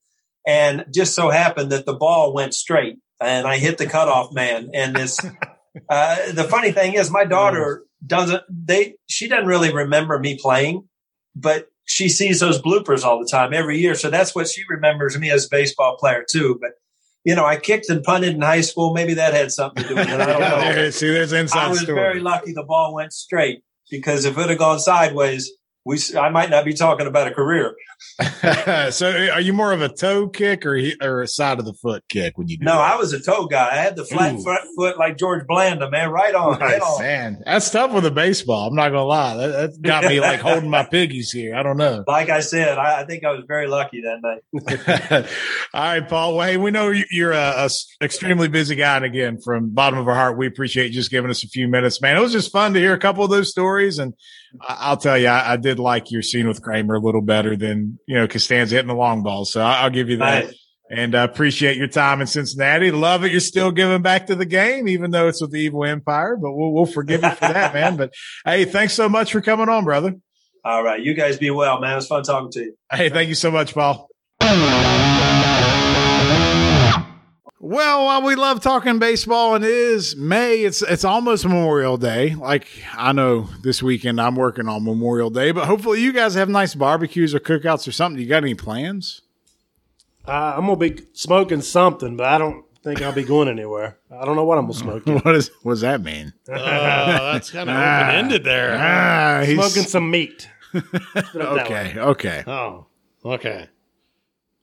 And 0.46 0.86
just 0.94 1.16
so 1.16 1.30
happened 1.30 1.72
that 1.72 1.86
the 1.86 1.94
ball 1.94 2.34
went 2.34 2.54
straight 2.54 2.98
and 3.20 3.48
I 3.48 3.58
hit 3.58 3.78
the 3.78 3.88
cutoff 3.88 4.34
man. 4.34 4.70
And 4.74 4.96
this, 4.96 5.20
uh, 5.90 6.32
the 6.32 6.44
funny 6.44 6.72
thing 6.72 6.94
is 6.94 7.12
my 7.12 7.26
daughter 7.26 7.84
doesn't, 8.06 8.44
they, 8.50 8.96
she 9.08 9.28
doesn't 9.28 9.48
really 9.48 9.74
remember 9.74 10.20
me 10.20 10.38
playing, 10.40 10.88
but 11.36 11.68
she 11.90 12.08
sees 12.08 12.40
those 12.40 12.62
bloopers 12.62 13.04
all 13.04 13.20
the 13.20 13.28
time 13.30 13.54
every 13.54 13.80
year. 13.80 13.96
So 13.96 14.10
that's 14.10 14.36
what 14.36 14.48
she 14.48 14.62
remembers 14.70 15.18
me 15.18 15.32
as 15.32 15.46
a 15.46 15.50
baseball 15.50 15.98
player 15.98 16.24
too. 16.30 16.58
But, 16.62 16.72
you 17.24 17.36
know, 17.36 17.46
I 17.46 17.58
kicked 17.58 17.90
and 17.90 18.04
punted 18.04 18.36
in 18.36 18.42
high 18.42 18.62
school. 18.62 18.94
Maybe 18.94 19.16
that 19.16 19.34
had 19.34 19.52
something 19.52 19.84
to 19.84 19.90
do 19.90 19.96
with 19.96 20.08
it. 20.08 20.20
I 20.22 20.26
don't 20.26 20.40
know. 20.40 20.60
There- 20.74 20.92
see, 20.92 21.10
there's 21.10 21.34
inside 21.34 21.66
I 21.66 21.70
was 21.70 21.82
story. 21.82 22.00
very 22.00 22.20
lucky 22.20 22.54
the 22.54 22.64
ball 22.64 22.94
went 22.94 23.12
straight 23.12 23.64
because 23.90 24.26
if 24.26 24.38
it 24.38 24.50
had 24.50 24.58
gone 24.60 24.80
sideways, 24.80 25.52
we, 25.90 26.00
I 26.16 26.30
might 26.30 26.52
not 26.52 26.66
be 26.66 26.74
talking 26.74 27.08
about 27.08 27.28
a 27.28 27.32
career. 27.32 27.76
so, 28.92 29.10
eh, 29.10 29.30
are 29.30 29.42
you 29.42 29.54
more 29.54 29.74
of 29.74 29.82
a 29.82 29.90
toe 29.90 30.30
kick 30.30 30.66
or 30.66 30.80
or 31.02 31.24
a 31.24 31.28
side 31.28 31.58
of 31.58 31.66
the 31.66 31.74
foot 31.74 32.04
kick 32.08 32.38
when 32.38 32.48
you 32.48 32.58
do? 32.58 32.64
No, 32.64 32.74
that? 32.74 32.94
I 32.94 32.96
was 32.96 33.12
a 33.12 33.20
toe 33.20 33.48
guy. 33.48 33.70
I 33.72 33.76
had 33.76 33.96
the 33.96 34.06
flat 34.06 34.36
Ooh. 34.36 34.44
front 34.44 34.62
foot 34.76 35.00
like 35.00 35.18
George 35.18 35.48
Blanda, 35.48 35.90
man. 35.90 36.12
Right 36.12 36.36
on. 36.36 36.60
Right 36.60 36.80
on. 36.80 37.02
Man, 37.02 37.42
that's 37.44 37.72
tough 37.72 37.92
with 37.92 38.06
a 38.06 38.12
baseball. 38.12 38.68
I'm 38.68 38.76
not 38.76 38.90
gonna 38.90 39.04
lie. 39.04 39.36
That, 39.36 39.48
that's 39.48 39.78
got 39.80 40.04
me 40.06 40.20
like 40.20 40.40
holding 40.40 40.70
my 40.70 40.84
piggies 40.84 41.32
here. 41.32 41.56
I 41.56 41.64
don't 41.64 41.78
know. 41.78 42.04
Like 42.20 42.30
I 42.30 42.42
said, 42.42 42.78
I, 42.78 43.02
I 43.02 43.06
think 43.06 43.24
I 43.24 43.32
was 43.32 43.46
very 43.48 43.68
lucky 43.68 44.02
that 44.02 44.20
night. 44.22 45.26
All 45.74 45.82
right, 45.82 46.08
Paul. 46.08 46.36
Well, 46.36 46.48
hey, 46.48 46.58
we 46.58 46.70
know 46.72 46.90
you- 46.90 47.06
you're 47.12 47.32
a, 47.32 47.66
a 47.66 47.70
extremely 48.04 48.48
busy 48.48 48.76
guy, 48.76 48.98
and 48.98 49.06
again, 49.06 49.40
from 49.40 49.70
bottom 49.70 50.00
of 50.00 50.08
our 50.08 50.16
heart, 50.16 50.38
we 50.38 50.48
appreciate 50.48 50.88
you 50.88 50.94
just 50.94 51.12
giving 51.12 51.30
us 51.32 51.44
a 51.44 51.48
few 51.48 51.68
minutes, 51.68 52.02
man. 52.02 52.18
It 52.18 52.20
was 52.20 52.32
just 52.32 52.52
fun 52.52 52.74
to 52.74 52.80
hear 52.80 52.94
a 52.94 53.00
couple 53.00 53.24
of 53.24 53.30
those 53.30 53.50
stories, 53.50 54.00
and 54.00 54.14
I'll 54.62 54.98
tell 54.98 55.18
you, 55.18 55.28
I, 55.28 55.54
I 55.54 55.58
did 55.58 55.80
like 55.80 56.12
your 56.12 56.22
scene 56.22 56.48
with 56.48 56.62
Kramer 56.62 56.96
a 56.96 57.00
little 57.00 57.22
better 57.22 57.56
than 57.56 58.00
you 58.08 58.16
know 58.16 58.28
Costanza 58.28 58.76
hitting 58.76 58.88
the 58.88 58.96
long 58.96 59.24
ball. 59.24 59.46
So 59.46 59.62
I, 59.62 59.82
I'll 59.82 59.90
give 59.90 60.10
you 60.10 60.18
that. 60.18 60.46
Nice. 60.46 60.56
And 60.92 61.14
uh, 61.14 61.28
appreciate 61.30 61.78
your 61.78 61.88
time 61.88 62.20
in 62.20 62.26
Cincinnati. 62.26 62.90
Love 62.90 63.24
it. 63.24 63.32
You're 63.32 63.42
still 63.42 63.72
giving 63.72 64.02
back 64.02 64.26
to 64.28 64.36
the 64.36 64.46
game, 64.46 64.88
even 64.88 65.12
though 65.12 65.28
it's 65.28 65.40
with 65.40 65.52
the 65.52 65.60
Evil 65.60 65.86
Empire. 65.86 66.36
But 66.36 66.54
we'll, 66.54 66.74
we'll 66.74 66.88
forgive 66.88 67.22
you 67.22 67.30
for 67.30 67.48
that, 67.48 67.74
man. 67.76 67.96
But 67.96 68.12
hey, 68.44 68.66
thanks 68.66 68.94
so 68.94 69.08
much 69.08 69.32
for 69.32 69.42
coming 69.42 69.70
on, 69.70 69.84
brother. 69.84 70.16
All 70.66 70.84
right. 70.84 71.00
You 71.00 71.14
guys 71.14 71.38
be 71.38 71.52
well, 71.52 71.80
man. 71.80 71.94
It 71.94 71.96
was 71.98 72.08
fun 72.08 72.24
talking 72.24 72.52
to 72.52 72.60
you. 72.62 72.76
Hey, 72.92 73.10
thank 73.10 73.30
you 73.30 73.36
so 73.36 73.52
much, 73.52 73.76
Paul. 73.76 74.10
Well, 77.62 78.06
while 78.06 78.22
we 78.22 78.36
love 78.36 78.62
talking 78.62 79.00
baseball 79.00 79.54
and 79.54 79.66
it 79.66 79.72
is 79.72 80.16
May, 80.16 80.62
it's 80.62 80.82
it's 80.82 81.04
almost 81.04 81.44
Memorial 81.46 81.98
Day. 81.98 82.34
Like 82.36 82.68
I 82.96 83.12
know 83.12 83.50
this 83.64 83.84
weekend 83.84 84.22
I'm 84.22 84.36
working 84.36 84.70
on 84.70 84.86
Memorial 84.86 85.30
Day, 85.30 85.52
but 85.52 85.66
hopefully 85.66 86.02
you 86.02 86.14
guys 86.14 86.36
have 86.36 86.48
nice 86.48 86.74
barbecues 86.74 87.36
or 87.36 87.40
cookouts 87.42 87.86
or 87.86 87.92
something. 87.92 88.22
You 88.22 88.28
got 88.30 88.44
any 88.44 88.56
plans? 88.56 89.24
Uh, 90.26 90.54
I'm 90.58 90.68
going 90.68 90.80
to 90.80 90.96
be 91.02 91.08
smoking 91.14 91.62
something, 91.62 92.16
but 92.16 92.28
I 92.28 92.38
don't 92.38 92.64
think 92.82 93.02
I'll 93.02 93.12
be 93.12 93.24
going 93.24 93.50
anywhere. 93.50 93.98
I 94.10 94.24
don't 94.24 94.38
know 94.38 94.46
what 94.46 94.58
I'm 94.58 94.66
going 94.68 94.74
to 94.74 94.80
smoke. 94.80 95.06
What 95.26 95.36
is 95.36 95.52
what 95.62 95.74
does 95.74 95.82
that 95.82 96.02
mean? 96.02 96.32
Oh, 96.48 96.54
that's 96.54 97.52
kind 97.52 97.70
of 97.70 97.76
open 97.76 98.16
ended 98.16 98.46
there. 98.46 98.78
Ah, 98.80 99.44
he's 99.46 99.56
Smoking 99.58 99.84
some 99.90 100.10
meat. 100.10 100.50
Put 100.72 100.86
it 100.94 101.14
that 101.34 101.34
way. 101.70 101.92
okay. 101.92 102.00
Okay. 102.00 102.44
Oh, 102.48 102.86
okay. 103.26 103.68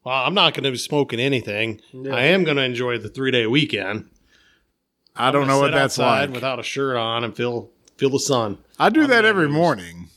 Well, 0.07 0.23
I'm 0.25 0.35
not 0.35 0.55
going 0.55 0.63
to 0.63 0.71
be 0.71 0.77
smoking 0.77 1.19
anything. 1.19 1.81
I 2.13 2.27
am 2.27 2.45
going 2.45 2.59
to 2.59 2.63
enjoy 2.63 2.97
the 2.97 3.09
three 3.09 3.33
day 3.33 3.45
weekend. 3.49 4.09
I 5.17 5.33
don't 5.33 5.49
know 5.49 5.59
what 5.59 5.73
that's 5.73 5.99
like. 5.99 6.31
without 6.31 6.61
a 6.61 6.63
shirt 6.63 6.97
on 6.97 7.25
and 7.25 7.35
feel 7.35 7.71
feel 7.97 8.11
the 8.11 8.21
sun. 8.21 8.59
I 8.79 8.89
do 8.89 9.09
that 9.09 9.25
every 9.25 9.49
morning 9.49 10.11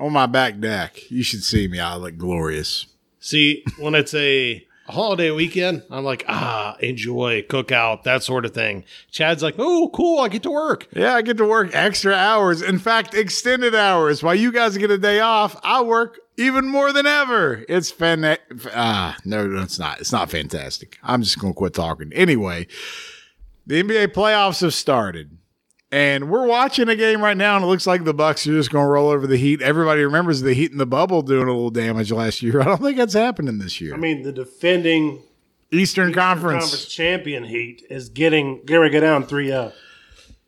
on 0.00 0.12
my 0.12 0.26
back 0.26 0.58
deck. 0.58 1.08
You 1.08 1.22
should 1.22 1.44
see 1.44 1.68
me. 1.68 1.78
I 1.78 1.94
look 1.94 2.16
glorious. 2.16 2.86
See, 3.20 3.62
when 3.78 3.94
it's 3.94 4.12
a, 4.12 4.66
a 4.86 4.92
holiday 4.92 5.30
weekend, 5.30 5.82
I'm 5.90 6.04
like, 6.04 6.24
ah, 6.28 6.76
enjoy, 6.80 7.44
cook 7.48 7.72
out, 7.72 8.04
that 8.04 8.22
sort 8.22 8.44
of 8.44 8.52
thing. 8.52 8.84
Chad's 9.10 9.42
like, 9.42 9.54
oh, 9.58 9.90
cool, 9.94 10.20
I 10.20 10.28
get 10.28 10.42
to 10.44 10.50
work. 10.50 10.88
Yeah, 10.94 11.14
I 11.14 11.22
get 11.22 11.38
to 11.38 11.46
work 11.46 11.70
extra 11.72 12.14
hours. 12.14 12.62
In 12.62 12.78
fact, 12.78 13.14
extended 13.14 13.74
hours. 13.74 14.22
While 14.22 14.34
you 14.34 14.52
guys 14.52 14.76
get 14.76 14.90
a 14.90 14.98
day 14.98 15.20
off, 15.20 15.58
I 15.62 15.82
work 15.82 16.20
even 16.36 16.68
more 16.68 16.92
than 16.92 17.06
ever. 17.06 17.64
It's 17.68 17.90
fan. 17.90 18.36
Ah, 18.74 19.16
no, 19.24 19.46
no, 19.46 19.62
it's 19.62 19.78
not. 19.78 20.00
It's 20.00 20.12
not 20.12 20.30
fantastic. 20.30 20.98
I'm 21.02 21.22
just 21.22 21.38
gonna 21.38 21.54
quit 21.54 21.74
talking. 21.74 22.12
Anyway, 22.12 22.66
the 23.66 23.82
NBA 23.82 24.08
playoffs 24.08 24.60
have 24.60 24.74
started. 24.74 25.38
And 25.94 26.28
we're 26.28 26.44
watching 26.44 26.88
a 26.88 26.96
game 26.96 27.22
right 27.22 27.36
now, 27.36 27.54
and 27.54 27.64
it 27.64 27.68
looks 27.68 27.86
like 27.86 28.02
the 28.02 28.12
Bucks 28.12 28.48
are 28.48 28.50
just 28.50 28.72
going 28.72 28.84
to 28.84 28.88
roll 28.88 29.10
over 29.10 29.28
the 29.28 29.36
Heat. 29.36 29.62
Everybody 29.62 30.02
remembers 30.02 30.40
the 30.40 30.52
Heat 30.52 30.72
in 30.72 30.78
the 30.78 30.86
bubble 30.86 31.22
doing 31.22 31.46
a 31.46 31.52
little 31.52 31.70
damage 31.70 32.10
last 32.10 32.42
year. 32.42 32.60
I 32.62 32.64
don't 32.64 32.82
think 32.82 32.96
that's 32.96 33.14
happening 33.14 33.58
this 33.58 33.80
year. 33.80 33.94
I 33.94 33.96
mean, 33.96 34.24
the 34.24 34.32
defending 34.32 35.22
Eastern 35.70 36.12
Conference. 36.12 36.64
Conference 36.64 36.86
champion 36.86 37.44
Heat 37.44 37.86
is 37.90 38.08
getting 38.08 38.64
going 38.64 38.90
to 38.90 38.90
go 38.90 38.98
down 38.98 39.24
3 39.24 39.52
up. 39.52 39.74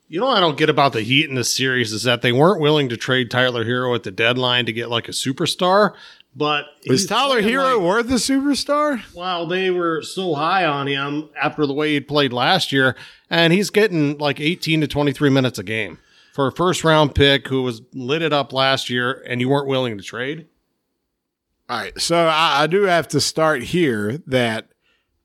You 0.09 0.19
know, 0.19 0.27
what 0.27 0.37
I 0.37 0.41
don't 0.41 0.59
get 0.59 0.69
about 0.69 0.93
the 0.93 1.03
Heat 1.03 1.29
in 1.29 1.37
this 1.37 1.57
series 1.57 1.93
is 1.93 2.03
that 2.03 2.23
they 2.23 2.33
weren't 2.33 2.61
willing 2.61 2.89
to 2.89 2.97
trade 2.97 3.31
Tyler 3.31 3.65
Herro 3.65 3.95
at 3.95 4.03
the 4.03 4.11
deadline 4.11 4.67
to 4.67 4.73
get 4.73 4.91
like 4.91 5.07
a 5.07 5.13
superstar. 5.13 5.95
But 6.39 6.67
Is 6.83 7.07
Tyler 7.07 7.41
Herro 7.41 7.77
like- 7.77 7.83
worth 7.83 8.11
a 8.11 8.15
superstar? 8.17 9.03
Well, 9.15 9.47
they 9.47 9.71
were 9.71 10.03
so 10.03 10.35
high 10.35 10.67
on 10.67 10.87
him 10.87 11.31
after 11.41 11.65
the 11.67 11.73
way 11.73 11.95
he 11.95 12.01
played 12.01 12.31
last 12.31 12.73
year, 12.73 12.95
and 13.31 13.55
he's 13.55 13.71
getting 13.71 14.19
like 14.19 14.39
18 14.39 14.83
to 14.83 14.87
23 14.87 15.31
minutes 15.31 15.59
a 15.59 15.63
game 15.63 15.99
for 16.35 16.47
a 16.47 16.53
first 16.53 16.85
round 16.85 17.15
pick 17.15 17.49
who 17.49 17.63
was 17.63 17.81
lit 17.95 18.21
it 18.21 18.35
up 18.35 18.53
last 18.53 18.91
year, 18.91 19.25
and 19.27 19.41
you 19.41 19.49
weren't 19.49 19.67
willing 19.67 19.97
to 19.97 20.05
trade. 20.05 20.47
All 21.71 21.79
right. 21.79 21.99
So 21.99 22.27
I, 22.27 22.65
I 22.65 22.67
do 22.67 22.83
have 22.83 23.09
to 23.09 23.21
start 23.21 23.63
here 23.63 24.19
that 24.27 24.69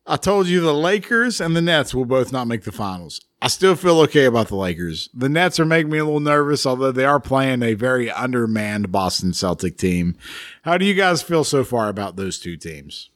I 0.07 0.15
told 0.15 0.47
you 0.47 0.61
the 0.61 0.73
Lakers 0.73 1.41
and 1.41 1.55
the 1.57 1.61
Nets 1.61 1.93
will 1.93 2.05
both 2.05 2.31
not 2.31 2.47
make 2.47 2.63
the 2.63 2.71
finals. 2.71 3.19
I 3.41 3.47
still 3.47 3.75
feel 3.75 3.99
okay 4.01 4.25
about 4.25 4.49
the 4.49 4.55
Lakers. 4.55 5.09
The 5.13 5.27
Nets 5.27 5.59
are 5.59 5.65
making 5.65 5.91
me 5.91 5.97
a 5.97 6.05
little 6.05 6.19
nervous, 6.19 6.65
although 6.65 6.91
they 6.91 7.05
are 7.05 7.19
playing 7.19 7.63
a 7.63 7.73
very 7.73 8.11
undermanned 8.11 8.91
Boston 8.91 9.33
Celtic 9.33 9.77
team. 9.77 10.15
How 10.61 10.77
do 10.77 10.85
you 10.85 10.93
guys 10.93 11.23
feel 11.23 11.43
so 11.43 11.63
far 11.63 11.89
about 11.89 12.15
those 12.17 12.37
two 12.37 12.55
teams? 12.55 13.09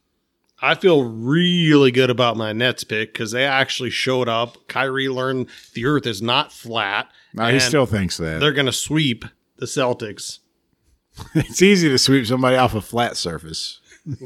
I 0.61 0.73
feel 0.73 1.03
really 1.03 1.91
good 1.91 2.09
about 2.09 2.37
my 2.37 2.53
Nets 2.53 2.83
pick 2.83 3.13
because 3.13 3.31
they 3.31 3.45
actually 3.45 3.91
showed 3.91 4.27
up. 4.27 4.67
Kyrie 4.67 5.09
learned 5.09 5.47
the 5.73 5.85
earth 5.85 6.07
is 6.07 6.23
not 6.23 6.51
flat. 6.51 7.07
No, 7.33 7.45
he 7.51 7.59
still 7.59 7.85
thinks 7.85 8.17
that. 8.17 8.39
they're 8.39 8.53
going 8.53 8.65
to 8.65 8.71
sweep 8.71 9.25
the 9.57 9.65
Celtics. 9.67 10.39
It's 11.35 11.61
easy 11.61 11.87
to 11.87 11.97
sweep 11.97 12.25
somebody 12.25 12.57
off 12.57 12.73
a 12.75 12.81
flat 12.81 13.15
surface. 13.15 13.79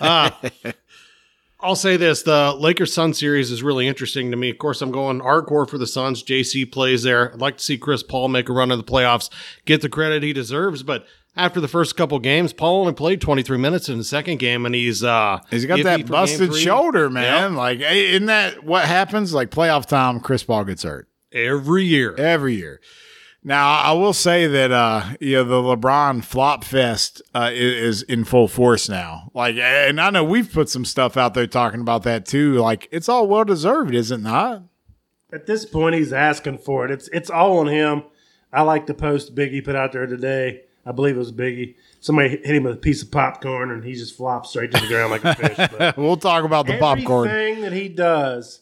Uh, 0.00 0.30
I'll 1.62 1.76
say 1.76 1.96
this: 1.96 2.22
the 2.22 2.54
Lakers 2.58 2.92
Sun 2.92 3.14
series 3.14 3.50
is 3.50 3.62
really 3.62 3.86
interesting 3.86 4.30
to 4.30 4.36
me. 4.36 4.50
Of 4.50 4.58
course, 4.58 4.80
I'm 4.82 4.90
going 4.90 5.20
hardcore 5.20 5.68
for 5.68 5.78
the 5.78 5.86
Suns. 5.86 6.22
JC 6.22 6.70
plays 6.70 7.02
there. 7.02 7.32
I'd 7.32 7.40
like 7.40 7.58
to 7.58 7.64
see 7.64 7.78
Chris 7.78 8.02
Paul 8.02 8.28
make 8.28 8.48
a 8.48 8.52
run 8.52 8.70
in 8.70 8.78
the 8.78 8.84
playoffs, 8.84 9.30
get 9.64 9.82
the 9.82 9.88
credit 9.88 10.22
he 10.22 10.32
deserves. 10.32 10.82
But 10.82 11.06
after 11.36 11.60
the 11.60 11.68
first 11.68 11.96
couple 11.96 12.18
games, 12.18 12.52
Paul 12.52 12.80
only 12.80 12.92
played 12.92 13.20
23 13.20 13.58
minutes 13.58 13.88
in 13.88 13.98
the 13.98 14.04
second 14.04 14.38
game, 14.38 14.66
and 14.66 14.74
he's 14.74 15.04
uh 15.04 15.40
He's 15.50 15.66
got 15.66 15.82
that 15.82 16.06
busted 16.06 16.54
shoulder, 16.54 17.08
man. 17.10 17.54
Like, 17.54 17.80
eh, 17.80 17.92
isn't 17.92 18.26
that 18.26 18.64
what 18.64 18.84
happens? 18.84 19.32
Like 19.34 19.50
playoff 19.50 19.86
time, 19.86 20.20
Chris 20.20 20.42
Paul 20.42 20.64
gets 20.64 20.82
hurt. 20.82 21.08
every 21.32 21.84
year. 21.84 22.14
every 22.16 22.54
year. 22.54 22.80
Now, 23.42 23.78
I 23.78 23.92
will 23.92 24.12
say 24.12 24.46
that 24.46 24.70
uh, 24.70 25.14
you 25.20 25.36
know 25.36 25.44
the 25.44 25.76
LeBron 25.76 26.22
flop 26.24 26.62
fest 26.64 27.22
uh, 27.34 27.50
is, 27.52 28.00
is 28.00 28.02
in 28.02 28.24
full 28.24 28.48
force 28.48 28.88
now. 28.88 29.30
Like, 29.32 29.56
and 29.56 30.00
I 30.00 30.10
know 30.10 30.24
we've 30.24 30.52
put 30.52 30.68
some 30.68 30.84
stuff 30.84 31.16
out 31.16 31.34
there 31.34 31.46
talking 31.46 31.80
about 31.80 32.02
that 32.02 32.26
too. 32.26 32.54
Like, 32.54 32.88
it's 32.90 33.08
all 33.08 33.26
well 33.26 33.44
deserved, 33.44 33.94
is 33.94 34.10
it 34.10 34.20
not? 34.20 34.62
At 35.32 35.46
this 35.46 35.64
point, 35.64 35.94
he's 35.94 36.12
asking 36.12 36.58
for 36.58 36.84
it. 36.84 36.90
It's 36.90 37.08
it's 37.08 37.30
all 37.30 37.58
on 37.58 37.68
him. 37.68 38.02
I 38.52 38.62
like 38.62 38.86
the 38.86 38.94
post 38.94 39.34
Biggie 39.34 39.64
put 39.64 39.76
out 39.76 39.92
there 39.92 40.06
today 40.06 40.62
I 40.86 40.92
believe 40.92 41.16
it 41.16 41.18
was 41.18 41.32
Biggie. 41.32 41.76
Somebody 42.00 42.30
hit 42.30 42.44
him 42.44 42.64
with 42.64 42.74
a 42.74 42.78
piece 42.78 43.02
of 43.02 43.10
popcorn, 43.10 43.70
and 43.70 43.84
he 43.84 43.92
just 43.92 44.16
flops 44.16 44.50
straight 44.50 44.72
to 44.72 44.80
the 44.80 44.86
ground 44.86 45.10
like 45.10 45.24
a 45.24 45.34
fish. 45.34 45.68
But 45.76 45.96
We'll 45.98 46.16
talk 46.16 46.44
about 46.44 46.66
the 46.66 46.78
popcorn. 46.78 47.28
Everything 47.28 47.62
that 47.62 47.72
he 47.72 47.88
does, 47.88 48.60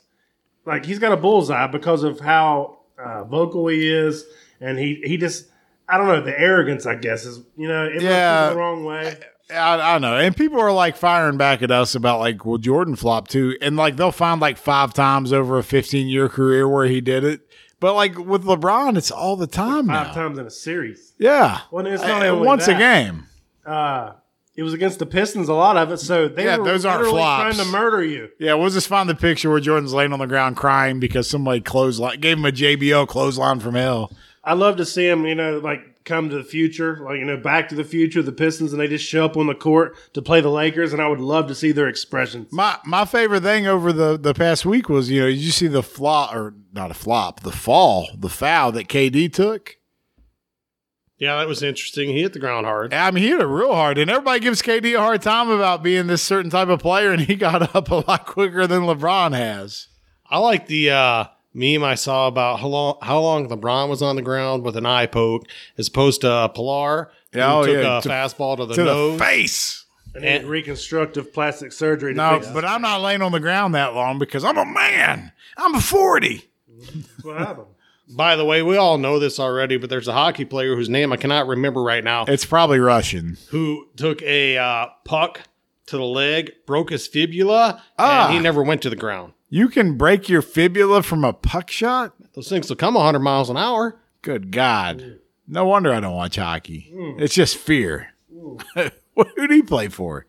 like 0.64 0.84
he's 0.84 0.98
got 0.98 1.12
a 1.12 1.16
bullseye 1.16 1.68
because 1.68 2.02
of 2.02 2.20
how 2.20 2.80
uh, 2.98 3.24
vocal 3.24 3.68
he 3.68 3.88
is, 3.88 4.24
and 4.61 4.79
he 4.79 5.01
he 5.05 5.16
just 5.16 5.47
I 5.88 5.97
don't 5.99 6.07
know 6.09 6.21
the 6.21 6.38
arrogance. 6.38 6.87
I 6.87 6.94
guess 6.97 7.25
is 7.25 7.40
you 7.57 7.68
know 7.68 7.85
it 7.87 8.03
Yeah. 8.03 8.51
the 8.51 8.57
wrong 8.57 8.85
way. 8.85 9.16
I, 9.51 9.75
I 9.81 9.92
don't 9.94 10.03
know. 10.03 10.16
And 10.18 10.37
people 10.37 10.61
are 10.61 10.73
like 10.73 10.94
firing 10.97 11.38
back 11.38 11.62
at 11.62 11.71
us 11.71 11.94
about 11.94 12.18
like, 12.21 12.44
well, 12.44 12.59
Jordan 12.59 12.97
flopped 12.97 13.31
too. 13.31 13.57
And 13.62 13.77
like 13.77 13.97
they'll 13.97 14.12
find 14.12 14.40
like 14.42 14.59
five 14.59 14.92
times 14.92 15.33
over 15.33 15.57
a 15.57 15.62
15 15.62 16.07
year 16.09 16.29
career 16.29 16.68
where 16.68 16.85
he 16.87 17.01
did 17.01 17.25
it. 17.25 17.40
But 17.81 17.94
like 17.94 18.18
with 18.18 18.44
LeBron, 18.44 18.99
it's 18.99 19.11
all 19.11 19.37
the 19.37 19.47
time 19.47 19.87
Five 19.87 20.09
now. 20.09 20.12
times 20.12 20.38
in 20.38 20.44
a 20.47 20.51
series. 20.51 21.14
Yeah. 21.18 21.61
Well, 21.71 21.87
it's 21.87 22.03
not 22.03 22.23
Uh, 22.23 22.27
only 22.27 22.47
once 22.47 22.66
that. 22.66 22.77
a 22.77 22.79
game. 22.79 23.25
Uh, 23.64 24.12
it 24.57 24.62
was 24.64 24.75
against 24.75 24.99
the 24.99 25.07
Pistons 25.07 25.49
a 25.49 25.55
lot 25.55 25.77
of 25.77 25.92
it, 25.92 25.99
so 25.99 26.27
they 26.29 26.44
Yeah, 26.44 26.57
were 26.59 26.64
those 26.64 26.85
aren't 26.85 27.07
flops. 27.09 27.55
trying 27.57 27.66
to 27.66 27.73
murder 27.73 28.03
you. 28.03 28.29
Yeah, 28.40 28.55
we'll 28.55 28.71
just 28.71 28.88
find 28.88 29.09
the 29.09 29.14
picture 29.14 29.49
where 29.49 29.61
Jordan's 29.61 29.94
laying 29.94 30.12
on 30.12 30.18
the 30.18 30.27
ground 30.27 30.57
crying 30.57 30.99
because 30.99 31.31
somebody 31.31 31.61
clothesline 31.61 32.18
gave 32.21 32.37
him 32.38 32.44
a 32.44 32.51
JBL 32.53 33.07
clothesline 33.07 33.61
from 33.61 33.77
hell. 33.77 34.11
I 34.48 34.54
love 34.54 34.78
to 34.78 34.87
see 34.87 35.06
him, 35.06 35.26
you 35.26 35.34
know, 35.34 35.58
like 35.58 36.04
come 36.06 36.30
to 36.30 36.37
the 36.37 36.42
future, 36.42 37.00
like 37.04 37.18
you 37.18 37.26
know, 37.26 37.37
Back 37.37 37.68
to 37.68 37.74
the 37.74 37.84
Future, 37.84 38.22
the 38.22 38.32
Pistons, 38.32 38.72
and 38.72 38.80
they 38.80 38.88
just 38.88 39.04
show 39.04 39.26
up 39.26 39.37
on 39.37 39.46
the 39.46 39.54
court 39.54 39.94
to 40.14 40.22
play 40.22 40.40
the 40.40 40.48
Lakers, 40.48 40.94
and 40.94 41.02
I 41.02 41.06
would 41.06 41.20
love 41.20 41.48
to 41.48 41.54
see 41.54 41.70
their 41.70 41.87
expressions. 41.87 42.50
My 42.50 42.78
my 42.87 43.04
favorite 43.04 43.42
thing 43.42 43.66
over 43.66 43.92
the 43.92 44.16
the 44.16 44.32
past 44.32 44.64
week 44.64 44.88
was 44.88 45.11
you 45.11 45.20
know 45.20 45.26
did 45.26 45.37
you 45.37 45.50
see 45.50 45.66
the 45.66 45.82
flop 45.82 46.34
or 46.34 46.54
not 46.72 46.90
a 46.90 46.94
flop 46.94 47.40
the 47.40 47.52
fall 47.52 48.08
the 48.16 48.30
foul 48.30 48.72
that 48.72 48.88
KD 48.88 49.30
took. 49.30 49.76
Yeah, 51.18 51.37
that 51.37 51.48
was 51.48 51.62
interesting. 51.62 52.08
He 52.08 52.22
hit 52.22 52.32
the 52.32 52.38
ground 52.38 52.64
hard. 52.64 52.94
I 52.94 53.11
mean, 53.11 53.24
he 53.24 53.30
hit 53.30 53.40
it 53.40 53.44
real 53.44 53.74
hard, 53.74 53.98
and 53.98 54.11
everybody 54.11 54.40
gives 54.40 54.62
KD 54.62 54.94
a 54.94 55.00
hard 55.00 55.20
time 55.20 55.50
about 55.50 55.82
being 55.82 56.06
this 56.06 56.22
certain 56.22 56.50
type 56.50 56.68
of 56.68 56.80
player, 56.80 57.12
and 57.12 57.20
he 57.20 57.34
got 57.37 57.74
up 57.74 57.90
a 57.90 57.96
lot 57.96 58.24
quicker 58.24 58.66
than 58.66 58.84
LeBron 58.84 59.37
has. 59.37 59.88
I 60.30 60.38
like 60.38 60.68
the 60.68 60.90
uh, 60.90 61.24
meme 61.59 61.83
I 61.85 61.94
saw 61.97 62.27
about 62.29 62.61
how 62.61 62.68
long 62.68 62.99
how 63.03 63.21
long 63.21 63.49
LeBron 63.49 63.88
was 63.88 64.01
on 64.03 64.16
the 64.16 64.23
ground 64.23 64.62
with 64.62 64.77
an 64.77 64.87
eye 64.87 65.07
poke, 65.07 65.47
as 65.77 65.88
opposed 65.88 66.21
to 66.23 66.31
uh, 66.31 66.49
Pillar, 66.49 67.11
who 67.33 67.38
Yeah, 67.40 67.55
oh, 67.55 67.64
took 67.66 67.75
yeah, 67.83 67.99
a 67.99 68.03
to- 68.03 68.09
fastball 68.09 68.57
to 68.57 68.66
the 68.66 68.75
To 68.75 68.85
nose. 68.85 69.18
the 69.18 69.25
face. 69.25 69.85
And 70.14 70.25
need 70.25 70.31
And- 70.31 70.49
reconstructive 70.49 71.35
plastic 71.35 71.73
surgery. 71.73 72.12
To 72.12 72.16
No, 72.16 72.38
fix 72.40 72.51
but 72.53 72.64
I'm 72.64 72.81
not 72.83 73.01
laying 73.03 73.21
on 73.23 73.33
the 73.33 73.40
ground 73.40 73.75
that 73.75 73.94
long 73.94 74.18
because 74.18 74.44
I'm 74.44 74.57
a 74.57 74.64
man. 74.64 75.33
I'm 75.57 75.75
a 75.75 75.81
40. 75.81 76.49
what 77.23 77.38
happened. 77.38 77.66
By 78.11 78.37
the 78.37 78.44
way, 78.47 78.62
we 78.62 78.79
all 78.79 78.97
know 78.97 79.18
this 79.18 79.38
already, 79.38 79.77
but 79.77 79.90
there's 79.90 80.09
a 80.09 80.14
hockey 80.14 80.47
player 80.47 80.75
whose 80.77 80.88
name 80.88 81.12
I 81.12 81.18
cannot 81.18 81.47
remember 81.47 81.83
right 81.83 82.03
now, 82.03 82.25
It's 82.27 82.47
probably 82.47 82.79
Russian. 82.79 83.37
who 83.51 83.87
took 83.97 84.23
a 84.23 84.57
uh, 84.57 84.87
puck 85.05 85.42
to 85.88 85.97
the 85.99 86.05
leg, 86.05 86.53
broke 86.66 86.88
his 86.90 87.07
fibula, 87.07 87.83
Ah. 87.99 88.27
and 88.29 88.35
he 88.35 88.40
never 88.40 88.62
went 88.62 88.81
to 88.83 88.90
the 88.90 88.97
ground. 88.97 89.35
You 89.48 89.68
can 89.68 89.96
break 89.96 90.28
your 90.28 90.42
fibula 90.42 91.02
from 91.02 91.24
a 91.24 91.32
puck 91.32 91.70
shot? 91.70 92.14
Those 92.34 92.48
things 92.48 92.68
will 92.68 92.76
come 92.76 92.94
100 92.94 93.18
miles 93.20 93.48
an 93.50 93.56
hour. 93.56 93.98
Good 94.22 94.52
God. 94.52 95.20
No 95.46 95.64
wonder 95.64 95.92
I 95.92 96.00
don't 96.00 96.14
watch 96.14 96.37
hockey. 96.37 96.90
It's 97.18 97.34
just 97.34 97.56
fear. 97.56 98.12
Who 98.74 99.48
do 99.48 99.54
you 99.54 99.64
play 99.64 99.88
for? 99.88 100.26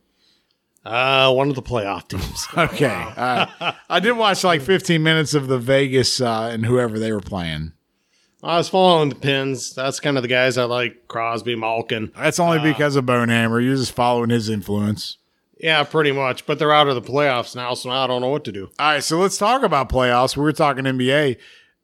Uh, 0.86 1.32
one 1.34 1.50
of 1.50 1.56
the 1.56 1.62
playoff 1.62 2.08
teams. 2.08 2.48
Okay. 2.58 2.86
Uh, 3.18 3.74
I 3.90 4.00
did 4.00 4.14
watch 4.14 4.44
like 4.44 4.62
15 4.62 5.04
minutes 5.04 5.34
of 5.34 5.48
the 5.48 5.60
Vegas 5.60 6.20
uh, 6.22 6.50
and 6.52 6.66
whoever 6.66 6.98
they 6.98 7.12
were 7.12 7.20
playing. 7.20 7.74
I 8.42 8.58
was 8.58 8.70
following 8.70 9.10
the 9.10 9.16
pins. 9.16 9.74
That's 9.74 10.00
kind 10.00 10.16
of 10.18 10.24
the 10.24 10.30
guys 10.30 10.58
I 10.58 10.64
like 10.64 11.08
Crosby, 11.10 11.56
Malkin. 11.56 12.12
That's 12.16 12.40
only 12.40 12.60
because 12.60 12.96
of 12.96 13.06
Bonehammer. 13.06 13.62
You're 13.64 13.76
just 13.76 13.92
following 13.92 14.30
his 14.30 14.50
influence. 14.50 15.18
Yeah, 15.60 15.84
pretty 15.84 16.12
much. 16.12 16.46
But 16.46 16.58
they're 16.58 16.72
out 16.72 16.88
of 16.88 16.96
the 16.96 17.02
playoffs 17.02 17.56
now, 17.56 17.74
so 17.74 17.90
I 17.90 18.08
don't 18.08 18.22
know 18.22 18.30
what 18.30 18.46
to 18.46 18.52
do. 18.52 18.70
All 18.80 18.94
right, 18.94 19.04
so 19.04 19.20
let's 19.20 19.38
talk 19.38 19.62
about 19.64 19.90
playoffs. 19.90 20.38
We 20.38 20.44
were 20.44 20.54
talking 20.54 20.86
NBA, 20.86 21.38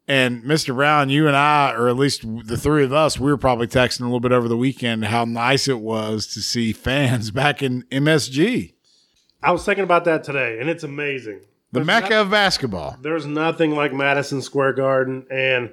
and 0.08 0.42
Mr. 0.44 0.74
Brown, 0.74 1.10
you 1.10 1.26
and 1.26 1.36
I, 1.36 1.72
or 1.72 1.88
at 1.88 1.96
least 1.96 2.22
the 2.46 2.56
three 2.56 2.84
of 2.84 2.92
us, 2.92 3.20
we 3.20 3.30
were 3.30 3.36
probably 3.36 3.66
texting 3.66 4.00
a 4.00 4.04
little 4.04 4.20
bit 4.20 4.32
over 4.32 4.48
the 4.48 4.56
weekend 4.56 5.04
how 5.04 5.24
nice 5.24 5.68
it 5.68 5.80
was 5.80 6.26
to 6.28 6.40
see 6.40 6.72
fans 6.72 7.30
back 7.32 7.62
in 7.62 7.82
MSG, 7.84 8.72
I 9.42 9.52
was 9.52 9.64
thinking 9.64 9.84
about 9.84 10.04
that 10.06 10.24
today, 10.24 10.58
and 10.58 10.68
it's 10.68 10.82
amazing. 10.82 11.40
the 11.70 11.84
mecca 11.84 12.22
of 12.22 12.30
basketball. 12.30 12.96
There's 13.00 13.26
nothing 13.26 13.72
like 13.72 13.92
Madison 13.92 14.42
Square 14.42 14.72
Garden, 14.72 15.26
and 15.30 15.72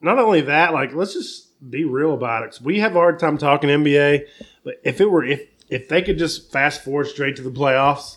not 0.00 0.18
only 0.18 0.42
that, 0.42 0.72
like 0.72 0.94
let's 0.94 1.14
just 1.14 1.46
be 1.68 1.84
real 1.84 2.14
about 2.14 2.44
it. 2.44 2.60
we 2.62 2.78
have 2.78 2.92
a 2.92 2.98
hard 2.98 3.18
time 3.18 3.38
talking 3.38 3.70
NBA, 3.70 4.22
but 4.62 4.74
if 4.84 5.00
it 5.00 5.10
were 5.10 5.24
if 5.24 5.40
if 5.68 5.88
they 5.88 6.02
could 6.02 6.18
just 6.18 6.50
fast 6.52 6.82
forward 6.84 7.06
straight 7.06 7.36
to 7.36 7.42
the 7.42 7.50
playoffs, 7.50 8.16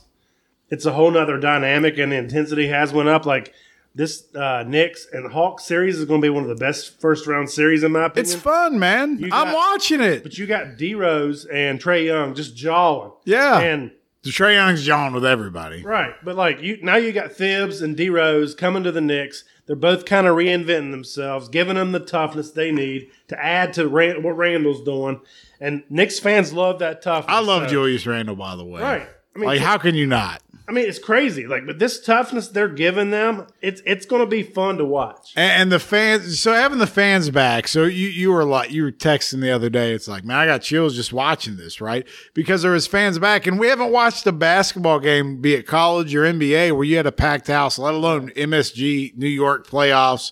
it's 0.70 0.86
a 0.86 0.94
whole 0.94 1.12
nother 1.12 1.38
dynamic, 1.38 1.98
and 1.98 2.12
the 2.12 2.16
intensity 2.18 2.68
has 2.68 2.94
went 2.94 3.10
up. 3.10 3.26
Like 3.26 3.54
this 3.94 4.34
uh, 4.36 4.64
Knicks 4.66 5.06
and 5.12 5.32
Hawks 5.34 5.66
series 5.66 5.98
is 6.00 6.06
going 6.06 6.22
to 6.22 6.26
be 6.26 6.30
one 6.30 6.44
of 6.44 6.50
the 6.50 6.56
best 6.56 7.00
first 7.02 7.28
round 7.28 7.50
series 7.50 7.84
in 7.84 7.92
my 7.92 8.06
opinion. 8.06 8.34
It's 8.34 8.42
fun, 8.42 8.80
man. 8.80 9.18
You 9.20 9.30
I'm 9.32 9.54
watching 9.54 10.00
it. 10.02 10.24
but 10.24 10.38
you 10.38 10.48
got 10.48 10.78
D 10.78 10.96
Rose 10.96 11.46
and 11.46 11.80
Trae 11.82 12.06
Young 12.06 12.34
just 12.34 12.56
jawing, 12.56 13.12
Yeah. 13.26 13.60
and 13.60 13.92
Trae 14.24 14.54
Young's 14.54 14.86
John 14.86 15.14
with 15.14 15.26
everybody. 15.26 15.84
Right, 15.84 16.14
but 16.24 16.36
like 16.38 16.62
you 16.62 16.78
now, 16.82 16.96
you 16.96 17.12
got 17.12 17.34
Thibs 17.34 17.82
and 17.82 17.98
D 17.98 18.10
Rose 18.10 18.56
coming 18.56 18.84
to 18.84 18.92
the 18.94 19.02
Knicks. 19.02 19.44
They're 19.66 19.76
both 19.76 20.06
kind 20.06 20.26
of 20.28 20.36
reinventing 20.36 20.92
themselves, 20.92 21.48
giving 21.50 21.76
them 21.76 21.92
the 21.92 22.00
toughness 22.00 22.52
they 22.52 22.72
need 22.72 23.10
to 23.30 23.44
add 23.44 23.74
to 23.74 23.88
Rand- 23.88 24.24
what 24.24 24.38
Randle's 24.38 24.84
doing. 24.84 25.22
And 25.62 25.84
Knicks 25.90 26.20
fans 26.20 26.52
love 26.52 26.80
that 26.80 27.02
toughness. 27.02 27.34
I 27.34 27.40
love 27.40 27.64
so- 27.64 27.70
Julius 27.70 28.06
Randle, 28.06 28.36
by 28.36 28.56
the 28.56 28.66
way. 28.66 28.82
Right. 28.82 29.08
I 29.36 29.40
mean, 29.40 29.48
Like, 29.48 29.62
how 29.62 29.78
can 29.78 29.96
you 29.96 30.08
not? 30.08 30.42
I 30.68 30.74
mean, 30.74 30.88
it's 30.88 31.00
crazy. 31.00 31.48
Like, 31.48 31.66
but 31.66 31.80
this 31.80 32.00
toughness 32.04 32.48
they're 32.48 32.70
giving 32.70 33.12
them, 33.12 33.48
it's 33.62 33.82
it's 33.86 34.06
going 34.06 34.22
to 34.22 34.26
be 34.26 34.42
fun 34.42 34.78
to 34.78 34.86
watch. 34.86 35.34
And, 35.36 35.64
and 35.64 35.72
the 35.72 35.80
fans, 35.80 36.40
so 36.40 36.54
having 36.54 36.78
the 36.78 36.88
fans 36.88 37.30
back. 37.30 37.68
So 37.68 37.84
you 37.84 38.08
you 38.08 38.32
were 38.32 38.46
like 38.46 38.72
you 38.72 38.84
were 38.84 38.92
texting 38.92 39.42
the 39.42 39.52
other 39.52 39.70
day. 39.70 39.94
It's 39.94 40.08
like, 40.08 40.24
man, 40.24 40.38
I 40.38 40.46
got 40.46 40.62
chills 40.62 40.96
just 40.96 41.12
watching 41.12 41.58
this, 41.58 41.82
right? 41.82 42.08
Because 42.34 42.62
there 42.62 42.72
was 42.72 42.88
fans 42.88 43.20
back, 43.20 43.48
and 43.48 43.60
we 43.60 43.68
haven't 43.68 43.92
watched 43.92 44.26
a 44.28 44.32
basketball 44.32 45.00
game, 45.00 45.42
be 45.42 45.56
it 45.56 45.64
college 45.68 46.16
or 46.16 46.22
NBA, 46.24 46.74
where 46.74 46.86
you 46.86 46.96
had 46.96 47.08
a 47.08 47.12
packed 47.12 47.48
house, 47.48 47.78
let 47.78 47.94
alone 47.94 48.30
MSG 48.30 49.18
New 49.18 49.28
York 49.28 49.68
playoffs. 49.68 50.32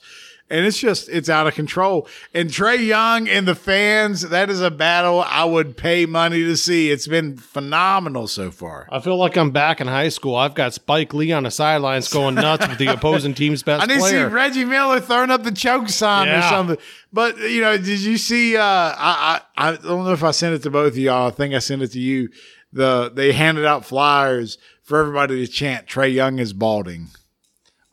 And 0.50 0.66
it's 0.66 0.80
just 0.80 1.10
it's 1.10 1.30
out 1.30 1.46
of 1.46 1.54
control. 1.54 2.08
And 2.34 2.50
Trae 2.50 2.84
Young 2.84 3.28
and 3.28 3.48
the 3.48 3.54
fans, 3.54 4.22
that 4.30 4.50
is 4.50 4.62
a 4.62 4.72
battle 4.72 5.22
I 5.22 5.46
would 5.46 5.78
pay 5.78 6.06
money 6.06 6.44
to 6.44 6.58
see. 6.58 6.90
It's 6.90 7.08
been 7.08 7.38
phenomenal 7.38 8.28
so 8.28 8.50
far. 8.50 8.88
I 8.92 9.00
feel 9.00 9.18
like 9.18 9.38
I'm 9.38 9.52
back 9.52 9.80
in 9.80 9.88
high 9.88 10.10
school. 10.10 10.36
I've 10.36 10.56
got 10.56 10.74
Spike 10.74 11.14
Lee 11.14 11.32
on 11.32 11.44
the 11.44 11.52
sidelines 11.52 12.08
going 12.08 12.36
nuts 12.36 12.68
with 12.68 12.80
the 12.80 12.88
opposing 12.94 13.34
team's 13.36 13.62
best 13.62 13.84
I 13.84 13.86
didn't 13.86 14.02
player. 14.02 14.28
see 14.28 14.34
Reggie 14.34 14.66
Miller 14.66 15.00
throwing 15.00 15.30
up 15.30 15.44
the 15.44 15.52
choke 15.52 15.90
sign 15.90 16.28
or 16.28 16.42
something. 16.42 16.78
But 17.14 17.38
you 17.40 17.62
know, 17.62 17.78
did 17.78 18.00
you 18.00 18.18
see? 18.18 18.58
Uh, 18.58 18.64
I, 18.64 19.42
I 19.56 19.70
I 19.70 19.76
don't 19.76 20.04
know 20.06 20.14
if 20.14 20.24
I 20.24 20.32
sent 20.32 20.56
it 20.56 20.64
to 20.64 20.70
both 20.72 20.94
of 20.94 20.98
y'all. 20.98 21.28
I 21.28 21.32
think 21.32 21.54
I 21.54 21.60
sent 21.60 21.82
it 21.82 21.92
to 21.92 22.00
you. 22.00 22.30
The 22.74 23.12
they 23.14 23.34
handed 23.34 23.66
out 23.66 23.86
flyers 23.86 24.58
for 24.82 25.00
everybody 25.00 25.46
to 25.46 25.52
chant. 25.52 25.88
Trae 25.88 26.14
Young 26.14 26.40
is 26.40 26.54
balding. 26.54 27.10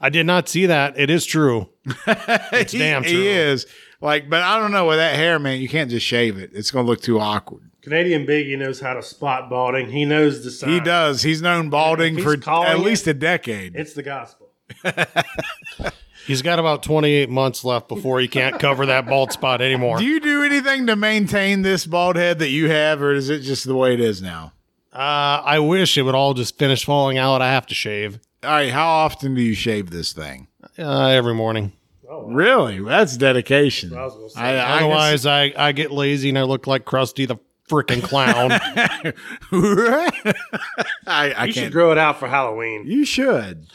I 0.00 0.11
did 0.11 0.26
not 0.26 0.48
see 0.48 0.66
that. 0.66 0.98
It 0.98 1.11
is 1.11 1.24
true. 1.26 1.68
It's 2.06 2.72
he, 2.72 2.78
damn 2.78 3.02
he 3.04 3.28
is 3.28 3.66
like, 4.00 4.28
but 4.28 4.42
I 4.42 4.59
don't 4.59 4.72
know 4.72 4.87
with 4.87 4.98
that 4.98 5.16
hair, 5.16 5.38
man. 5.38 5.61
You 5.61 5.68
can't 5.68 5.90
just 5.90 6.04
shave 6.06 6.37
it. 6.38 6.50
It's 6.52 6.70
gonna 6.70 6.87
look 6.87 7.00
too 7.00 7.18
awkward. 7.18 7.70
Canadian 7.82 8.26
Biggie 8.26 8.59
knows 8.59 8.80
how 8.80 8.94
to 8.94 9.02
spot 9.02 9.48
balding. 9.48 9.90
He 9.90 10.04
knows 10.04 10.42
the 10.42 10.50
sign. 10.50 10.70
He 10.70 10.80
does. 10.80 11.22
He's 11.22 11.40
known 11.40 11.70
balding 11.70 12.18
If 12.18 12.24
for 12.24 12.35
he's 12.35 12.42
calling 12.44 12.68
at 12.68 12.76
it- 12.76 12.82
least 12.82 13.06
a 13.06 13.14
decade. 13.14 13.76
It's 13.76 13.94
the 13.94 14.02
gospel. 14.02 14.48
He's 16.26 16.42
got 16.42 16.59
about 16.59 16.82
28 16.82 17.30
months 17.30 17.64
left 17.64 17.87
before 17.87 18.18
he 18.18 18.26
can't 18.26 18.59
cover 18.59 18.85
that 18.87 19.06
bald 19.06 19.30
spot 19.30 19.61
anymore. 19.62 19.98
do 20.00 20.04
you 20.04 20.18
do 20.18 20.42
anything 20.42 20.88
to 20.88 20.96
maintain 20.96 21.62
this 21.62 21.87
bald 21.87 22.16
head 22.16 22.40
that 22.40 22.48
you 22.48 22.68
have, 22.68 23.00
or 23.00 23.12
is 23.12 23.30
it 23.30 23.40
just 23.40 23.64
the 23.64 23.76
way 23.76 23.94
it 23.94 24.00
is 24.00 24.20
now? 24.20 24.52
Uh, 24.92 24.96
I 25.44 25.61
wish 25.61 25.96
it 25.96 26.02
would 26.02 26.16
all 26.16 26.35
just 26.35 26.59
finish 26.59 26.85
falling 26.85 27.16
out. 27.16 27.42
I 27.42 27.52
have 27.52 27.66
to 27.66 27.74
shave 27.74 28.18
All 28.42 28.51
right, 28.51 28.70
how 28.72 28.87
often 28.87 29.35
do 29.35 29.40
you 29.42 29.55
shave 29.55 29.90
this 29.90 30.12
thing? 30.12 30.49
uh, 30.79 31.07
every 31.09 31.35
morning. 31.35 31.72
Really? 32.09 32.81
That's 32.81 33.16
dedication. 33.16 33.92
I 33.96 34.05
was 34.05 34.35
gonna. 34.35 34.46
I, 34.46 34.55
I 34.57 34.77
Otherwise, 34.79 35.27
I, 35.27 35.53
I 35.57 35.72
get 35.72 35.90
lazy 35.90 36.29
and 36.29 36.38
I 36.38 36.42
look 36.42 36.66
like 36.66 36.85
Krusty 36.85 37.27
the 37.27 37.37
freaking 37.68 38.03
clown. 38.03 38.51
guess- 39.51 40.35
I, 41.07 41.33
I 41.33 41.44
You 41.46 41.53
should 41.53 41.61
can't. 41.62 41.72
grow 41.72 41.92
it 41.92 41.99
out 41.99 42.18
for 42.20 42.29
Halloween. 42.29 42.85
You 42.87 43.05
should. 43.05 43.66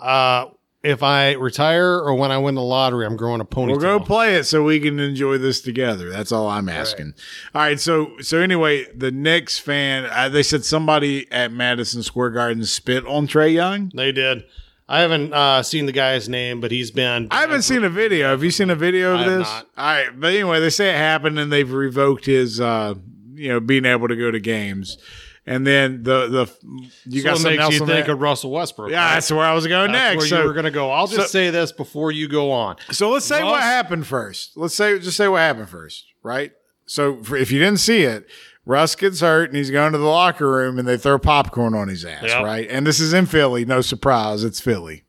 uh, 0.00 0.46
if 0.84 1.02
I 1.02 1.32
retire 1.32 1.98
or 1.98 2.14
when 2.14 2.30
I 2.30 2.36
win 2.36 2.54
the 2.54 2.62
lottery, 2.62 3.06
I'm 3.06 3.16
growing 3.16 3.40
a 3.40 3.44
ponytail. 3.44 3.68
We'll 3.68 3.78
go 3.78 3.98
play 3.98 4.36
it 4.36 4.44
so 4.44 4.62
we 4.62 4.78
can 4.78 5.00
enjoy 5.00 5.38
this 5.38 5.62
together. 5.62 6.10
That's 6.10 6.30
all 6.30 6.46
I'm 6.46 6.68
asking. 6.68 7.14
All 7.54 7.62
right. 7.62 7.80
So 7.80 8.12
so 8.20 8.38
anyway, 8.38 8.84
the 8.94 9.10
Knicks 9.10 9.58
fan, 9.58 10.04
uh, 10.04 10.28
they 10.28 10.42
said 10.42 10.64
somebody 10.64 11.30
at 11.32 11.50
Madison 11.50 12.02
Square 12.02 12.30
Garden 12.30 12.64
spit 12.64 13.06
on 13.06 13.26
Trae 13.26 13.52
Young. 13.52 13.90
They 13.94 14.12
did. 14.12 14.44
I 14.86 15.00
haven't 15.00 15.32
uh, 15.32 15.62
seen 15.62 15.86
the 15.86 15.92
guy's 15.92 16.28
name, 16.28 16.60
but 16.60 16.70
he's 16.70 16.90
been. 16.90 17.28
I 17.30 17.40
haven't 17.40 17.62
seen 17.62 17.84
a 17.84 17.88
video. 17.88 18.28
Have 18.28 18.44
you 18.44 18.50
seen 18.50 18.68
a 18.68 18.76
video 18.76 19.14
of 19.14 19.20
I 19.20 19.28
this? 19.28 19.48
not. 19.48 19.66
All 19.78 19.84
right, 19.86 20.08
but 20.14 20.34
anyway, 20.34 20.60
they 20.60 20.68
say 20.68 20.90
it 20.90 20.96
happened 20.96 21.38
and 21.38 21.50
they've 21.50 21.72
revoked 21.72 22.26
his, 22.26 22.60
uh, 22.60 22.94
you 23.32 23.48
know, 23.48 23.60
being 23.60 23.86
able 23.86 24.08
to 24.08 24.16
go 24.16 24.30
to 24.30 24.38
games. 24.38 24.98
And 25.46 25.66
then 25.66 26.02
the 26.02 26.28
the 26.28 26.86
you 27.04 27.20
So 27.20 27.24
got 27.28 27.36
something 27.38 27.60
else 27.60 27.74
you 27.74 27.80
think 27.80 28.06
that? 28.06 28.12
of 28.12 28.20
Russell 28.20 28.50
Westbrook. 28.50 28.90
Yeah, 28.90 29.04
right? 29.04 29.14
that's 29.14 29.30
where 29.30 29.44
I 29.44 29.52
was 29.52 29.66
going 29.66 29.92
That's 29.92 30.14
next. 30.14 30.18
where 30.22 30.28
So, 30.28 30.40
you 30.40 30.46
were 30.48 30.54
going 30.54 30.64
to 30.64 30.70
go. 30.70 30.90
I'll 30.90 31.06
just 31.06 31.20
so- 31.20 31.26
say 31.26 31.50
this 31.50 31.70
before 31.70 32.10
you 32.12 32.28
go 32.28 32.50
on. 32.50 32.76
so 32.92 33.10
let's 33.10 33.26
say 33.26 33.44
what 33.44 33.62
happened 33.62 34.06
first. 34.06 34.56
Let's 34.56 34.74
say 34.74 34.98
just 34.98 35.16
say 35.18 35.28
what 35.28 35.38
happened 35.40 35.68
first, 35.68 36.06
right? 36.22 36.52
So 36.86 37.22
for, 37.22 37.36
if 37.36 37.50
you 37.52 37.58
didn't 37.58 37.80
see 37.80 38.02
it, 38.04 38.26
Russ 38.66 38.94
gets 38.94 39.20
hurt 39.20 39.50
and 39.50 39.56
he's 39.58 39.70
going 39.70 39.92
to 39.92 39.98
the 39.98 40.04
locker 40.06 40.50
room 40.50 40.78
and 40.78 40.88
they 40.88 40.96
throw 40.96 41.18
popcorn 41.18 41.74
on 41.74 41.88
his 41.88 42.04
ass, 42.06 42.22
Yep. 42.24 42.42
right? 42.42 42.66
And 42.70 42.86
this 42.86 42.98
is 42.98 43.12
in 43.12 43.26
Philly. 43.26 43.66
No 43.66 43.82
surprise, 43.82 44.44
it's 44.44 44.60
Philly. 44.60 45.04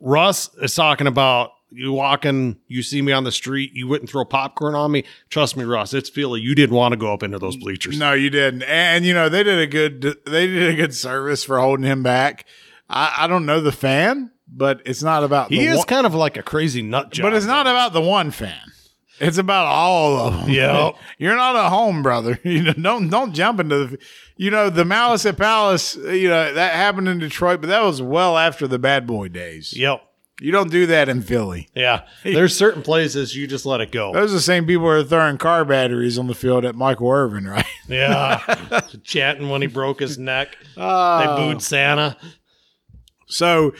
Russ 0.00 0.50
is 0.60 0.74
talking 0.74 1.06
about 1.06 1.52
you 1.70 1.92
walking, 1.92 2.56
you 2.68 2.82
see 2.82 3.02
me 3.02 3.12
on 3.12 3.24
the 3.24 3.32
street, 3.32 3.72
you 3.74 3.86
wouldn't 3.88 4.10
throw 4.10 4.24
popcorn 4.24 4.74
on 4.74 4.92
me. 4.92 5.04
Trust 5.30 5.56
me, 5.56 5.64
Russ, 5.64 5.92
it's 5.94 6.08
Philly. 6.08 6.40
You 6.40 6.54
didn't 6.54 6.76
want 6.76 6.92
to 6.92 6.96
go 6.96 7.12
up 7.12 7.22
into 7.22 7.38
those 7.38 7.56
bleachers. 7.56 7.98
No, 7.98 8.12
you 8.12 8.30
didn't. 8.30 8.62
And 8.62 9.04
you 9.04 9.14
know 9.14 9.28
they 9.28 9.42
did 9.42 9.58
a 9.58 9.66
good 9.66 10.02
they 10.26 10.46
did 10.46 10.70
a 10.70 10.76
good 10.76 10.94
service 10.94 11.44
for 11.44 11.58
holding 11.58 11.84
him 11.84 12.02
back. 12.02 12.46
I, 12.88 13.14
I 13.20 13.26
don't 13.26 13.46
know 13.46 13.60
the 13.60 13.72
fan, 13.72 14.30
but 14.48 14.80
it's 14.84 15.02
not 15.02 15.24
about 15.24 15.50
he 15.50 15.66
is 15.66 15.78
one, 15.78 15.86
kind 15.86 16.06
of 16.06 16.14
like 16.14 16.36
a 16.36 16.42
crazy 16.42 16.82
nut 16.82 17.10
job. 17.10 17.24
but 17.24 17.34
it's 17.34 17.46
not 17.46 17.66
about 17.66 17.92
the 17.92 18.00
one 18.00 18.30
fan. 18.30 18.60
It's 19.18 19.38
about 19.38 19.64
all 19.64 20.18
of 20.18 20.34
them. 20.34 20.50
Yep. 20.50 20.94
You're 21.18 21.36
not 21.36 21.56
at 21.56 21.70
home, 21.70 22.02
brother. 22.02 22.38
You 22.44 22.62
know, 22.62 22.72
don't 22.74 23.08
don't 23.08 23.32
jump 23.34 23.60
into 23.60 23.86
the 23.86 23.98
you 24.36 24.50
know, 24.50 24.68
the 24.68 24.84
Malice 24.84 25.24
at 25.26 25.38
Palace, 25.38 25.96
you 25.96 26.28
know, 26.28 26.52
that 26.52 26.74
happened 26.74 27.08
in 27.08 27.18
Detroit, 27.18 27.60
but 27.60 27.68
that 27.68 27.82
was 27.82 28.02
well 28.02 28.36
after 28.36 28.68
the 28.68 28.78
bad 28.78 29.06
boy 29.06 29.28
days. 29.28 29.74
Yep. 29.76 30.05
You 30.40 30.52
don't 30.52 30.70
do 30.70 30.86
that 30.86 31.08
in 31.08 31.22
Philly. 31.22 31.68
Yeah. 31.74 32.02
There's 32.22 32.54
certain 32.54 32.82
places 32.82 33.34
you 33.34 33.46
just 33.46 33.64
let 33.64 33.80
it 33.80 33.90
go. 33.90 34.12
Those 34.12 34.32
are 34.32 34.34
the 34.34 34.40
same 34.40 34.66
people 34.66 34.82
who 34.84 34.90
are 34.90 35.02
throwing 35.02 35.38
car 35.38 35.64
batteries 35.64 36.18
on 36.18 36.26
the 36.26 36.34
field 36.34 36.64
at 36.66 36.74
Michael 36.74 37.10
Irvin, 37.10 37.46
right? 37.46 37.64
Yeah. 37.88 38.40
Chatting 39.04 39.48
when 39.48 39.62
he 39.62 39.68
broke 39.68 40.00
his 40.00 40.18
neck. 40.18 40.56
They 40.74 40.82
Uh, 40.82 41.36
booed 41.36 41.62
Santa. 41.62 42.16
So 43.28 43.74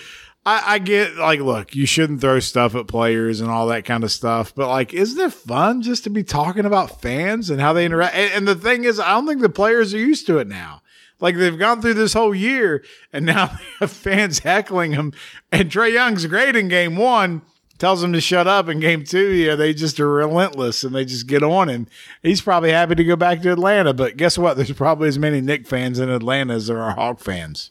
I, 0.44 0.74
I 0.74 0.78
get 0.78 1.16
like, 1.16 1.40
look, 1.40 1.74
you 1.74 1.86
shouldn't 1.86 2.20
throw 2.20 2.38
stuff 2.40 2.74
at 2.76 2.86
players 2.86 3.40
and 3.40 3.50
all 3.50 3.66
that 3.66 3.84
kind 3.84 4.04
of 4.04 4.12
stuff, 4.12 4.54
but 4.54 4.68
like, 4.68 4.94
isn't 4.94 5.20
it 5.20 5.32
fun 5.32 5.82
just 5.82 6.04
to 6.04 6.10
be 6.10 6.22
talking 6.22 6.64
about 6.64 7.02
fans 7.02 7.50
and 7.50 7.60
how 7.60 7.72
they 7.72 7.84
interact? 7.84 8.14
And, 8.14 8.32
and 8.32 8.48
the 8.48 8.54
thing 8.54 8.84
is, 8.84 9.00
I 9.00 9.10
don't 9.10 9.26
think 9.26 9.40
the 9.40 9.48
players 9.48 9.92
are 9.92 9.98
used 9.98 10.26
to 10.28 10.38
it 10.38 10.46
now. 10.46 10.82
Like 11.20 11.36
they've 11.36 11.58
gone 11.58 11.80
through 11.80 11.94
this 11.94 12.12
whole 12.12 12.34
year, 12.34 12.84
and 13.12 13.24
now 13.26 13.46
they 13.46 13.64
have 13.80 13.90
fans 13.90 14.40
heckling 14.40 14.92
him. 14.92 15.12
And 15.50 15.70
Trae 15.70 15.92
Young's 15.92 16.26
great 16.26 16.56
in 16.56 16.68
game 16.68 16.96
one, 16.96 17.42
tells 17.78 18.02
him 18.02 18.12
to 18.12 18.20
shut 18.20 18.46
up. 18.46 18.68
In 18.68 18.80
game 18.80 19.04
two, 19.04 19.32
yeah, 19.32 19.54
they 19.54 19.72
just 19.74 19.98
are 20.00 20.08
relentless 20.08 20.84
and 20.84 20.94
they 20.94 21.04
just 21.04 21.26
get 21.26 21.42
on 21.42 21.68
him. 21.68 21.86
He's 22.22 22.40
probably 22.40 22.70
happy 22.70 22.94
to 22.94 23.04
go 23.04 23.16
back 23.16 23.42
to 23.42 23.52
Atlanta, 23.52 23.94
but 23.94 24.16
guess 24.16 24.38
what? 24.38 24.56
There's 24.56 24.72
probably 24.72 25.08
as 25.08 25.18
many 25.18 25.40
Knick 25.40 25.66
fans 25.66 25.98
in 25.98 26.10
Atlanta 26.10 26.54
as 26.54 26.66
there 26.66 26.80
are 26.80 26.94
Hawk 26.94 27.20
fans. 27.20 27.70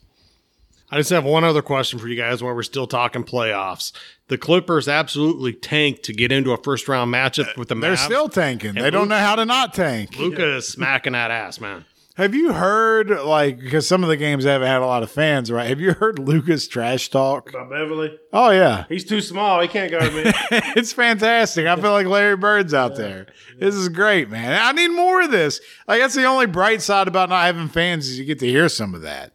I 0.92 0.98
just 0.98 1.10
have 1.10 1.26
one 1.26 1.44
other 1.44 1.64
question 1.64 1.98
for 1.98 2.08
you 2.08 2.16
guys 2.16 2.44
while 2.44 2.54
we're 2.54 2.62
still 2.64 2.86
talking 2.86 3.24
playoffs. 3.24 3.92
The 4.28 4.38
Clippers 4.38 4.88
absolutely 4.88 5.52
tanked 5.52 6.04
to 6.04 6.14
get 6.14 6.32
into 6.32 6.52
a 6.52 6.58
first 6.58 6.88
round 6.88 7.14
matchup 7.14 7.58
with 7.58 7.70
the 7.70 7.76
They're 7.76 7.98
still 7.98 8.30
tanking. 8.30 8.76
They 8.76 8.84
And 8.86 8.94
don't 8.94 9.10
know 9.10 9.18
how 9.18 9.36
to 9.36 9.46
not 9.46 9.74
tank. 9.74 10.18
Luka 10.18 10.58
is 10.58 10.68
smacking 10.68 11.14
that 11.14 11.32
ass, 11.32 11.60
man. 11.60 11.86
Have 12.16 12.34
you 12.34 12.54
heard 12.54 13.10
like 13.10 13.60
because 13.60 13.86
some 13.86 14.02
of 14.02 14.08
the 14.08 14.16
games 14.16 14.46
haven't 14.46 14.70
had 14.70 14.82
a 14.82 14.86
lot 14.86 15.04
of 15.04 15.12
fans, 15.12 15.52
right? 15.52 15.68
Have 15.68 15.82
you 15.82 15.92
heard 15.94 16.18
Luka's 16.18 16.66
trash 16.66 17.10
talk? 17.10 17.50
About 17.50 17.70
Beverley. 17.70 18.18
Oh 18.32 18.52
yeah, 18.52 18.86
He's 18.88 19.04
too 19.04 19.20
small. 19.20 19.60
He 19.60 19.68
can't 19.68 19.92
guard 19.92 20.14
me. 20.14 20.24
it's 20.78 20.94
fantastic. 20.94 21.68
I 21.68 21.76
feel 21.76 21.92
like 21.92 22.08
Larry 22.08 22.38
Bird's 22.38 22.74
out 22.74 22.96
there. 22.96 23.28
This 23.60 23.76
is 23.76 23.90
great, 23.90 24.30
man. 24.30 24.58
I 24.62 24.72
need 24.72 24.96
more 24.96 25.24
of 25.24 25.32
this. 25.32 25.60
Like 25.90 26.00
that's 26.00 26.16
the 26.16 26.24
only 26.24 26.46
bright 26.46 26.82
side 26.82 27.10
about 27.10 27.28
not 27.28 27.44
having 27.44 27.68
fans 27.68 28.08
is 28.08 28.18
you 28.18 28.24
get 28.24 28.40
to 28.40 28.48
hear 28.48 28.70
some 28.70 28.96
of 28.96 29.02
that. 29.02 29.34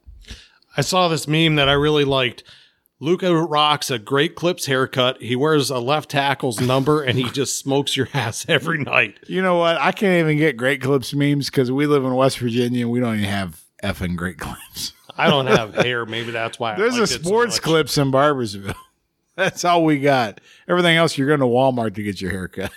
I 0.75 0.81
saw 0.81 1.09
this 1.09 1.29
meme 1.29 1.57
that 1.57 1.69
I 1.69 1.73
really 1.73 2.05
liked. 2.05 2.45
Luka 3.03 3.35
rocks 3.35 3.91
a 3.91 3.99
great 3.99 4.35
clips 4.35 4.67
haircut. 4.67 5.23
He 5.23 5.35
wears 5.35 5.71
a 5.71 5.79
left 5.79 6.11
tackle's 6.11 6.61
number 6.61 7.03
and 7.03 7.19
he 7.19 7.31
just 7.31 7.59
smokes 7.59 7.97
your 7.97 8.09
ass 8.13 8.45
every 8.47 8.77
night. 8.77 9.19
You 9.27 9.41
know 9.41 9.57
what? 9.57 9.79
I 9.79 9.91
can't 9.91 10.21
even 10.21 10.37
get 10.37 10.59
Great 10.59 10.83
Clips 10.83 11.15
memes 11.15 11.49
because 11.49 11.73
we 11.73 11.87
live 11.87 12.05
in 12.05 12.15
West 12.15 12.39
Virginia 12.39 12.83
and 12.83 12.91
we 12.93 13.01
don't 13.01 13.15
even 13.15 13.25
have 13.31 13.63
effing 13.83 14.17
Great 14.17 14.39
Clips. 14.39 14.93
I 15.17 15.31
don't 15.31 15.47
have 15.47 15.75
hair. 15.75 16.05
Maybe 16.05 16.31
that's 16.31 16.59
why. 16.59 16.75
I 16.75 16.77
There's 16.77 16.99
a 16.99 17.05
it 17.05 17.07
so 17.07 17.23
sports 17.23 17.59
clips 17.59 17.97
in 17.97 18.13
Barboursville. 18.13 18.75
That's 19.37 19.65
all 19.65 19.85
we 19.85 20.01
got. 20.01 20.41
Everything 20.69 20.97
else, 20.99 21.17
you're 21.17 21.29
going 21.29 21.41
to 21.41 21.47
Walmart 21.47 21.95
to 21.95 22.03
get 22.03 22.21
your 22.21 22.31
hair 22.31 22.49
cut. 22.49 22.73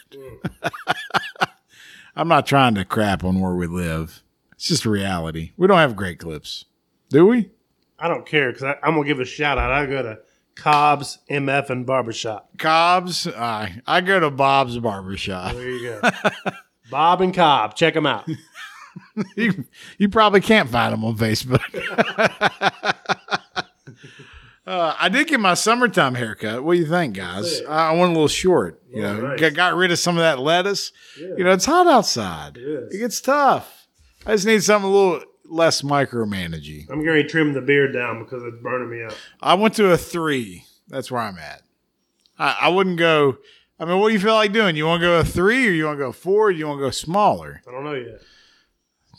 I'm 2.16 2.30
not 2.30 2.46
trying 2.46 2.76
to 2.76 2.86
crap 2.86 3.24
on 3.24 3.42
where 3.42 3.54
we 3.54 3.68
live. 3.68 4.24
It's 4.54 4.68
just 4.68 4.86
reality. 4.86 5.52
We 5.58 5.68
don't 5.68 5.80
have 5.80 5.96
great 5.96 6.20
clips, 6.20 6.66
do 7.10 7.26
we? 7.26 7.50
I 8.04 8.10
don't 8.10 8.26
care 8.26 8.52
because 8.52 8.76
I'm 8.84 8.96
gonna 8.96 9.08
give 9.08 9.22
a 9.22 9.26
shout 9.26 9.58
out. 9.58 9.72
I 9.72 9.86
go 9.86 10.04
to 10.04 10.20
Cobb's 10.56 11.20
MF 11.32 11.70
and 11.70 11.86
Barbershop. 11.86 12.50
Cobb's. 12.58 13.28
I 13.28 13.82
I 13.88 14.02
go 14.02 14.20
to 14.20 14.30
Bob's 14.30 14.78
Barbershop. 14.78 15.54
There 15.54 15.70
you 15.70 16.00
go. 16.02 16.12
Bob 16.92 17.22
and 17.22 17.34
Cobb, 17.34 17.76
check 17.76 17.94
them 17.94 18.06
out. 18.06 18.28
you, 19.38 19.64
you 19.98 20.10
probably 20.10 20.42
can't 20.42 20.70
find 20.70 20.92
them 20.92 21.06
on 21.06 21.16
Facebook. 21.18 21.62
Uh, 24.66 24.96
I 24.98 25.10
did 25.10 25.28
get 25.28 25.42
my 25.42 25.56
summertime 25.56 26.16
haircut. 26.16 26.64
What 26.64 26.76
do 26.76 26.80
you 26.80 26.86
think, 26.86 27.18
guys? 27.18 27.62
I 27.68 27.92
went 27.92 28.12
a 28.12 28.14
little 28.14 28.30
short. 28.30 28.82
You 28.90 29.02
know, 29.02 29.36
got, 29.38 29.56
got 29.56 29.76
rid 29.76 29.92
of 29.92 30.00
some 30.00 30.16
of 30.16 30.22
that 30.22 30.40
lettuce. 30.40 30.94
You 31.20 31.44
know, 31.44 31.52
it's 31.52 31.66
hot 31.66 31.86
outside. 31.86 32.56
It 32.56 32.98
gets 32.98 33.20
tough. 33.20 33.90
I 34.26 34.32
just 34.32 34.46
need 34.46 34.64
something 34.64 34.90
a 34.90 34.94
little 34.94 35.22
less 35.46 35.82
micromanaging. 35.82 36.90
I'm 36.90 37.04
going 37.04 37.22
to 37.22 37.28
trim 37.28 37.54
the 37.54 37.62
beard 37.62 37.94
down 37.94 38.24
because 38.24 38.44
it's 38.44 38.62
burning 38.62 38.90
me 38.90 39.04
up. 39.06 39.14
I 39.42 39.54
went 39.56 39.76
to 39.76 39.92
a 39.92 39.98
three. 39.98 40.66
That's 40.88 41.12
where 41.12 41.22
I'm 41.22 41.38
at. 41.38 41.62
I, 42.38 42.58
I 42.62 42.70
wouldn't 42.70 42.98
go. 42.98 43.38
I 43.80 43.86
mean, 43.86 44.00
what 44.00 44.10
do 44.10 44.14
you 44.14 44.20
feel 44.20 44.34
like 44.36 44.54
doing? 44.54 44.76
You 44.76 44.86
want 44.86 45.02
to 45.02 45.08
go 45.08 45.20
a 45.20 45.24
three, 45.26 45.68
or 45.68 45.72
you 45.72 45.86
want 45.86 45.98
to 46.00 46.06
go 46.06 46.12
four, 46.12 46.48
or 46.48 46.52
you 46.52 46.68
want 46.68 46.80
to 46.80 46.86
go 46.86 46.90
smaller, 46.92 47.62
I 47.68 47.72
don't 47.72 47.84
know 47.84 47.94
yet. 47.94 48.22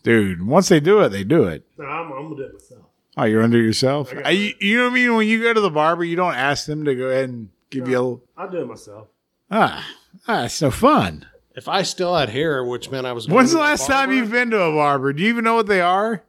dude? 0.03 0.47
Once 0.47 0.69
they 0.69 0.81
do 0.81 1.01
it, 1.01 1.09
they 1.11 1.25
do 1.25 1.45
it. 1.45 1.65
No, 1.77 1.85
I'm, 1.85 2.13
I'm 2.13 2.23
gonna 2.25 2.37
do 2.37 2.43
it 2.45 2.53
myself. 2.55 2.85
Oh, 3.17 3.25
you're 3.25 3.43
under 3.43 3.61
yourself. 3.61 4.13
Uh, 4.13 4.29
you, 4.29 4.55
you 4.61 4.77
know 4.79 4.85
what 4.85 4.91
I 4.93 4.95
mean? 4.95 5.15
When 5.17 5.29
you 5.29 5.43
go 5.43 5.53
to 5.53 5.61
the 5.61 5.71
barber, 5.71 6.05
you 6.05 6.17
don't 6.17 6.35
ask 6.35 6.67
them 6.67 6.85
to 6.85 6.95
go 6.95 7.07
ahead 7.07 7.29
and 7.29 7.49
give 7.71 7.89
you 7.89 7.97
a 7.97 8.01
little. 8.01 8.23
I'll 8.37 8.51
do 8.51 8.59
it 8.63 8.67
myself. 8.67 9.09
Ah, 9.51 9.87
ah, 10.27 10.45
it's 10.45 10.61
no 10.63 10.71
fun. 10.71 11.27
If 11.57 11.69
I 11.69 11.83
still 11.83 12.17
had 12.17 12.31
hair, 12.31 12.65
which 12.65 12.91
meant 12.91 13.07
I 13.07 13.13
was. 13.13 13.27
going 13.27 13.37
When's 13.37 13.51
to 13.51 13.57
the 13.57 13.63
a 13.63 13.65
last 13.65 13.87
time 13.87 14.13
you've 14.13 14.31
been 14.31 14.51
to 14.51 14.61
a 14.61 14.73
barber? 14.73 15.13
Do 15.13 15.23
you 15.23 15.29
even 15.29 15.45
know 15.45 15.55
what 15.55 15.67
they 15.67 15.81
are? 15.81 16.25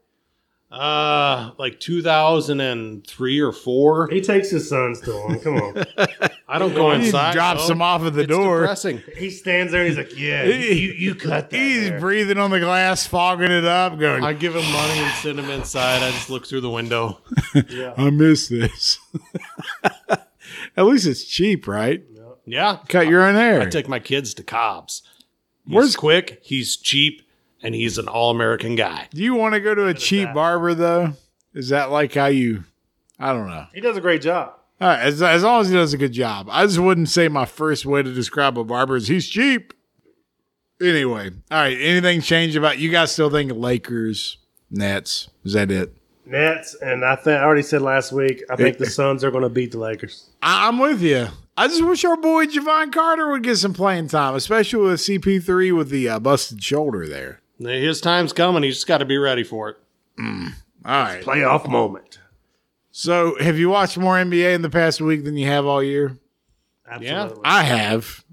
Uh, 0.72 1.52
like 1.58 1.80
2003 1.80 3.40
or 3.40 3.52
four. 3.54 4.10
He 4.10 4.20
takes 4.20 4.50
his 4.50 4.68
sons 4.68 5.00
to 5.02 5.14
him. 5.14 5.40
Come 5.40 5.56
on. 5.56 5.84
I 6.48 6.60
don't 6.60 6.74
go 6.74 6.92
inside. 6.92 7.00
He 7.02 7.06
inside. 7.08 7.34
drops 7.34 7.62
no. 7.62 7.68
them 7.70 7.82
off 7.82 8.02
at 8.04 8.14
the 8.14 8.22
It's 8.22 8.30
door. 8.30 8.62
depressing. 8.62 9.02
he 9.18 9.30
stands 9.30 9.72
there 9.72 9.82
and 9.86 9.90
he's 9.90 9.98
like, 9.98 10.18
"Yeah, 10.20 10.44
you, 10.44 10.54
you, 10.54 10.92
you 10.94 11.16
cut 11.16 11.50
that." 11.50 11.56
He's 11.58 11.88
hair." 11.90 12.00
breathing 12.00 12.38
on 12.38 12.52
the 12.52 12.60
glass, 12.60 13.08
fogging 13.08 13.52
it 13.52 13.64
up, 13.66 13.98
going, 13.98 14.24
I 14.24 14.34
give 14.34 14.54
him 14.56 14.70
money 14.72 15.00
and 15.00 15.14
send 15.16 15.40
him 15.40 15.50
inside. 15.50 16.04
I 16.04 16.12
just 16.12 16.30
look 16.30 16.46
through 16.46 16.62
the 16.62 16.70
window. 16.70 17.22
I 17.98 18.10
miss 18.12 18.50
this. 18.50 19.00
At 20.78 20.86
least 20.86 21.08
it's 21.08 21.24
cheap, 21.24 21.68
right? 21.68 22.04
Yeah, 22.46 22.80
Cut 22.90 23.08
your 23.08 23.24
own 23.26 23.36
hair. 23.36 23.62
I 23.62 23.66
take 23.66 23.88
my 23.88 24.00
kids 24.00 24.34
to 24.36 24.44
Cobb's. 24.44 25.02
He's 25.66 25.74
Where's- 25.76 25.96
quick? 25.96 26.40
He's 26.44 26.76
cheap, 26.76 27.22
and 27.64 27.74
he's 27.76 27.98
an 27.98 28.08
all-American 28.08 28.76
guy. 28.76 29.08
Do 29.12 29.22
you 29.24 29.34
want 29.36 29.54
to 29.56 29.60
go 29.60 29.74
to 29.76 29.88
a 29.88 29.94
cheap 29.94 30.28
that. 30.28 30.36
barber 30.36 30.74
though? 30.74 31.14
Is 31.54 31.70
that 31.70 31.90
like 31.92 32.14
how 32.14 32.28
you? 32.28 32.64
I 33.20 33.32
don't 33.34 33.48
know. 33.48 33.66
He 33.74 33.82
does 33.82 33.96
a 33.98 34.02
great 34.02 34.22
job. 34.22 34.54
All 34.82 34.90
right, 34.90 35.00
as, 35.00 35.22
as 35.24 35.42
long 35.44 35.62
as 35.62 35.70
he 35.70 35.74
does 35.74 35.94
a 35.94 35.98
good 35.98 36.12
job. 36.12 36.48
I 36.52 36.66
just 36.66 36.80
wouldn't 36.80 37.08
say 37.10 37.30
my 37.30 37.46
first 37.46 37.86
way 37.86 38.04
to 38.04 38.14
describe 38.14 38.60
a 38.60 38.64
barber 38.66 38.98
is 38.98 39.08
he's 39.08 39.28
cheap. 39.28 39.74
Anyway, 40.82 41.30
all 41.50 41.58
right. 41.58 41.78
Anything 41.80 42.20
changed 42.20 42.58
about 42.58 42.78
you 42.78 42.92
guys? 42.92 43.12
Still 43.14 43.30
think 43.30 43.54
Lakers, 43.54 44.38
Nets? 44.70 45.30
Is 45.46 45.54
that 45.54 45.72
it? 45.72 45.96
Nets, 46.26 46.76
and 46.82 47.06
I 47.06 47.16
think 47.16 47.40
I 47.40 47.44
already 47.44 47.62
said 47.62 47.82
last 47.82 48.12
week. 48.12 48.44
I 48.50 48.58
think 48.58 48.78
the 48.78 48.86
Suns 48.88 49.24
are 49.24 49.32
going 49.32 49.44
to 49.44 49.50
beat 49.50 49.72
the 49.72 49.78
Lakers. 49.80 50.30
I, 50.42 50.68
I'm 50.68 50.78
with 50.80 51.02
you. 51.02 51.28
I 51.58 51.68
just 51.68 51.84
wish 51.86 52.04
our 52.04 52.18
boy 52.18 52.46
Jevon 52.48 52.92
Carter 52.92 53.32
would 53.32 53.44
get 53.44 53.56
some 53.58 53.74
playing 53.74 54.10
time, 54.10 54.36
especially 54.36 54.82
with 54.90 55.00
CP3 55.00 55.76
with 55.76 55.90
the 55.90 56.10
uh, 56.10 56.20
busted 56.20 56.62
shoulder 56.64 57.08
there. 57.08 57.42
His 57.60 58.02
time's 58.02 58.34
coming. 58.34 58.64
He's 58.64 58.76
just 58.76 58.88
got 58.88 58.98
to 58.98 59.06
be 59.06 59.18
ready 59.18 59.44
for 59.44 59.70
it. 59.70 59.78
All 60.20 60.24
right. 60.86 61.24
Playoff 61.24 61.70
moment. 61.70 62.20
So, 62.92 63.38
have 63.42 63.58
you 63.58 63.70
watched 63.70 63.98
more 63.98 64.16
NBA 64.16 64.54
in 64.54 64.62
the 64.62 64.70
past 64.70 65.00
week 65.02 65.24
than 65.24 65.38
you 65.38 65.48
have 65.48 65.66
all 65.66 65.82
year? 65.84 66.18
Absolutely. 66.90 67.42
I 67.44 67.64
have. 67.64 68.24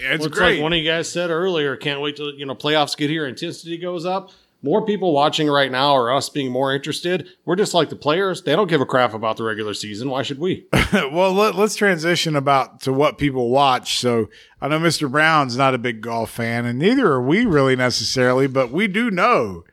Yeah, 0.00 0.12
it's 0.14 0.20
Well, 0.20 0.28
it's 0.28 0.38
great. 0.38 0.54
like 0.56 0.62
one 0.62 0.72
of 0.72 0.78
you 0.78 0.84
guys 0.88 1.08
said 1.08 1.30
earlier. 1.30 1.76
Can't 1.76 2.00
wait 2.00 2.16
till 2.16 2.32
you 2.34 2.46
know 2.46 2.54
playoffs 2.54 2.96
get 2.96 3.10
here. 3.10 3.26
Intensity 3.26 3.76
goes 3.78 4.04
up. 4.06 4.30
More 4.62 4.84
people 4.84 5.12
watching 5.12 5.48
right 5.48 5.70
now 5.70 5.94
or 5.94 6.12
us 6.12 6.28
being 6.28 6.50
more 6.50 6.74
interested. 6.74 7.28
We're 7.44 7.56
just 7.56 7.74
like 7.74 7.90
the 7.90 7.96
players. 7.96 8.42
They 8.42 8.56
don't 8.56 8.68
give 8.68 8.80
a 8.80 8.86
crap 8.86 9.14
about 9.14 9.36
the 9.36 9.44
regular 9.44 9.74
season. 9.74 10.10
Why 10.10 10.22
should 10.22 10.40
we? 10.40 10.66
well, 10.92 11.32
let, 11.32 11.54
us 11.54 11.76
transition 11.76 12.34
about 12.34 12.80
to 12.82 12.92
what 12.92 13.18
people 13.18 13.50
watch. 13.50 13.98
So 13.98 14.28
I 14.60 14.68
know 14.68 14.80
Mr. 14.80 15.10
Brown's 15.10 15.56
not 15.56 15.74
a 15.74 15.78
big 15.78 16.00
golf 16.00 16.30
fan, 16.30 16.64
and 16.66 16.78
neither 16.78 17.06
are 17.12 17.22
we 17.22 17.46
really 17.46 17.76
necessarily, 17.76 18.46
but 18.48 18.70
we 18.70 18.88
do 18.88 19.10
know 19.10 19.64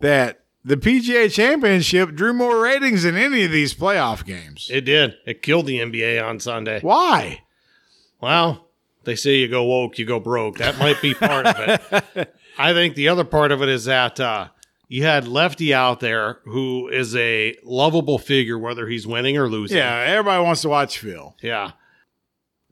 that 0.00 0.44
the 0.64 0.76
PGA 0.76 1.30
Championship 1.32 2.14
drew 2.14 2.32
more 2.32 2.62
ratings 2.62 3.02
than 3.02 3.16
any 3.16 3.44
of 3.44 3.50
these 3.50 3.74
playoff 3.74 4.24
games. 4.24 4.68
It 4.72 4.82
did. 4.82 5.16
It 5.26 5.42
killed 5.42 5.66
the 5.66 5.78
NBA 5.80 6.24
on 6.24 6.40
Sunday. 6.40 6.80
Why? 6.80 7.42
Well, 8.20 8.68
they 9.02 9.16
say 9.16 9.36
you 9.36 9.48
go 9.48 9.64
woke, 9.64 9.98
you 9.98 10.06
go 10.06 10.20
broke. 10.20 10.58
That 10.58 10.78
might 10.78 11.02
be 11.02 11.14
part 11.14 11.46
of 11.46 11.56
it. 11.58 12.34
I 12.58 12.72
think 12.72 12.94
the 12.94 13.08
other 13.08 13.24
part 13.24 13.52
of 13.52 13.62
it 13.62 13.68
is 13.68 13.84
that 13.84 14.20
uh, 14.20 14.48
you 14.88 15.02
had 15.02 15.26
Lefty 15.26 15.72
out 15.74 16.00
there 16.00 16.38
who 16.44 16.88
is 16.88 17.16
a 17.16 17.56
lovable 17.64 18.18
figure, 18.18 18.58
whether 18.58 18.86
he's 18.86 19.06
winning 19.06 19.36
or 19.36 19.48
losing. 19.48 19.78
Yeah, 19.78 20.04
everybody 20.06 20.42
wants 20.42 20.62
to 20.62 20.68
watch 20.68 20.98
Phil. 20.98 21.36
Yeah. 21.42 21.72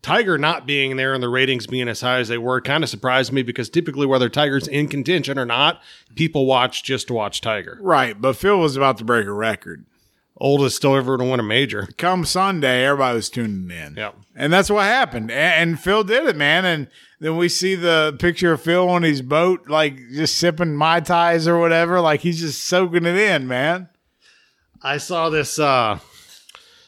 Tiger 0.03 0.37
not 0.37 0.67
being 0.67 0.97
there 0.97 1.15
and 1.15 1.23
the 1.23 1.29
ratings 1.29 1.69
being 1.69 1.89
as 1.89 2.01
high 2.01 2.19
as 2.19 2.27
they 2.27 2.39
were 2.39 2.61
kind 2.61 2.83
of 2.83 2.91
surprised 2.91 3.33
me 3.33 3.43
because 3.43 3.71
typically, 3.71 4.07
whether 4.07 4.29
Tiger's 4.29 4.67
in 4.67 4.89
contention 4.89 5.39
or 5.39 5.47
not, 5.47 5.81
people 6.17 6.45
watch 6.45 6.83
just 6.83 7.07
to 7.07 7.15
watch 7.15 7.41
Tiger. 7.41 7.79
Right, 7.81 8.21
but 8.21 8.35
Phil 8.35 8.59
was 8.59 8.77
about 8.77 8.99
to 8.99 9.05
break 9.05 9.27
a 9.27 9.33
record. 9.33 9.87
Oldest 10.37 10.77
still 10.77 10.97
ever 10.97 11.17
to 11.19 11.25
win 11.25 11.39
a 11.39 11.45
major. 11.45 11.89
Come 11.99 12.25
Sunday, 12.25 12.85
everybody 12.85 13.15
was 13.15 13.31
tuning 13.31 13.71
in. 13.71 13.95
Yeah. 13.97 14.11
And 14.35 14.53
that's 14.53 14.71
what 14.71 14.85
happened. 14.85 15.31
And, 15.31 15.71
and 15.71 15.81
Phil 15.81 16.03
did 16.03 16.27
it, 16.27 16.37
man. 16.37 16.65
And 16.65 16.89
then 17.23 17.37
we 17.37 17.49
see 17.49 17.77
the 17.77 18.17
picture 18.19 18.53
of 18.53 18.63
Phil 18.63 18.89
on 18.89 19.05
his 19.05 19.23
boat, 19.23 19.69
like 19.69 19.97
just 20.11 20.39
sipping 20.39 20.75
Mai 20.75 20.99
Tais 20.99 21.47
or 21.47 21.57
whatever. 21.57 22.01
Like 22.01 22.21
he's 22.21 22.41
just 22.41 22.65
soaking 22.65 23.07
it 23.07 23.17
in, 23.17 23.47
man. 23.47 23.89
I 24.83 24.97
saw 24.97 25.31
this 25.31 25.57
uh, 25.61 26.01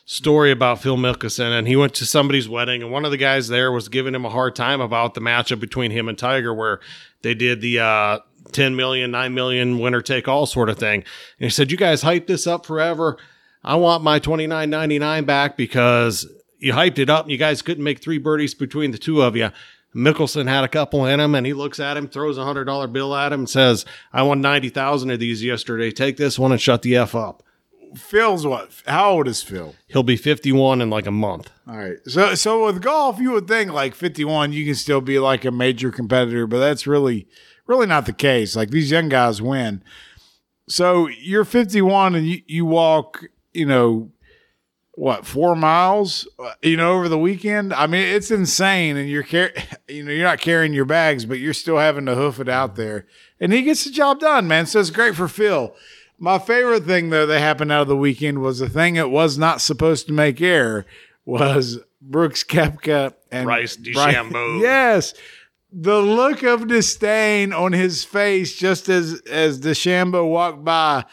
story 0.05 0.51
about 0.51 0.83
Phil 0.83 0.97
Mickelson, 0.97 1.57
and 1.57 1.69
he 1.69 1.77
went 1.77 1.95
to 1.95 2.05
somebody's 2.05 2.49
wedding, 2.49 2.83
and 2.83 2.91
one 2.91 3.05
of 3.05 3.13
the 3.13 3.17
guys 3.17 3.47
there 3.47 3.71
was 3.71 3.89
giving 3.89 4.13
him 4.13 4.25
a 4.25 4.31
hard 4.31 4.57
time 4.57 4.81
about 4.81 5.15
the 5.15 5.21
matchup 5.21 5.61
between 5.61 5.93
him 5.93 6.09
and 6.09 6.19
Tiger, 6.19 6.53
where 6.53 6.81
they 7.23 7.35
did 7.35 7.61
the 7.61 7.79
uh, 7.79 8.19
10 8.51 8.75
million, 8.75 9.13
9 9.13 9.35
million 9.35 9.79
winner 9.79 10.03
take 10.03 10.27
all 10.27 10.47
sort 10.47 10.69
of 10.69 10.81
thing. 10.81 11.05
And 11.39 11.45
he 11.45 11.51
said, 11.51 11.71
You 11.71 11.77
guys 11.77 12.03
hyped 12.03 12.27
this 12.27 12.49
up 12.49 12.67
forever. 12.67 13.19
I 13.63 13.77
want 13.77 14.03
my 14.03 14.19
29.99 14.19 15.27
back 15.27 15.57
because 15.57 16.27
you 16.59 16.73
hyped 16.73 16.99
it 16.99 17.09
up 17.09 17.25
and 17.25 17.31
you 17.31 17.39
guys 17.39 17.63
couldn't 17.63 17.85
make 17.85 18.03
three 18.03 18.19
birdies 18.19 18.55
between 18.55 18.91
the 18.91 18.99
two 18.99 19.23
of 19.23 19.37
you. 19.37 19.51
Mickelson 19.95 20.49
had 20.49 20.65
a 20.65 20.69
couple 20.69 21.07
in 21.07 21.21
him 21.21 21.35
and 21.35 21.47
he 21.47 21.53
looks 21.53 21.79
at 21.79 21.97
him, 21.97 22.09
throws 22.09 22.37
a 22.37 22.45
hundred 22.45 22.65
dollar 22.65 22.87
bill 22.87 23.15
at 23.15 23.33
him 23.33 23.41
and 23.41 23.51
says, 23.51 23.85
I 24.13 24.23
won 24.23 24.41
90,000 24.41 25.11
of 25.11 25.21
these 25.21 25.45
yesterday. 25.45 25.91
Take 25.91 26.17
this 26.17 26.39
one 26.39 26.53
and 26.53 26.61
shut 26.61 26.83
the 26.83 26.97
F 26.97 27.15
up. 27.15 27.43
Phil's 27.97 28.45
what? 28.45 28.83
How 28.87 29.13
old 29.13 29.29
is 29.29 29.43
Phil? 29.43 29.75
He'll 29.87 30.03
be 30.03 30.17
51 30.17 30.81
in 30.81 30.91
like 30.91 31.07
a 31.07 31.13
month. 31.13 31.51
All 31.69 31.77
right. 31.77 31.99
So 32.07 32.35
so 32.35 32.67
with 32.67 32.83
golf, 32.83 33.21
you 33.21 33.31
would 33.33 33.47
think 33.47 33.73
like 33.73 33.95
51, 33.95 34.53
you 34.53 34.65
can 34.65 34.75
still 34.75 35.01
be 35.01 35.21
like 35.21 35.45
a 35.45 35.53
major 35.53 35.93
competitor, 35.93 36.47
but 36.49 36.59
that's 36.59 36.87
really 36.87 37.29
really 37.67 37.87
not 37.87 38.07
the 38.07 38.13
case. 38.13 38.57
Like 38.57 38.71
these 38.71 38.91
young 38.91 39.09
guys 39.09 39.41
win. 39.41 39.83
So 40.69 41.09
you're 41.09 41.45
51 41.45 42.15
and 42.15 42.27
you, 42.27 42.43
you 42.47 42.65
walk, 42.65 43.27
you 43.53 43.67
know, 43.67 44.11
what 44.97 45.27
four 45.27 45.57
miles 45.57 46.29
uh, 46.39 46.53
you 46.63 46.77
know 46.77 46.93
over 46.93 47.09
the 47.09 47.19
weekend? 47.19 47.73
I 47.73 47.87
mean 47.87 48.03
it's 48.03 48.31
insane 48.31 48.97
and 48.97 49.09
you're 49.09 49.23
car- 49.23 49.53
you 49.89 50.05
know 50.05 50.13
you're 50.13 50.27
not 50.27 50.41
carrying 50.41 50.73
your 50.73 50.85
bags 50.85 51.25
but 51.25 51.39
you're 51.39 51.55
still 51.55 51.79
having 51.79 52.07
to 52.07 52.15
hoof 52.15 52.41
it 52.41 52.49
out 52.49 52.77
there. 52.77 53.07
And 53.41 53.53
he 53.53 53.63
gets 53.63 53.85
the 53.85 53.91
job 53.91 54.21
done 54.21 54.47
man 54.47 54.67
so 54.67 54.81
it's 54.81 54.91
great 54.91 55.15
for 55.15 55.29
phil. 55.29 55.75
My 56.19 56.39
favorite 56.39 56.85
thing 56.85 57.11
though 57.11 57.27
that 57.27 57.41
happened 57.41 57.73
out 57.73 57.83
of 57.83 57.89
the 57.89 57.97
weekend 57.97 58.41
was 58.41 58.61
the 58.61 58.69
thing 58.69 58.95
that 58.95 59.11
was 59.11 59.37
not 59.37 59.61
supposed 59.61 60.07
to 60.07 60.13
make 60.13 60.41
air 60.41 60.87
was 61.25 61.79
brooks 62.01 62.45
koepka 62.45 63.15
and 63.31 63.47
bryce 63.47 63.77
DeChambeau. 63.77 64.61
yes. 64.63 65.15
The 65.77 66.01
look 66.01 66.45
of 66.45 66.69
disdain 66.69 67.53
on 67.53 67.73
his 67.73 68.05
face 68.05 68.55
just 68.55 68.89
as 68.89 69.21
as 69.29 69.61
DeChambeau 69.61 70.29
walked 70.29 70.65
by 70.65 71.05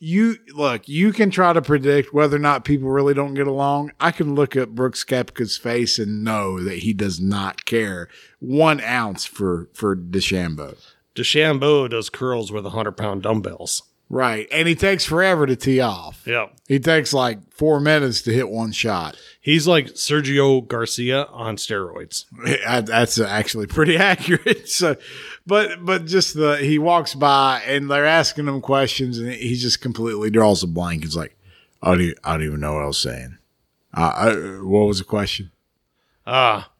you 0.00 0.36
look, 0.54 0.88
you 0.88 1.12
can 1.12 1.30
try 1.30 1.52
to 1.52 1.62
predict 1.62 2.14
whether 2.14 2.36
or 2.36 2.40
not 2.40 2.64
people 2.64 2.88
really 2.88 3.14
don't 3.14 3.34
get 3.34 3.46
along. 3.46 3.92
I 3.98 4.10
can 4.10 4.34
look 4.34 4.54
at 4.54 4.74
Brooks 4.74 5.04
Koepka's 5.04 5.56
face 5.56 5.98
and 5.98 6.22
know 6.22 6.62
that 6.62 6.78
he 6.78 6.92
does 6.92 7.20
not 7.20 7.64
care 7.64 8.08
one 8.38 8.80
ounce 8.80 9.24
for 9.24 9.68
for 9.72 9.96
DeChambeau. 9.96 10.76
DeChambeau 11.14 11.90
does 11.90 12.10
curls 12.10 12.52
with 12.52 12.64
a 12.64 12.70
100 12.70 12.92
pound 12.92 13.22
dumbbells. 13.22 13.82
Right. 14.10 14.48
And 14.50 14.66
he 14.66 14.74
takes 14.74 15.04
forever 15.04 15.46
to 15.46 15.54
tee 15.54 15.80
off. 15.80 16.22
Yep. 16.26 16.54
He 16.66 16.78
takes 16.78 17.12
like 17.12 17.52
four 17.52 17.78
minutes 17.78 18.22
to 18.22 18.32
hit 18.32 18.48
one 18.48 18.72
shot. 18.72 19.16
He's 19.40 19.68
like 19.68 19.88
Sergio 19.88 20.66
Garcia 20.66 21.24
on 21.24 21.56
steroids. 21.56 22.24
That's 22.86 23.20
actually 23.20 23.66
pretty 23.66 23.96
accurate. 23.98 24.68
So, 24.68 24.96
but 25.46 25.84
but 25.84 26.06
just 26.06 26.34
the 26.34 26.56
he 26.56 26.78
walks 26.78 27.14
by 27.14 27.62
and 27.66 27.90
they're 27.90 28.06
asking 28.06 28.48
him 28.48 28.62
questions 28.62 29.18
and 29.18 29.30
he 29.30 29.56
just 29.56 29.80
completely 29.82 30.30
draws 30.30 30.62
a 30.62 30.66
blank. 30.66 31.04
He's 31.04 31.16
like, 31.16 31.36
I 31.82 31.94
don't, 31.94 32.14
I 32.24 32.32
don't 32.32 32.46
even 32.46 32.60
know 32.60 32.74
what 32.74 32.82
I 32.82 32.86
was 32.86 32.98
saying. 32.98 33.36
Uh, 33.94 34.12
I, 34.14 34.34
what 34.62 34.86
was 34.86 34.98
the 34.98 35.04
question? 35.04 35.50
Ah, 36.26 36.70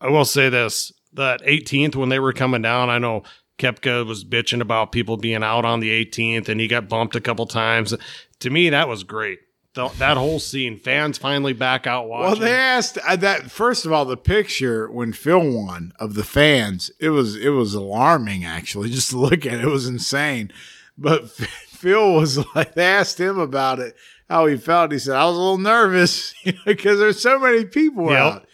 uh, 0.00 0.06
I 0.06 0.10
will 0.10 0.24
say 0.24 0.48
this: 0.48 0.92
that 1.14 1.42
18th 1.42 1.96
when 1.96 2.08
they 2.08 2.18
were 2.18 2.32
coming 2.32 2.62
down, 2.62 2.90
I 2.90 2.98
know 2.98 3.24
Koepka 3.58 4.06
was 4.06 4.24
bitching 4.24 4.60
about 4.60 4.92
people 4.92 5.16
being 5.16 5.42
out 5.42 5.64
on 5.64 5.80
the 5.80 5.90
18th, 6.04 6.48
and 6.48 6.60
he 6.60 6.68
got 6.68 6.88
bumped 6.88 7.16
a 7.16 7.20
couple 7.20 7.46
times. 7.46 7.94
To 8.40 8.50
me, 8.50 8.70
that 8.70 8.88
was 8.88 9.02
great. 9.02 9.40
The, 9.74 9.88
that 9.98 10.16
whole 10.16 10.40
scene, 10.40 10.78
fans 10.78 11.18
finally 11.18 11.52
back 11.52 11.86
out 11.86 12.08
watching. 12.08 12.40
Well, 12.40 12.48
they 12.48 12.54
asked 12.54 12.98
uh, 12.98 13.16
that 13.16 13.50
first 13.50 13.84
of 13.84 13.92
all. 13.92 14.04
The 14.04 14.16
picture 14.16 14.90
when 14.90 15.12
Phil 15.12 15.52
won 15.52 15.92
of 16.00 16.14
the 16.14 16.24
fans, 16.24 16.90
it 16.98 17.10
was 17.10 17.36
it 17.36 17.50
was 17.50 17.74
alarming 17.74 18.44
actually. 18.44 18.88
Just 18.90 19.10
to 19.10 19.18
look 19.18 19.44
at 19.44 19.54
it, 19.54 19.60
it 19.60 19.68
was 19.68 19.86
insane. 19.86 20.50
But 20.96 21.30
Phil 21.30 22.14
was 22.14 22.44
like, 22.54 22.74
they 22.74 22.84
asked 22.84 23.20
him 23.20 23.38
about 23.38 23.78
it, 23.78 23.94
how 24.28 24.46
he 24.46 24.56
felt. 24.56 24.90
He 24.90 24.98
said, 24.98 25.16
"I 25.16 25.26
was 25.26 25.36
a 25.36 25.38
little 25.38 25.58
nervous 25.58 26.34
because 26.64 26.98
there's 26.98 27.22
so 27.22 27.38
many 27.38 27.64
people 27.64 28.10
yep. 28.10 28.18
out." 28.18 28.47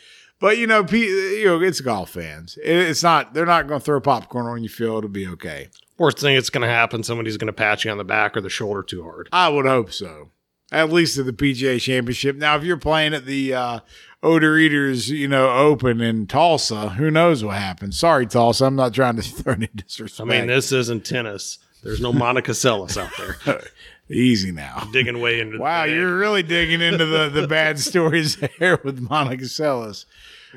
But 0.44 0.58
you 0.58 0.66
know, 0.66 0.84
you 0.90 1.46
know, 1.46 1.62
it's 1.62 1.80
golf 1.80 2.10
fans. 2.10 2.58
It's 2.62 3.02
not. 3.02 3.32
They're 3.32 3.46
not 3.46 3.66
going 3.66 3.80
to 3.80 3.84
throw 3.84 3.98
popcorn 3.98 4.44
on 4.44 4.62
you. 4.62 4.68
Feel 4.68 4.98
it'll 4.98 5.08
be 5.08 5.26
okay. 5.26 5.70
Worst 5.96 6.18
thing 6.18 6.34
that's 6.34 6.50
going 6.50 6.60
to 6.60 6.68
happen, 6.68 7.02
somebody's 7.02 7.38
going 7.38 7.46
to 7.46 7.54
pat 7.54 7.82
you 7.82 7.90
on 7.90 7.96
the 7.96 8.04
back 8.04 8.36
or 8.36 8.42
the 8.42 8.50
shoulder 8.50 8.82
too 8.82 9.02
hard. 9.04 9.30
I 9.32 9.48
would 9.48 9.64
hope 9.64 9.90
so. 9.90 10.32
At 10.70 10.92
least 10.92 11.16
at 11.16 11.24
the 11.24 11.32
PGA 11.32 11.80
Championship. 11.80 12.36
Now, 12.36 12.56
if 12.56 12.62
you're 12.62 12.76
playing 12.76 13.14
at 13.14 13.24
the 13.24 13.54
uh, 13.54 13.80
Odor 14.22 14.58
Eaters, 14.58 15.08
you 15.08 15.28
know, 15.28 15.48
Open 15.48 16.02
in 16.02 16.26
Tulsa, 16.26 16.90
who 16.90 17.10
knows 17.10 17.42
what 17.42 17.56
happens? 17.56 17.98
Sorry, 17.98 18.26
Tulsa. 18.26 18.66
I'm 18.66 18.76
not 18.76 18.92
trying 18.92 19.16
to 19.16 19.22
throw 19.22 19.54
any 19.54 19.70
disrespect. 19.74 20.30
I 20.30 20.40
mean, 20.40 20.48
this 20.48 20.72
isn't 20.72 21.06
tennis. 21.06 21.58
There's 21.82 22.02
no 22.02 22.12
Monica 22.12 22.50
Seles 22.50 22.98
out 22.98 23.12
there. 23.16 23.62
Easy 24.10 24.52
now. 24.52 24.86
Digging 24.92 25.22
way 25.22 25.40
into. 25.40 25.58
Wow, 25.58 25.84
you're 25.84 26.18
really 26.18 26.42
digging 26.42 26.82
into 26.82 27.06
the 27.06 27.30
the 27.30 27.48
bad 27.48 27.78
stories 27.78 28.36
there 28.58 28.78
with 28.84 29.00
Monica 29.00 29.44
Seles. 29.44 30.04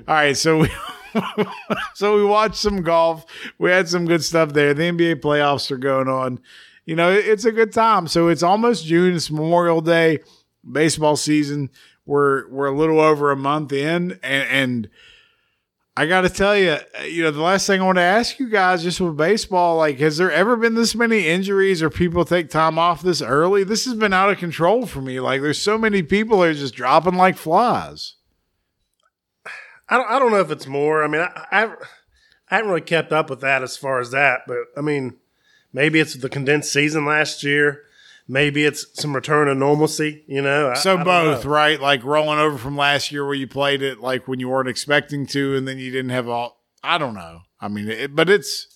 All 0.07 0.13
right, 0.13 0.37
so 0.37 0.59
we 0.59 0.69
so 1.95 2.15
we 2.15 2.25
watched 2.25 2.57
some 2.57 2.81
golf. 2.81 3.25
We 3.57 3.71
had 3.71 3.89
some 3.89 4.05
good 4.05 4.23
stuff 4.23 4.53
there. 4.53 4.73
The 4.73 4.83
NBA 4.83 5.21
playoffs 5.21 5.71
are 5.71 5.77
going 5.77 6.07
on. 6.07 6.39
You 6.85 6.95
know, 6.95 7.11
it's 7.11 7.45
a 7.45 7.51
good 7.51 7.73
time. 7.73 8.07
So 8.07 8.27
it's 8.27 8.43
almost 8.43 8.85
June. 8.85 9.15
It's 9.15 9.31
Memorial 9.31 9.81
Day, 9.81 10.19
baseball 10.69 11.15
season. 11.15 11.69
We're 12.05 12.47
we're 12.49 12.67
a 12.67 12.77
little 12.77 12.99
over 12.99 13.31
a 13.31 13.35
month 13.35 13.73
in, 13.73 14.19
and, 14.23 14.49
and 14.49 14.89
I 15.97 16.05
got 16.05 16.21
to 16.21 16.29
tell 16.29 16.55
you, 16.55 16.77
you 17.05 17.23
know, 17.23 17.31
the 17.31 17.41
last 17.41 17.65
thing 17.65 17.81
I 17.81 17.85
want 17.85 17.97
to 17.97 18.03
ask 18.03 18.39
you 18.39 18.49
guys, 18.49 18.83
just 18.83 19.01
with 19.01 19.17
baseball, 19.17 19.77
like, 19.77 19.97
has 19.97 20.17
there 20.17 20.31
ever 20.31 20.55
been 20.55 20.75
this 20.75 20.93
many 20.93 21.27
injuries 21.27 21.81
or 21.81 21.89
people 21.89 22.23
take 22.23 22.51
time 22.51 22.77
off 22.77 23.01
this 23.01 23.21
early? 23.21 23.63
This 23.63 23.85
has 23.85 23.95
been 23.95 24.13
out 24.13 24.29
of 24.29 24.37
control 24.37 24.85
for 24.85 25.01
me. 25.01 25.19
Like, 25.19 25.41
there's 25.41 25.59
so 25.59 25.75
many 25.75 26.03
people 26.03 26.41
that 26.41 26.49
are 26.49 26.53
just 26.53 26.75
dropping 26.75 27.15
like 27.15 27.35
flies. 27.35 28.16
I 29.89 29.97
don't, 29.97 30.09
I 30.09 30.19
don't 30.19 30.31
know 30.31 30.39
if 30.39 30.51
it's 30.51 30.67
more. 30.67 31.03
I 31.03 31.07
mean, 31.07 31.21
I, 31.21 31.45
I, 31.51 31.63
I 32.49 32.55
haven't 32.55 32.69
really 32.69 32.81
kept 32.81 33.11
up 33.11 33.29
with 33.29 33.41
that 33.41 33.63
as 33.63 33.77
far 33.77 33.99
as 33.99 34.11
that, 34.11 34.41
but 34.47 34.57
I 34.75 34.81
mean, 34.81 35.15
maybe 35.73 35.99
it's 35.99 36.15
the 36.15 36.29
condensed 36.29 36.71
season 36.71 37.05
last 37.05 37.43
year. 37.43 37.83
Maybe 38.29 38.65
it's 38.65 38.85
some 38.99 39.15
return 39.15 39.47
of 39.47 39.57
normalcy, 39.57 40.25
you 40.27 40.41
know. 40.41 40.73
so 40.73 40.97
I, 40.97 41.03
both, 41.03 41.45
know. 41.45 41.51
right? 41.51 41.79
Like 41.79 42.03
rolling 42.03 42.39
over 42.39 42.57
from 42.57 42.75
last 42.75 43.09
year 43.11 43.25
where 43.25 43.35
you 43.35 43.47
played 43.47 43.81
it 43.81 44.01
like 44.01 44.27
when 44.27 44.41
you 44.41 44.49
weren't 44.49 44.67
expecting 44.67 45.25
to, 45.27 45.55
and 45.55 45.65
then 45.65 45.77
you 45.77 45.91
didn't 45.91 46.09
have 46.09 46.27
all. 46.27 46.61
I 46.83 46.97
don't 46.97 47.13
know. 47.13 47.43
I 47.61 47.69
mean, 47.69 47.87
it, 47.87 48.15
but 48.15 48.29
it's 48.29 48.67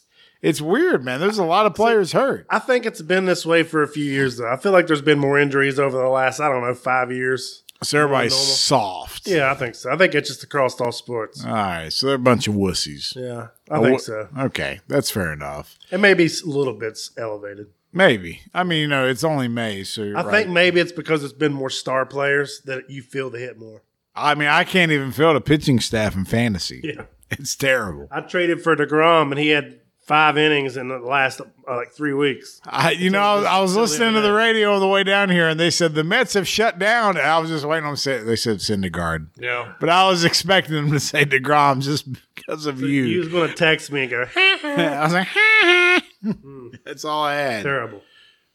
it's 0.41 0.61
weird, 0.61 1.03
man. 1.03 1.19
There's 1.19 1.37
a 1.37 1.43
lot 1.43 1.65
of 1.65 1.75
players 1.75 2.13
hurt. 2.13 2.47
I 2.49 2.59
think 2.59 2.85
it's 2.85 3.01
been 3.01 3.25
this 3.25 3.45
way 3.45 3.63
for 3.63 3.83
a 3.83 3.87
few 3.87 4.05
years, 4.05 4.37
though. 4.37 4.51
I 4.51 4.57
feel 4.57 4.71
like 4.71 4.87
there's 4.87 5.01
been 5.01 5.19
more 5.19 5.37
injuries 5.37 5.79
over 5.79 5.97
the 5.97 6.07
last, 6.07 6.39
I 6.39 6.47
don't 6.47 6.63
know, 6.63 6.73
five 6.73 7.11
years. 7.11 7.63
So 7.83 7.97
everybody's 7.99 8.33
normal. 8.33 8.45
soft. 8.45 9.27
Yeah, 9.27 9.51
I 9.51 9.55
think 9.55 9.73
so. 9.75 9.91
I 9.91 9.97
think 9.97 10.13
it's 10.13 10.29
just 10.29 10.43
across 10.43 10.79
all 10.79 10.91
sports. 10.91 11.43
All 11.43 11.51
right. 11.51 11.91
So 11.91 12.07
they're 12.07 12.15
a 12.15 12.19
bunch 12.19 12.47
of 12.47 12.53
wussies. 12.53 13.15
Yeah, 13.15 13.47
I 13.69 13.81
think 13.81 13.99
so. 13.99 14.27
Okay. 14.37 14.81
That's 14.87 15.09
fair 15.09 15.33
enough. 15.33 15.77
It 15.89 15.99
may 15.99 16.13
be 16.13 16.25
a 16.27 16.47
little 16.47 16.75
bit 16.75 16.99
elevated. 17.17 17.67
Maybe. 17.91 18.41
I 18.53 18.63
mean, 18.63 18.81
you 18.81 18.87
know, 18.87 19.05
it's 19.07 19.23
only 19.23 19.47
May, 19.47 19.83
so 19.83 20.03
you're 20.03 20.17
I 20.17 20.23
right. 20.23 20.31
think 20.31 20.49
maybe 20.49 20.79
it's 20.79 20.93
because 20.93 21.23
it's 21.23 21.33
been 21.33 21.53
more 21.53 21.69
star 21.69 22.05
players 22.05 22.61
that 22.65 22.89
you 22.89 23.01
feel 23.01 23.29
the 23.29 23.39
hit 23.39 23.59
more. 23.59 23.81
I 24.15 24.35
mean, 24.35 24.47
I 24.47 24.63
can't 24.63 24.91
even 24.91 25.11
fill 25.11 25.33
the 25.33 25.41
pitching 25.41 25.79
staff 25.79 26.15
in 26.15 26.25
fantasy. 26.25 26.81
Yeah. 26.83 27.05
It's 27.31 27.55
terrible. 27.55 28.07
I 28.11 28.21
traded 28.21 28.61
for 28.61 28.75
Degrom, 28.75 29.31
and 29.31 29.39
he 29.39 29.49
had 29.49 29.80
five 30.11 30.37
innings 30.37 30.75
in 30.75 30.89
the 30.89 30.97
last 30.99 31.39
uh, 31.39 31.45
like 31.67 31.93
three 31.93 32.13
weeks. 32.13 32.59
I, 32.65 32.91
you 32.91 33.09
know, 33.09 33.21
I 33.21 33.35
was, 33.35 33.45
I 33.45 33.59
was 33.61 33.75
listening 33.77 34.13
to 34.15 34.19
the 34.21 34.33
radio 34.33 34.73
on 34.73 34.81
the 34.81 34.87
way 34.87 35.05
down 35.05 35.29
here, 35.29 35.47
and 35.47 35.57
they 35.57 35.69
said 35.69 35.93
the 35.95 36.03
Mets 36.03 36.33
have 36.33 36.45
shut 36.45 36.77
down. 36.77 37.15
And 37.15 37.25
I 37.25 37.39
was 37.39 37.49
just 37.49 37.63
waiting 37.63 37.87
on 37.87 37.95
say 37.95 38.21
they 38.21 38.35
said 38.35 38.57
Syndergaard, 38.57 39.27
Yeah. 39.39 39.73
but 39.79 39.87
I 39.87 40.09
was 40.09 40.25
expecting 40.25 40.75
them 40.75 40.91
to 40.91 40.99
say 40.99 41.23
Degrom 41.23 41.81
just 41.81 42.07
because 42.35 42.65
of 42.65 42.79
He 42.79 42.87
you. 42.87 43.05
He 43.05 43.17
was 43.19 43.29
going 43.29 43.49
to 43.49 43.55
text 43.55 43.89
me 43.89 44.01
and 44.01 44.11
go, 44.11 44.25
I 44.35 45.03
was 45.03 45.13
like, 45.13 46.81
that's 46.83 47.05
all 47.05 47.23
I 47.23 47.35
had. 47.35 47.63
terrible. 47.63 48.01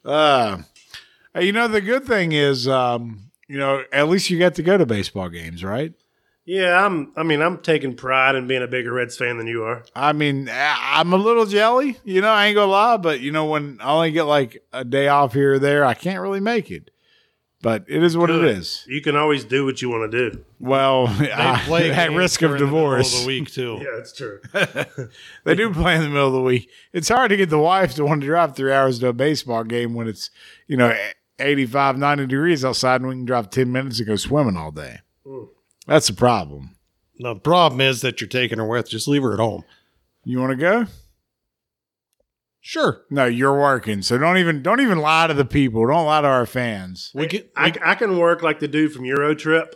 Uh, 0.05 0.59
you 1.41 1.53
know, 1.53 1.69
the 1.69 1.81
good 1.81 2.05
thing 2.05 2.33
is, 2.33 2.69
um, 2.69 3.31
you 3.49 3.57
know, 3.59 3.83
at 3.93 4.09
least 4.09 4.29
you 4.29 4.39
got 4.39 4.55
to 4.57 4.63
go 4.63 4.77
to 4.77 4.85
baseball 4.85 5.29
games, 5.31 5.65
right? 5.65 5.95
Yeah, 6.47 6.85
I'm. 6.87 7.13
I 7.17 7.25
mean, 7.25 7.43
I'm 7.43 7.59
taking 7.59 7.97
pride 7.97 8.37
in 8.37 8.47
being 8.47 8.63
a 8.63 8.69
bigger 8.69 8.93
Reds 8.93 9.17
fan 9.17 9.37
than 9.37 9.49
you 9.49 9.65
are. 9.65 9.85
I 9.97 10.13
mean, 10.13 10.49
I- 10.49 10.93
I'm 11.01 11.13
a 11.13 11.17
little 11.17 11.45
jelly, 11.45 11.99
you 12.05 12.21
know, 12.21 12.31
I 12.31 12.47
ain't 12.47 12.55
gonna 12.55 12.71
lie, 12.71 12.97
but 12.99 13.21
you 13.21 13.33
know, 13.33 13.47
when 13.47 13.79
I 13.81 13.91
only 13.93 14.13
get 14.13 14.25
like 14.25 14.63
a 14.73 14.85
day 14.85 15.09
off 15.09 15.33
here 15.35 15.55
or 15.55 15.59
there, 15.59 15.85
I 15.85 15.95
can't 15.95 16.21
really 16.21 16.39
make 16.41 16.71
it. 16.71 16.91
But 17.63 17.85
it 17.89 18.03
is 18.03 18.17
what 18.17 18.27
Good. 18.29 18.45
it 18.45 18.59
is. 18.59 18.85
You 18.87 19.01
can 19.01 19.17
always 19.17 19.43
do 19.45 19.65
what 19.65 19.83
you 19.83 19.89
want 19.89 20.09
to 20.13 20.31
do. 20.31 20.45
Well, 20.61 21.09
They 21.09 21.33
I- 21.35 21.59
play 21.67 21.91
at 21.91 22.09
games 22.09 22.17
risk 22.19 22.43
of 22.43 22.51
during 22.51 22.61
the 22.61 22.67
middle 22.67 22.81
divorce, 22.91 23.21
the 23.23 23.27
week 23.27 23.51
too. 23.51 23.79
Yeah, 23.83 23.97
that's 23.97 24.13
true. 24.13 24.41
they 25.45 25.55
do 25.57 25.73
play 25.73 25.97
in 25.97 26.03
the 26.03 26.09
middle 26.11 26.29
of 26.29 26.33
the 26.35 26.43
week. 26.43 26.71
It's 26.93 27.09
hard 27.09 27.31
to 27.31 27.37
get 27.37 27.51
the 27.51 27.59
wife 27.59 27.95
to 27.97 28.05
want 28.05 28.21
to 28.21 28.27
drive 28.27 28.55
three 28.55 28.73
hours 28.73 29.01
to 29.01 29.09
a 29.09 29.13
baseball 29.13 29.65
game 29.65 29.95
when 29.95 30.07
it's, 30.07 30.31
you 30.69 30.77
know, 30.77 30.97
85, 31.41 31.99
90 31.99 32.27
degrees 32.27 32.65
outside 32.65 33.01
and 33.01 33.09
we 33.09 33.17
can 33.17 33.25
drive 33.25 33.51
10 33.51 33.73
minutes 33.73 33.99
and 33.99 34.07
go 34.07 34.15
swimming 34.17 34.57
all 34.57 34.71
day. 34.71 35.01
Mm. 35.27 35.49
That's 35.87 36.09
the 36.09 36.15
problem. 36.15 36.77
No, 37.19 37.35
the 37.35 37.41
problem 37.41 37.81
is 37.81 38.01
that 38.03 38.21
you're 38.21 38.29
taking 38.29 38.59
her 38.59 38.67
with. 38.67 38.91
Just 38.91 39.09
leave 39.09 39.23
her 39.23 39.33
at 39.33 39.39
home. 39.39 39.65
You 40.25 40.41
want 40.41 40.51
to 40.51 40.57
go? 40.57 40.87
Sure. 42.61 43.03
No, 43.11 43.27
you're 43.27 43.59
working. 43.59 44.03
So 44.03 44.19
don't 44.19 44.39
even 44.39 44.61
don't 44.61 44.81
even 44.81 44.99
lie 44.99 45.29
to 45.29 45.35
the 45.35 45.45
people. 45.45 45.87
Don't 45.87 46.07
lie 46.07 46.21
to 46.21 46.27
our 46.27 46.47
fans. 46.47 47.13
We 47.15 47.29
can 47.29 47.43
I, 47.55 47.73
I 47.85 47.95
can 47.95 48.19
work 48.19 48.43
like 48.43 48.59
the 48.59 48.67
dude 48.67 48.93
from 48.93 49.05
Eurotrip. 49.05 49.73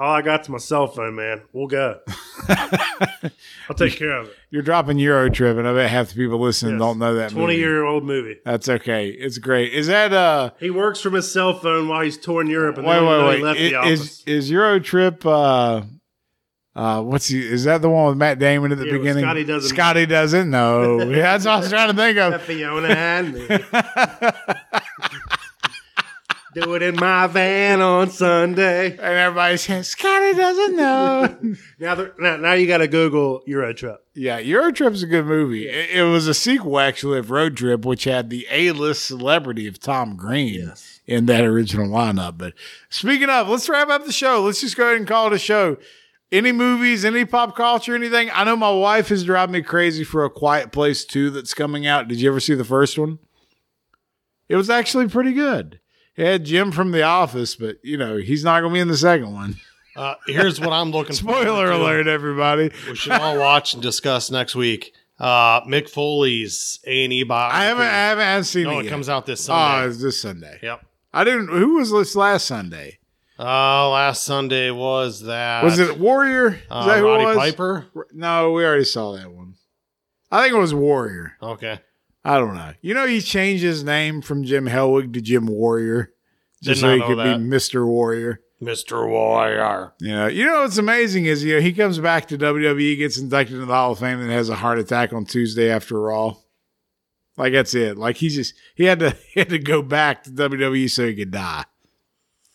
All 0.00 0.12
I 0.14 0.22
got's 0.22 0.48
my 0.48 0.58
cell 0.58 0.86
phone, 0.86 1.16
man. 1.16 1.42
We'll 1.52 1.66
go. 1.66 1.98
I'll 2.48 3.74
take 3.76 3.96
care 3.96 4.12
of 4.12 4.28
it. 4.28 4.36
You're 4.50 4.62
dropping 4.62 4.98
Euro 5.00 5.28
Trip, 5.28 5.56
and 5.58 5.66
I 5.66 5.72
bet 5.74 5.90
half 5.90 6.10
the 6.10 6.14
people 6.14 6.38
listening 6.38 6.74
Yes. 6.74 6.80
don't 6.80 6.98
know 7.00 7.14
that 7.16 7.30
Twenty 7.30 7.46
movie. 7.54 7.56
year 7.58 7.84
old 7.84 8.04
movie. 8.04 8.38
That's 8.44 8.68
okay. 8.68 9.08
It's 9.08 9.38
great. 9.38 9.74
Is 9.74 9.88
that 9.88 10.12
uh? 10.12 10.50
He 10.60 10.70
works 10.70 11.00
from 11.00 11.14
his 11.14 11.30
cell 11.30 11.58
phone 11.58 11.88
while 11.88 12.02
he's 12.02 12.16
touring 12.16 12.48
Europe, 12.48 12.78
and 12.78 12.86
Wait, 12.86 12.94
then 12.94 13.06
wait, 13.06 13.18
he 13.20 13.26
wait. 13.28 13.42
left 13.42 13.58
the 13.58 13.74
I- 13.74 13.78
office. 13.80 14.00
Is 14.00 14.24
is 14.26 14.50
Euro 14.50 14.78
Trip 14.78 15.26
uh? 15.26 15.82
Uh, 16.76 17.02
what's 17.02 17.26
he? 17.26 17.40
Is 17.44 17.64
that 17.64 17.82
the 17.82 17.90
one 17.90 18.06
with 18.06 18.16
Matt 18.16 18.38
Damon 18.38 18.70
at 18.70 18.78
the 18.78 18.86
Yeah, 18.86 18.92
with 18.92 19.00
beginning? 19.02 19.24
Scotty 19.24 19.42
doesn't- 19.44 19.68
Scotty 19.76 20.06
doesn't. 20.06 20.48
No, 20.48 21.00
yeah, 21.02 21.22
that's 21.36 21.44
what 21.44 21.54
I 21.54 21.58
was 21.58 21.68
trying 21.70 21.88
to 21.90 21.94
think 21.96 22.18
of. 22.18 22.40
Fiona 22.42 22.88
and 22.88 23.34
me. 23.34 23.48
Do 26.62 26.74
it 26.74 26.82
in 26.82 26.96
my 26.96 27.26
van 27.26 27.80
on 27.80 28.10
Sunday. 28.10 28.90
And 28.92 29.00
everybody's 29.00 29.62
saying 29.62 29.82
Scotty 29.84 30.32
doesn't 30.34 30.76
know. 30.76 31.38
Now, 31.80 31.94
there- 31.94 32.14
now, 32.18 32.36
now 32.36 32.52
you 32.54 32.66
got 32.66 32.78
to 32.78 32.88
Google 32.88 33.42
Eurotrip. 33.48 33.98
yeah, 34.14 34.38
Euro 34.38 34.72
Trip's 34.72 35.02
a 35.02 35.06
good 35.06 35.26
movie. 35.26 35.68
It, 35.68 35.90
it 35.90 36.02
was 36.02 36.26
a 36.26 36.34
sequel 36.34 36.80
actually 36.80 37.18
of 37.20 37.30
Road 37.30 37.56
Trip, 37.56 37.84
which 37.84 38.04
had 38.04 38.30
the 38.30 38.46
A-list 38.50 39.04
celebrity 39.04 39.68
of 39.68 39.78
Tom 39.78 40.16
Green 40.16 40.72
in 41.06 41.26
that 41.26 41.44
original 41.44 41.86
lineup. 41.88 42.36
But 42.38 42.54
speaking 42.90 43.30
of, 43.30 43.48
let's 43.48 43.68
wrap 43.68 43.88
up 43.88 44.04
the 44.04 44.12
show. 44.12 44.42
Let's 44.42 44.60
just 44.60 44.76
go 44.76 44.86
ahead 44.86 44.96
and 44.96 45.06
call 45.06 45.28
it 45.28 45.32
a 45.34 45.38
show. 45.38 45.76
Any 46.32 46.50
movies, 46.52 47.04
any 47.04 47.24
pop 47.24 47.56
culture, 47.56 47.94
anything? 47.94 48.28
I 48.34 48.44
know 48.44 48.56
my 48.56 48.72
wife 48.72 49.10
is 49.12 49.24
driving 49.24 49.52
me 49.54 49.62
crazy 49.62 50.02
for 50.04 50.24
a 50.24 50.30
Quiet 50.30 50.72
Place 50.72 51.04
2 51.04 51.30
that's 51.30 51.54
coming 51.54 51.86
out. 51.86 52.08
Did 52.08 52.20
you 52.20 52.28
ever 52.28 52.40
see 52.40 52.54
the 52.54 52.64
first 52.64 52.98
one? 52.98 53.18
It 54.48 54.56
was 54.56 54.68
actually 54.68 55.08
pretty 55.08 55.32
good. 55.32 55.78
Had 56.18 56.44
Jim 56.44 56.72
from 56.72 56.90
The 56.90 57.02
Office, 57.02 57.54
but 57.54 57.78
you 57.82 57.96
know, 57.96 58.16
he's 58.16 58.44
not 58.44 58.60
going 58.60 58.72
to 58.72 58.74
be 58.74 58.80
in 58.80 58.88
the 58.88 58.96
second 58.96 59.32
one. 59.32 59.56
Uh, 59.96 60.14
here's 60.26 60.60
what 60.60 60.72
I'm 60.72 60.90
looking. 60.90 61.14
Spoiler 61.16 61.70
alert, 61.70 62.06
everybody. 62.06 62.70
We 62.88 62.94
should 62.94 63.12
all 63.12 63.38
watch 63.38 63.74
and 63.74 63.82
discuss 63.82 64.30
next 64.30 64.54
week. 64.54 64.92
Uh, 65.18 65.62
Mick 65.62 65.88
Foley's 65.88 66.78
A 66.86 67.04
and 67.04 67.12
E 67.12 67.24
biography. 67.24 67.58
I 67.60 67.64
haven't, 67.64 67.86
I 67.86 67.90
haven't, 67.90 68.24
I 68.24 68.30
haven't 68.30 68.44
seen 68.44 68.64
No, 68.64 68.78
it 68.78 68.86
it 68.86 68.88
comes 68.88 69.08
out 69.08 69.26
this 69.26 69.44
Sunday. 69.44 69.84
Oh, 69.84 69.88
it's 69.88 70.02
this 70.02 70.20
Sunday. 70.20 70.58
yep. 70.62 70.84
I 71.12 71.24
didn't. 71.24 71.48
Who 71.48 71.74
was 71.74 71.90
this 71.90 72.14
last 72.14 72.46
Sunday? 72.46 72.98
Uh, 73.38 73.90
last 73.90 74.24
Sunday 74.24 74.70
was 74.70 75.22
that. 75.22 75.64
Was 75.64 75.78
it 75.78 75.98
Warrior? 75.98 76.48
Is 76.48 76.62
uh, 76.70 76.86
that 76.86 76.98
who 76.98 77.06
Roddy 77.06 77.24
it 77.24 77.26
was? 77.26 77.36
Piper? 77.36 77.86
No, 78.12 78.52
we 78.52 78.64
already 78.64 78.84
saw 78.84 79.12
that 79.16 79.32
one. 79.32 79.54
I 80.30 80.42
think 80.42 80.54
it 80.54 80.58
was 80.58 80.74
Warrior. 80.74 81.34
Okay. 81.42 81.80
I 82.28 82.36
don't 82.36 82.54
know. 82.54 82.74
You 82.82 82.92
know, 82.92 83.06
he 83.06 83.22
changed 83.22 83.62
his 83.64 83.82
name 83.82 84.20
from 84.20 84.44
Jim 84.44 84.66
Hellwig 84.66 85.14
to 85.14 85.22
Jim 85.22 85.46
Warrior, 85.46 86.12
just 86.62 86.82
Did 86.82 86.86
so 86.86 86.94
he 86.94 87.00
could 87.02 87.16
that. 87.18 87.38
be 87.38 87.42
Mister 87.42 87.86
Warrior. 87.86 88.42
Mr. 88.62 89.08
Warrior. 89.08 89.94
You 89.98 90.08
know, 90.08 90.26
you 90.26 90.44
know 90.44 90.60
what's 90.62 90.76
amazing 90.76 91.24
is 91.24 91.42
you 91.42 91.54
know 91.54 91.60
he 91.62 91.72
comes 91.72 91.98
back 91.98 92.28
to 92.28 92.36
WWE, 92.36 92.98
gets 92.98 93.16
inducted 93.16 93.54
into 93.54 93.64
the 93.66 93.72
Hall 93.72 93.92
of 93.92 94.00
Fame, 94.00 94.20
and 94.20 94.30
has 94.30 94.50
a 94.50 94.56
heart 94.56 94.78
attack 94.78 95.14
on 95.14 95.24
Tuesday 95.24 95.70
after 95.70 95.98
Raw. 95.98 96.34
Like 97.38 97.54
that's 97.54 97.72
it. 97.74 97.96
Like 97.96 98.16
he 98.16 98.28
just 98.28 98.52
he 98.74 98.84
had 98.84 98.98
to 98.98 99.10
he 99.32 99.40
had 99.40 99.48
to 99.48 99.58
go 99.58 99.80
back 99.80 100.24
to 100.24 100.30
WWE 100.30 100.90
so 100.90 101.06
he 101.06 101.14
could 101.14 101.30
die. 101.30 101.64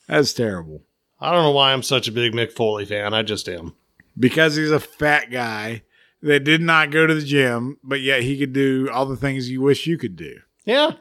That's 0.07 0.33
terrible. 0.33 0.83
I 1.19 1.31
don't 1.31 1.41
know 1.43 1.51
why 1.51 1.73
I'm 1.73 1.81
such 1.83 2.07
a 2.07 2.11
big 2.11 2.33
Mick 2.33 2.51
Foley 2.51 2.85
fan. 2.85 3.13
I 3.15 3.23
just 3.23 3.49
am. 3.49 3.73
because 4.19 4.55
he's 4.55 4.69
a 4.71 4.79
fat 4.79 5.31
guy 5.31 5.81
that 6.23 6.45
did 6.45 6.61
not 6.61 6.89
go 6.89 7.05
to 7.05 7.13
the 7.13 7.21
gym, 7.21 7.77
but 7.83 8.01
yet 8.01 8.23
he 8.23 8.37
could 8.37 8.53
do 8.53 8.89
all 8.91 9.05
the 9.05 9.17
things 9.17 9.49
you 9.49 9.61
wish 9.61 9.85
you 9.85 9.97
could 9.97 10.15
do. 10.15 10.39
Yeah. 10.65 10.91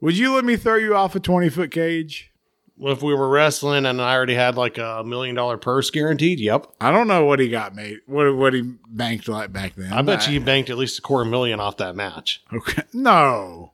Would 0.00 0.16
you 0.16 0.34
let 0.34 0.44
me 0.44 0.56
throw 0.56 0.76
you 0.76 0.94
off 0.94 1.16
a 1.16 1.20
20 1.20 1.48
foot 1.50 1.70
cage? 1.70 2.30
If 2.78 3.02
we 3.02 3.14
were 3.14 3.28
wrestling 3.28 3.86
and 3.86 4.00
I 4.00 4.14
already 4.14 4.34
had 4.34 4.56
like 4.56 4.76
a 4.78 5.02
million 5.04 5.34
dollar 5.34 5.56
purse 5.56 5.90
guaranteed, 5.90 6.38
yep. 6.38 6.66
I 6.80 6.92
don't 6.92 7.08
know 7.08 7.24
what 7.24 7.40
he 7.40 7.48
got 7.48 7.74
made, 7.74 8.00
what 8.06 8.36
what 8.36 8.52
he 8.52 8.74
banked 8.88 9.28
like 9.28 9.50
back 9.50 9.74
then. 9.76 9.92
I 9.92 10.02
bet 10.02 10.26
you 10.26 10.34
he 10.34 10.38
banked 10.38 10.68
at 10.68 10.76
least 10.76 10.98
a 10.98 11.02
quarter 11.02 11.28
million 11.28 11.58
off 11.58 11.78
that 11.78 11.96
match. 11.96 12.42
Okay. 12.52 12.82
No. 12.92 13.72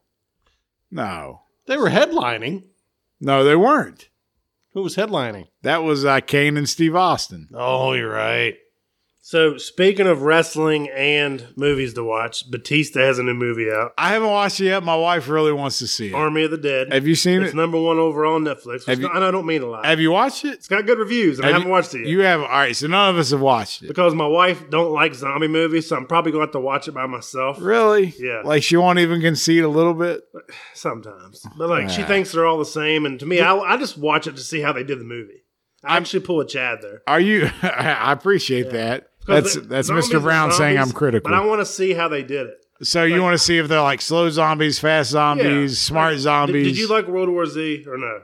No. 0.91 1.43
They 1.67 1.77
were 1.77 1.91
headlining. 1.91 2.65
No, 3.21 3.45
they 3.45 3.57
weren't. 3.57 4.09
Who 4.73 4.83
was 4.83 4.97
headlining? 4.97 5.49
That 5.63 5.83
was 5.83 6.05
uh, 6.05 6.21
Kane 6.21 6.57
and 6.57 6.69
Steve 6.69 6.95
Austin. 6.95 7.49
Oh, 7.53 7.93
you're 7.93 8.11
right. 8.11 8.57
So, 9.25 9.57
speaking 9.57 10.09
of 10.09 10.23
wrestling 10.23 10.91
and 10.91 11.47
movies 11.57 11.95
to 11.95 12.03
watch, 12.03 12.51
Batista 12.51 12.99
has 12.99 13.21
a 13.21 13.23
new 13.23 13.35
movie 13.35 13.71
out 13.71 13.93
I 13.97 14.09
haven't 14.09 14.29
watched 14.31 14.61
it 14.61 14.65
yet. 14.65 14.83
My 14.83 14.97
wife 14.97 15.29
really 15.29 15.53
wants 15.53 15.79
to 15.79 15.87
see 15.87 16.09
it. 16.09 16.15
Army 16.15 16.43
of 16.43 16.51
the 16.51 16.59
Dead. 16.59 16.93
Have 16.93 17.07
you 17.07 17.15
seen 17.15 17.35
It's 17.37 17.43
it? 17.43 17.47
It's 17.51 17.55
number 17.55 17.81
one 17.81 17.99
overall 18.01 18.35
on 18.35 18.43
Netflix. 18.45 18.89
You- 18.99 19.09
I 19.09 19.21
know 19.21 19.29
I 19.29 19.31
don't 19.31 19.47
mean 19.47 19.63
a 19.63 19.67
lot. 19.67 19.87
Have 19.87 20.01
you 20.01 20.11
watched 20.11 20.45
it? 20.45 20.55
it's 20.55 20.67
got 20.67 20.87
good 20.87 20.99
reviews, 20.99 21.39
and 21.39 21.45
I 21.47 21.49
Have 21.51 21.55
haven't 21.55 21.69
you- 21.69 21.73
watched 21.73 21.95
it 21.95 21.99
yet. 22.01 22.09
You 22.09 22.21
have. 22.23 22.41
All 22.41 22.49
right. 22.49 22.75
So 22.75 22.89
none 22.89 23.11
of 23.11 23.17
us 23.17 23.31
have 23.31 23.41
watched 23.41 23.83
it. 23.85 23.87
because 23.89 24.13
my 24.13 24.27
wife 24.27 24.69
don't 24.71 24.91
like 24.91 25.15
zombie 25.15 25.47
movies, 25.47 25.89
so 25.89 25.95
I'm 25.97 26.07
probably 26.07 26.33
going 26.33 26.43
to 26.43 26.47
have 26.49 26.53
to 26.55 26.61
watch 26.61 26.89
it 26.89 26.93
by 26.93 27.07
myself 27.07 27.59
Really? 27.61 28.13
Yeah. 28.19 28.43
Like 28.45 28.65
she 28.65 28.77
won't 28.77 28.99
even 28.99 29.21
concede 29.21 29.63
a 29.63 29.69
little 29.69 29.95
bit. 29.95 30.23
sometimes. 30.75 31.47
But 31.57 31.69
like 31.69 31.91
she 31.91 32.03
thinks 32.03 32.33
they're 32.33 32.47
all 32.47 32.59
the 32.59 32.65
same, 32.65 33.07
and 33.07 33.21
to 33.21 33.27
me, 33.27 33.39
I, 33.41 33.55
I 33.57 33.77
just 33.77 33.97
watch 33.97 34.27
it 34.27 34.35
to 34.35 34.43
see 34.43 34.61
how 34.63 34.73
they 34.73 34.83
did 34.83 34.99
the 34.99 35.05
movie. 35.05 35.45
I 35.85 35.97
actually 35.97 36.21
pull 36.21 36.41
a 36.41 36.47
Chad 36.47 36.79
there. 36.81 37.03
Are 37.09 37.19
you? 37.21 37.51
I 37.63 38.13
appreciate 38.13 38.71
that. 38.71 39.09
That's 39.27 39.55
the- 39.55 39.61
that's 39.63 39.91
Mr. 39.91 40.21
Brown 40.21 40.53
saying 40.53 40.79
I'm 40.79 40.91
critical. 40.91 41.31
But 41.31 41.37
I 41.39 41.45
want 41.45 41.61
to 41.61 41.67
see 41.67 41.93
how 41.95 42.09
they 42.09 42.23
did 42.23 42.47
it. 42.49 42.59
so 42.83 43.05
you 43.05 43.23
want 43.23 43.35
to 43.35 43.39
see 43.45 43.59
if 43.59 43.69
they're 43.69 43.81
like 43.81 44.01
slow 44.01 44.29
zombies, 44.31 44.79
fast 44.79 45.11
zombies, 45.11 45.73
Yeah. 45.73 45.87
smart 45.89 46.13
Like, 46.15 46.21
zombies? 46.21 46.65
Did, 46.67 46.75
did 46.75 46.79
you 46.79 46.89
like 46.89 47.07
World 47.07 47.29
War 47.29 47.47
Z 47.47 47.85
or 47.89 47.97
no? 47.97 48.23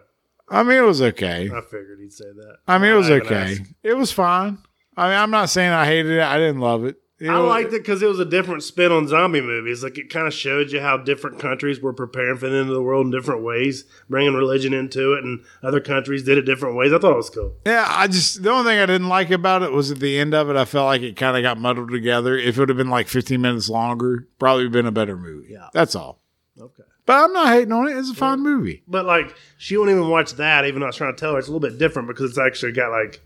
I 0.50 0.62
mean, 0.62 0.78
it 0.78 0.86
was 0.86 1.02
okay. 1.02 1.50
I 1.54 1.60
figured 1.60 1.98
he'd 2.00 2.12
say 2.12 2.24
that. 2.34 2.56
I 2.66 2.78
mean, 2.78 2.92
it 2.92 2.96
was 2.96 3.10
okay. 3.10 3.58
It 3.82 3.96
was 3.96 4.10
fine. 4.12 4.58
I 4.96 5.08
mean, 5.10 5.18
I'm 5.18 5.30
not 5.30 5.50
saying 5.50 5.70
I 5.70 5.84
hated 5.84 6.12
it. 6.12 6.22
I 6.22 6.38
didn't 6.38 6.60
love 6.60 6.84
it. 6.84 6.96
It 7.20 7.28
I 7.28 7.38
liked 7.38 7.72
it 7.72 7.82
because 7.82 8.00
it 8.00 8.06
was 8.06 8.20
a 8.20 8.24
different 8.24 8.62
spin 8.62 8.92
on 8.92 9.08
zombie 9.08 9.40
movies. 9.40 9.82
Like 9.82 9.98
it 9.98 10.08
kind 10.08 10.28
of 10.28 10.32
showed 10.32 10.70
you 10.70 10.80
how 10.80 10.96
different 10.96 11.40
countries 11.40 11.80
were 11.80 11.92
preparing 11.92 12.36
for 12.36 12.48
the 12.48 12.56
end 12.56 12.68
of 12.68 12.74
the 12.76 12.82
world 12.82 13.06
in 13.06 13.10
different 13.10 13.42
ways, 13.42 13.84
bringing 14.08 14.34
religion 14.34 14.72
into 14.72 15.14
it, 15.14 15.24
and 15.24 15.44
other 15.60 15.80
countries 15.80 16.22
did 16.22 16.38
it 16.38 16.42
different 16.42 16.76
ways. 16.76 16.92
I 16.92 16.98
thought 16.98 17.14
it 17.14 17.16
was 17.16 17.30
cool. 17.30 17.54
Yeah, 17.66 17.86
I 17.88 18.06
just 18.06 18.44
the 18.44 18.50
only 18.50 18.70
thing 18.70 18.78
I 18.78 18.86
didn't 18.86 19.08
like 19.08 19.32
about 19.32 19.62
it 19.64 19.72
was 19.72 19.90
at 19.90 19.98
the 19.98 20.16
end 20.16 20.32
of 20.32 20.48
it. 20.48 20.54
I 20.54 20.64
felt 20.64 20.86
like 20.86 21.02
it 21.02 21.16
kind 21.16 21.36
of 21.36 21.42
got 21.42 21.58
muddled 21.58 21.90
together. 21.90 22.36
If 22.36 22.56
it 22.56 22.60
would 22.60 22.68
have 22.68 22.78
been 22.78 22.90
like 22.90 23.08
15 23.08 23.40
minutes 23.40 23.68
longer, 23.68 24.28
probably 24.38 24.68
been 24.68 24.86
a 24.86 24.92
better 24.92 25.16
movie. 25.16 25.48
Yeah. 25.50 25.70
that's 25.72 25.96
all. 25.96 26.20
Okay. 26.60 26.84
But 27.04 27.24
I'm 27.24 27.32
not 27.32 27.48
hating 27.48 27.72
on 27.72 27.88
it. 27.88 27.96
It's 27.96 28.10
a 28.10 28.14
fine 28.14 28.40
movie. 28.40 28.82
But 28.86 29.06
like, 29.06 29.34
she 29.56 29.76
won't 29.76 29.90
even 29.90 30.08
watch 30.08 30.34
that, 30.34 30.66
even 30.66 30.80
though 30.80 30.86
I 30.86 30.90
was 30.90 30.96
trying 30.96 31.16
to 31.16 31.18
tell 31.18 31.32
her 31.32 31.38
it's 31.38 31.48
a 31.48 31.50
little 31.50 31.68
bit 31.68 31.78
different 31.78 32.06
because 32.06 32.30
it's 32.30 32.38
actually 32.38 32.72
got 32.72 32.90
like 32.90 33.22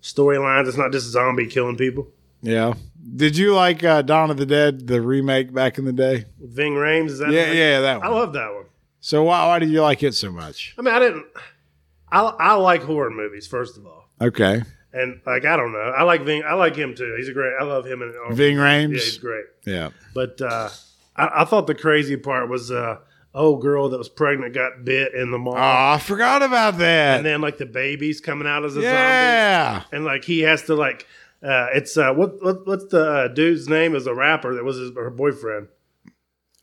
storylines. 0.00 0.68
It's 0.68 0.76
not 0.76 0.92
just 0.92 1.06
zombie 1.06 1.46
killing 1.46 1.76
people. 1.76 2.08
Yeah. 2.42 2.74
Did 3.16 3.36
you 3.36 3.54
like 3.54 3.82
uh, 3.82 4.02
Dawn 4.02 4.30
of 4.30 4.36
the 4.36 4.46
Dead, 4.46 4.86
the 4.86 5.00
remake 5.00 5.52
back 5.52 5.76
in 5.78 5.84
the 5.84 5.92
day? 5.92 6.26
Ving 6.40 6.74
Rhames 6.74 7.06
is 7.10 7.18
that? 7.18 7.30
Yeah, 7.32 7.50
yeah, 7.52 7.80
that 7.80 7.98
one. 7.98 8.06
I 8.06 8.10
love 8.10 8.32
that 8.34 8.52
one. 8.54 8.64
So 9.00 9.24
why 9.24 9.46
why 9.48 9.58
did 9.58 9.70
you 9.70 9.82
like 9.82 10.02
it 10.04 10.14
so 10.14 10.30
much? 10.30 10.74
I 10.78 10.82
mean, 10.82 10.94
I 10.94 10.98
didn't. 11.00 11.26
I 12.10 12.20
I 12.22 12.54
like 12.54 12.82
horror 12.82 13.10
movies 13.10 13.46
first 13.46 13.76
of 13.76 13.86
all, 13.86 14.08
Okay. 14.20 14.62
and 14.92 15.20
like 15.26 15.44
I 15.44 15.56
don't 15.56 15.72
know, 15.72 15.78
I 15.78 16.02
like 16.04 16.22
Ving. 16.22 16.44
I 16.46 16.52
like 16.54 16.76
him 16.76 16.94
too. 16.94 17.14
He's 17.18 17.28
a 17.28 17.32
great. 17.32 17.54
I 17.60 17.64
love 17.64 17.84
him 17.86 18.02
and 18.02 18.14
Ving 18.36 18.56
Yeah, 18.56 18.86
he's 18.86 19.18
Rhames. 19.18 19.20
great. 19.20 19.44
Yeah. 19.66 19.90
But 20.14 20.40
uh, 20.40 20.68
I, 21.16 21.42
I 21.42 21.44
thought 21.44 21.66
the 21.66 21.74
crazy 21.74 22.16
part 22.16 22.48
was 22.48 22.70
uh, 22.70 22.98
old 23.34 23.62
girl 23.62 23.88
that 23.88 23.98
was 23.98 24.08
pregnant 24.08 24.54
got 24.54 24.84
bit 24.84 25.14
in 25.14 25.30
the 25.32 25.38
mall, 25.38 25.54
Oh, 25.56 25.58
I 25.94 25.98
forgot 25.98 26.42
about 26.42 26.78
that. 26.78 27.16
and 27.16 27.26
then 27.26 27.40
like 27.40 27.58
the 27.58 27.66
baby's 27.66 28.20
coming 28.20 28.46
out 28.46 28.64
as 28.64 28.72
a 28.76 28.82
zombie, 28.82 28.86
yeah. 28.86 29.82
and 29.90 30.04
like 30.04 30.22
he 30.24 30.40
has 30.40 30.62
to 30.64 30.76
like. 30.76 31.08
Uh, 31.42 31.68
it's 31.74 31.96
uh, 31.96 32.12
what, 32.12 32.42
what 32.42 32.66
what's 32.66 32.86
the 32.86 33.10
uh, 33.10 33.28
dude's 33.28 33.68
name? 33.68 33.94
Is 33.94 34.06
a 34.06 34.14
rapper 34.14 34.54
that 34.54 34.64
was 34.64 34.76
his, 34.76 34.92
her 34.94 35.10
boyfriend. 35.10 35.68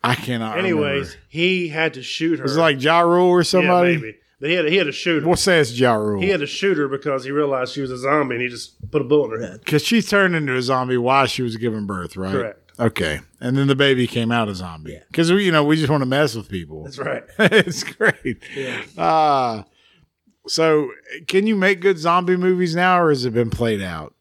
I 0.01 0.15
cannot 0.15 0.57
Anyways, 0.57 1.09
remember. 1.09 1.23
he 1.27 1.67
had 1.67 1.95
to 1.95 2.03
shoot 2.03 2.39
her. 2.39 2.43
Was 2.43 2.55
it 2.55 2.59
like 2.61 2.81
Ja 2.81 3.01
Rule 3.01 3.27
or 3.27 3.43
somebody? 3.43 3.93
Yeah, 3.93 3.97
maybe. 3.97 4.15
But 4.39 4.49
he 4.49 4.55
had 4.55 4.65
he 4.69 4.77
had 4.77 4.85
to 4.85 4.93
shoot 4.93 5.21
her. 5.21 5.27
We'll 5.27 5.35
say 5.35 5.59
it's 5.59 5.77
Ja 5.77 5.95
Rule. 5.95 6.21
He 6.21 6.29
had 6.29 6.39
to 6.39 6.47
shoot 6.47 6.77
her 6.77 6.87
because 6.87 7.25
he 7.25 7.31
realized 7.31 7.73
she 7.73 7.81
was 7.81 7.91
a 7.91 7.97
zombie, 7.97 8.35
and 8.35 8.41
he 8.41 8.47
just 8.47 8.89
put 8.89 9.01
a 9.01 9.05
bullet 9.05 9.33
in 9.35 9.41
her 9.41 9.47
head. 9.47 9.59
Because 9.65 9.83
she 9.83 10.01
turned 10.01 10.33
into 10.35 10.55
a 10.55 10.61
zombie 10.61 10.97
while 10.97 11.25
she 11.25 11.41
was 11.41 11.57
giving 11.57 11.85
birth, 11.85 12.15
right? 12.15 12.31
Correct. 12.31 12.71
Okay. 12.79 13.19
And 13.41 13.57
then 13.57 13.67
the 13.67 13.75
baby 13.75 14.07
came 14.07 14.31
out 14.31 14.47
a 14.47 14.55
zombie. 14.55 14.99
Because, 15.07 15.31
we, 15.31 15.45
you 15.45 15.51
know, 15.51 15.65
we 15.65 15.75
just 15.75 15.89
want 15.89 16.01
to 16.01 16.05
mess 16.05 16.35
with 16.35 16.47
people. 16.47 16.85
That's 16.85 16.97
right. 16.97 17.23
it's 17.39 17.83
great. 17.83 18.41
Yeah. 18.55 18.81
Uh, 18.97 19.63
so, 20.47 20.89
can 21.27 21.45
you 21.45 21.57
make 21.57 21.81
good 21.81 21.97
zombie 21.97 22.37
movies 22.37 22.75
now, 22.75 23.01
or 23.01 23.09
has 23.09 23.25
it 23.25 23.33
been 23.33 23.49
played 23.49 23.81
out? 23.81 24.15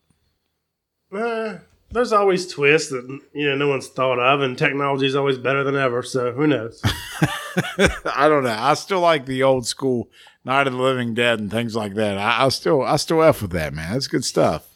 Uh, 1.12 1.58
there's 1.90 2.12
always 2.12 2.46
twists 2.46 2.90
that 2.90 3.20
you 3.32 3.48
know 3.48 3.56
no 3.56 3.68
one's 3.68 3.88
thought 3.88 4.18
of, 4.18 4.40
and 4.40 4.58
technology 4.58 5.06
is 5.06 5.16
always 5.16 5.38
better 5.38 5.64
than 5.64 5.76
ever. 5.76 6.02
So 6.02 6.32
who 6.32 6.46
knows? 6.46 6.82
I 8.14 8.28
don't 8.28 8.44
know. 8.44 8.56
I 8.58 8.74
still 8.74 9.00
like 9.00 9.26
the 9.26 9.42
old 9.42 9.66
school 9.66 10.10
Night 10.44 10.66
of 10.66 10.74
the 10.74 10.78
Living 10.82 11.14
Dead 11.14 11.40
and 11.40 11.50
things 11.50 11.74
like 11.74 11.94
that. 11.94 12.18
I, 12.18 12.44
I 12.44 12.48
still, 12.50 12.82
I 12.82 12.96
still 12.96 13.22
f 13.22 13.42
with 13.42 13.52
that, 13.52 13.72
man. 13.72 13.92
That's 13.92 14.06
good 14.08 14.24
stuff. 14.24 14.66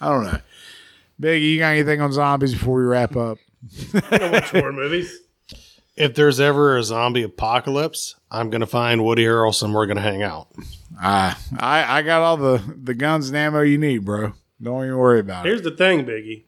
I 0.00 0.08
don't 0.08 0.24
know. 0.24 0.40
Biggie, 1.20 1.52
you 1.52 1.58
got 1.58 1.68
anything 1.70 2.00
on 2.00 2.12
zombies 2.12 2.52
before 2.52 2.78
we 2.78 2.84
wrap 2.84 3.16
up? 3.16 3.38
I 4.10 4.18
don't 4.18 4.32
watch 4.32 4.50
horror 4.50 4.72
movies. 4.72 5.20
If 5.98 6.14
there's 6.14 6.40
ever 6.40 6.76
a 6.76 6.82
zombie 6.82 7.22
apocalypse, 7.22 8.16
I'm 8.30 8.50
going 8.50 8.60
to 8.60 8.66
find 8.66 9.02
Woody 9.02 9.24
Harrelson. 9.24 9.72
We're 9.72 9.86
going 9.86 9.96
to 9.96 10.02
hang 10.02 10.22
out. 10.22 10.48
Uh, 11.02 11.32
I, 11.58 12.00
I 12.00 12.02
got 12.02 12.20
all 12.20 12.36
the, 12.36 12.62
the 12.82 12.92
guns 12.92 13.28
and 13.28 13.36
ammo 13.38 13.62
you 13.62 13.78
need, 13.78 14.04
bro. 14.04 14.34
Don't 14.62 14.84
even 14.84 14.96
worry 14.96 15.20
about 15.20 15.44
it. 15.44 15.48
Here's 15.50 15.62
the 15.62 15.70
thing, 15.70 16.04
Biggie. 16.06 16.44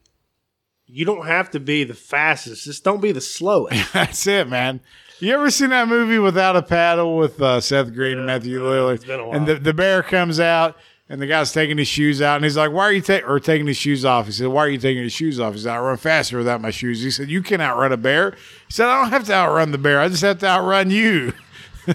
You 0.86 1.04
don't 1.04 1.26
have 1.26 1.50
to 1.50 1.60
be 1.60 1.84
the 1.84 1.94
fastest. 1.94 2.64
Just 2.64 2.82
don't 2.82 3.00
be 3.02 3.12
the 3.12 3.20
slowest. 3.20 3.92
That's 3.92 4.26
it, 4.26 4.48
man. 4.48 4.80
You 5.20 5.34
ever 5.34 5.50
seen 5.50 5.70
that 5.70 5.88
movie 5.88 6.18
Without 6.18 6.56
a 6.56 6.62
Paddle 6.62 7.16
with 7.16 7.42
uh, 7.42 7.60
Seth 7.60 7.92
Green 7.92 8.16
and 8.18 8.26
Matthew 8.26 8.60
Lillard? 8.60 8.94
it's 8.94 9.04
been 9.04 9.20
a 9.20 9.26
while. 9.26 9.36
And 9.36 9.46
the, 9.46 9.56
the 9.56 9.74
bear 9.74 10.02
comes 10.02 10.38
out 10.40 10.76
and 11.08 11.20
the 11.20 11.26
guy's 11.26 11.52
taking 11.52 11.76
his 11.76 11.88
shoes 11.88 12.22
out 12.22 12.36
and 12.36 12.44
he's 12.44 12.56
like, 12.56 12.70
Why 12.72 12.84
are 12.84 12.92
you 12.92 13.00
taking 13.02 13.28
or 13.28 13.40
taking 13.40 13.66
his 13.66 13.76
shoes 13.76 14.04
off? 14.04 14.26
He 14.26 14.32
said, 14.32 14.46
Why 14.48 14.64
are 14.64 14.68
you 14.68 14.78
taking 14.78 15.02
his 15.02 15.12
shoes 15.12 15.40
off? 15.40 15.54
He 15.54 15.60
said, 15.60 15.72
I 15.74 15.78
run 15.78 15.96
faster 15.98 16.38
without 16.38 16.60
my 16.60 16.70
shoes. 16.70 17.02
He 17.02 17.10
said, 17.10 17.28
You 17.28 17.42
can 17.42 17.60
outrun 17.60 17.92
a 17.92 17.96
bear. 17.96 18.30
He 18.30 18.72
said, 18.72 18.86
I 18.86 19.02
don't 19.02 19.10
have 19.10 19.24
to 19.24 19.34
outrun 19.34 19.72
the 19.72 19.78
bear. 19.78 20.00
I 20.00 20.08
just 20.08 20.22
have 20.22 20.38
to 20.38 20.46
outrun 20.46 20.90
you. 20.90 21.32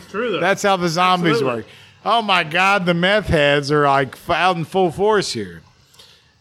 True 0.09 0.33
though. 0.33 0.39
That's 0.41 0.61
how 0.61 0.75
the 0.75 0.89
zombies 0.89 1.33
Absolutely. 1.35 1.61
work. 1.61 1.71
Oh 2.05 2.21
my 2.21 2.43
God, 2.43 2.85
the 2.85 2.93
meth 2.93 3.27
heads 3.27 3.71
are 3.71 3.83
like 3.87 4.17
out 4.29 4.57
in 4.57 4.65
full 4.65 4.91
force 4.91 5.31
here. 5.31 5.61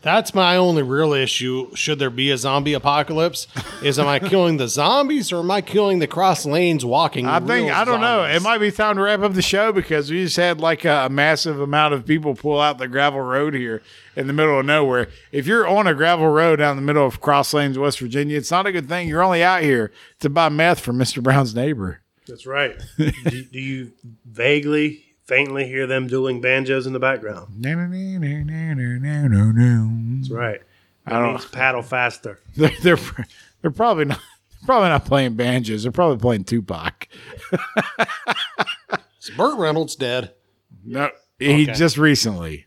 That's 0.02 0.34
my 0.34 0.56
only 0.56 0.82
real 0.82 1.12
issue. 1.12 1.74
Should 1.74 2.00
there 2.00 2.10
be 2.10 2.30
a 2.32 2.36
zombie 2.36 2.74
apocalypse? 2.74 3.46
Is 3.82 3.98
am 3.98 4.08
I 4.08 4.18
killing 4.28 4.56
the 4.56 4.66
zombies 4.66 5.32
or 5.32 5.38
am 5.38 5.50
I 5.50 5.60
killing 5.60 6.00
the 6.00 6.08
cross 6.08 6.44
lanes 6.44 6.84
walking? 6.84 7.26
I 7.26 7.38
think 7.38 7.66
real 7.68 7.74
I 7.74 7.84
don't 7.84 8.00
know. 8.00 8.24
It 8.24 8.42
might 8.42 8.58
be 8.58 8.72
time 8.72 8.96
to 8.96 9.02
wrap 9.02 9.20
up 9.20 9.34
the 9.34 9.42
show 9.42 9.72
because 9.72 10.10
we 10.10 10.24
just 10.24 10.36
had 10.36 10.60
like 10.60 10.84
a, 10.84 11.06
a 11.06 11.08
massive 11.08 11.60
amount 11.60 11.94
of 11.94 12.04
people 12.04 12.34
pull 12.34 12.60
out 12.60 12.78
the 12.78 12.88
gravel 12.88 13.20
road 13.20 13.54
here 13.54 13.80
in 14.16 14.26
the 14.26 14.32
middle 14.32 14.58
of 14.58 14.66
nowhere. 14.66 15.08
If 15.30 15.46
you're 15.46 15.66
on 15.68 15.86
a 15.86 15.94
gravel 15.94 16.28
road 16.28 16.56
down 16.56 16.74
the 16.76 16.82
middle 16.82 17.06
of 17.06 17.20
Cross 17.20 17.54
Lanes, 17.54 17.78
West 17.78 18.00
Virginia, 18.00 18.36
it's 18.36 18.50
not 18.50 18.66
a 18.66 18.72
good 18.72 18.88
thing. 18.88 19.08
You're 19.08 19.22
only 19.22 19.44
out 19.44 19.62
here 19.62 19.92
to 20.18 20.28
buy 20.28 20.48
meth 20.48 20.80
from 20.80 20.98
Mr. 20.98 21.22
Brown's 21.22 21.54
neighbor. 21.54 22.00
That's 22.26 22.46
right. 22.46 22.76
do, 22.98 23.10
do 23.44 23.58
you 23.60 23.92
vaguely, 24.24 25.04
faintly 25.24 25.66
hear 25.66 25.86
them 25.86 26.06
dueling 26.06 26.40
banjos 26.40 26.86
in 26.86 26.92
the 26.92 27.00
background? 27.00 27.48
No, 27.58 27.74
no, 27.74 27.86
no, 27.86 28.18
no, 28.18 28.74
no, 28.74 28.98
no, 28.98 29.28
no, 29.28 29.50
no. 29.52 30.16
That's 30.16 30.21
right. 30.32 30.60
That 31.06 31.14
I 31.14 31.18
don't- 31.20 31.30
means 31.32 31.44
paddle 31.52 31.82
faster. 31.82 32.38
They're 32.56 32.70
they're 32.82 32.98
they're 33.60 33.70
probably 33.70 34.06
not 34.06 34.20
probably 34.64 34.88
not 34.88 35.04
playing 35.04 35.34
banjos. 35.34 35.82
They're 35.82 35.92
probably 35.92 36.18
playing 36.18 36.44
Tupac. 36.44 37.08
Is 39.20 39.30
Burt 39.36 39.58
Reynolds 39.58 39.94
dead? 39.96 40.34
No, 40.84 41.10
he 41.38 41.62
Okay. 41.64 41.72
just 41.72 41.96
recently. 41.96 42.66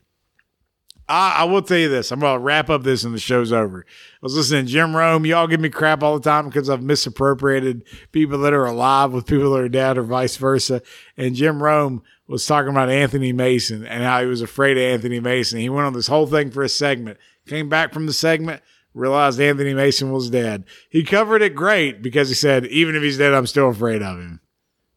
I, 1.08 1.42
I 1.42 1.44
will 1.44 1.62
tell 1.62 1.78
you 1.78 1.88
this. 1.88 2.10
I'm 2.10 2.18
going 2.18 2.34
to 2.34 2.40
wrap 2.40 2.68
up 2.68 2.82
this 2.82 3.04
and 3.04 3.14
the 3.14 3.20
show's 3.20 3.52
over. 3.52 3.84
I 3.88 4.16
was 4.22 4.34
listening 4.34 4.66
to 4.66 4.72
Jim 4.72 4.96
Rome. 4.96 5.24
Y'all 5.24 5.46
give 5.46 5.60
me 5.60 5.68
crap 5.68 6.02
all 6.02 6.18
the 6.18 6.24
time 6.28 6.46
because 6.48 6.68
I've 6.68 6.82
misappropriated 6.82 7.84
people 8.10 8.38
that 8.38 8.52
are 8.52 8.64
alive 8.64 9.12
with 9.12 9.26
people 9.26 9.52
that 9.52 9.60
are 9.60 9.68
dead 9.68 9.98
or 9.98 10.02
vice 10.02 10.36
versa. 10.36 10.82
And 11.16 11.36
Jim 11.36 11.62
Rome 11.62 12.02
was 12.26 12.44
talking 12.44 12.70
about 12.70 12.88
Anthony 12.90 13.32
Mason 13.32 13.86
and 13.86 14.02
how 14.02 14.20
he 14.20 14.26
was 14.26 14.40
afraid 14.42 14.76
of 14.78 14.82
Anthony 14.82 15.20
Mason. 15.20 15.60
He 15.60 15.68
went 15.68 15.86
on 15.86 15.92
this 15.92 16.08
whole 16.08 16.26
thing 16.26 16.50
for 16.50 16.64
a 16.64 16.68
segment, 16.68 17.18
came 17.46 17.68
back 17.68 17.92
from 17.92 18.06
the 18.06 18.12
segment, 18.12 18.62
realized 18.94 19.40
Anthony 19.40 19.74
Mason 19.74 20.12
was 20.12 20.30
dead. 20.30 20.64
He 20.90 21.04
covered 21.04 21.42
it 21.42 21.54
great 21.54 22.02
because 22.02 22.28
he 22.28 22.34
said, 22.34 22.66
even 22.66 22.94
if 22.96 23.02
he's 23.02 23.18
dead, 23.18 23.34
I'm 23.34 23.46
still 23.46 23.68
afraid 23.68 24.02
of 24.02 24.18
him 24.18 24.40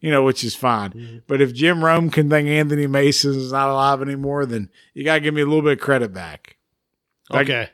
you 0.01 0.11
know, 0.11 0.23
which 0.23 0.43
is 0.43 0.55
fine. 0.55 0.91
Mm-hmm. 0.91 1.17
But 1.27 1.41
if 1.41 1.53
Jim 1.53 1.83
Rome 1.83 2.09
can 2.09 2.29
think 2.29 2.47
Anthony 2.47 2.87
Mason 2.87 3.31
is 3.31 3.51
not 3.51 3.69
alive 3.69 4.01
anymore, 4.01 4.45
then 4.45 4.69
you 4.93 5.03
got 5.03 5.15
to 5.15 5.19
give 5.19 5.33
me 5.33 5.41
a 5.41 5.45
little 5.45 5.61
bit 5.61 5.73
of 5.73 5.79
credit 5.79 6.13
back. 6.13 6.57
Like, 7.29 7.49
Okay. 7.49 7.69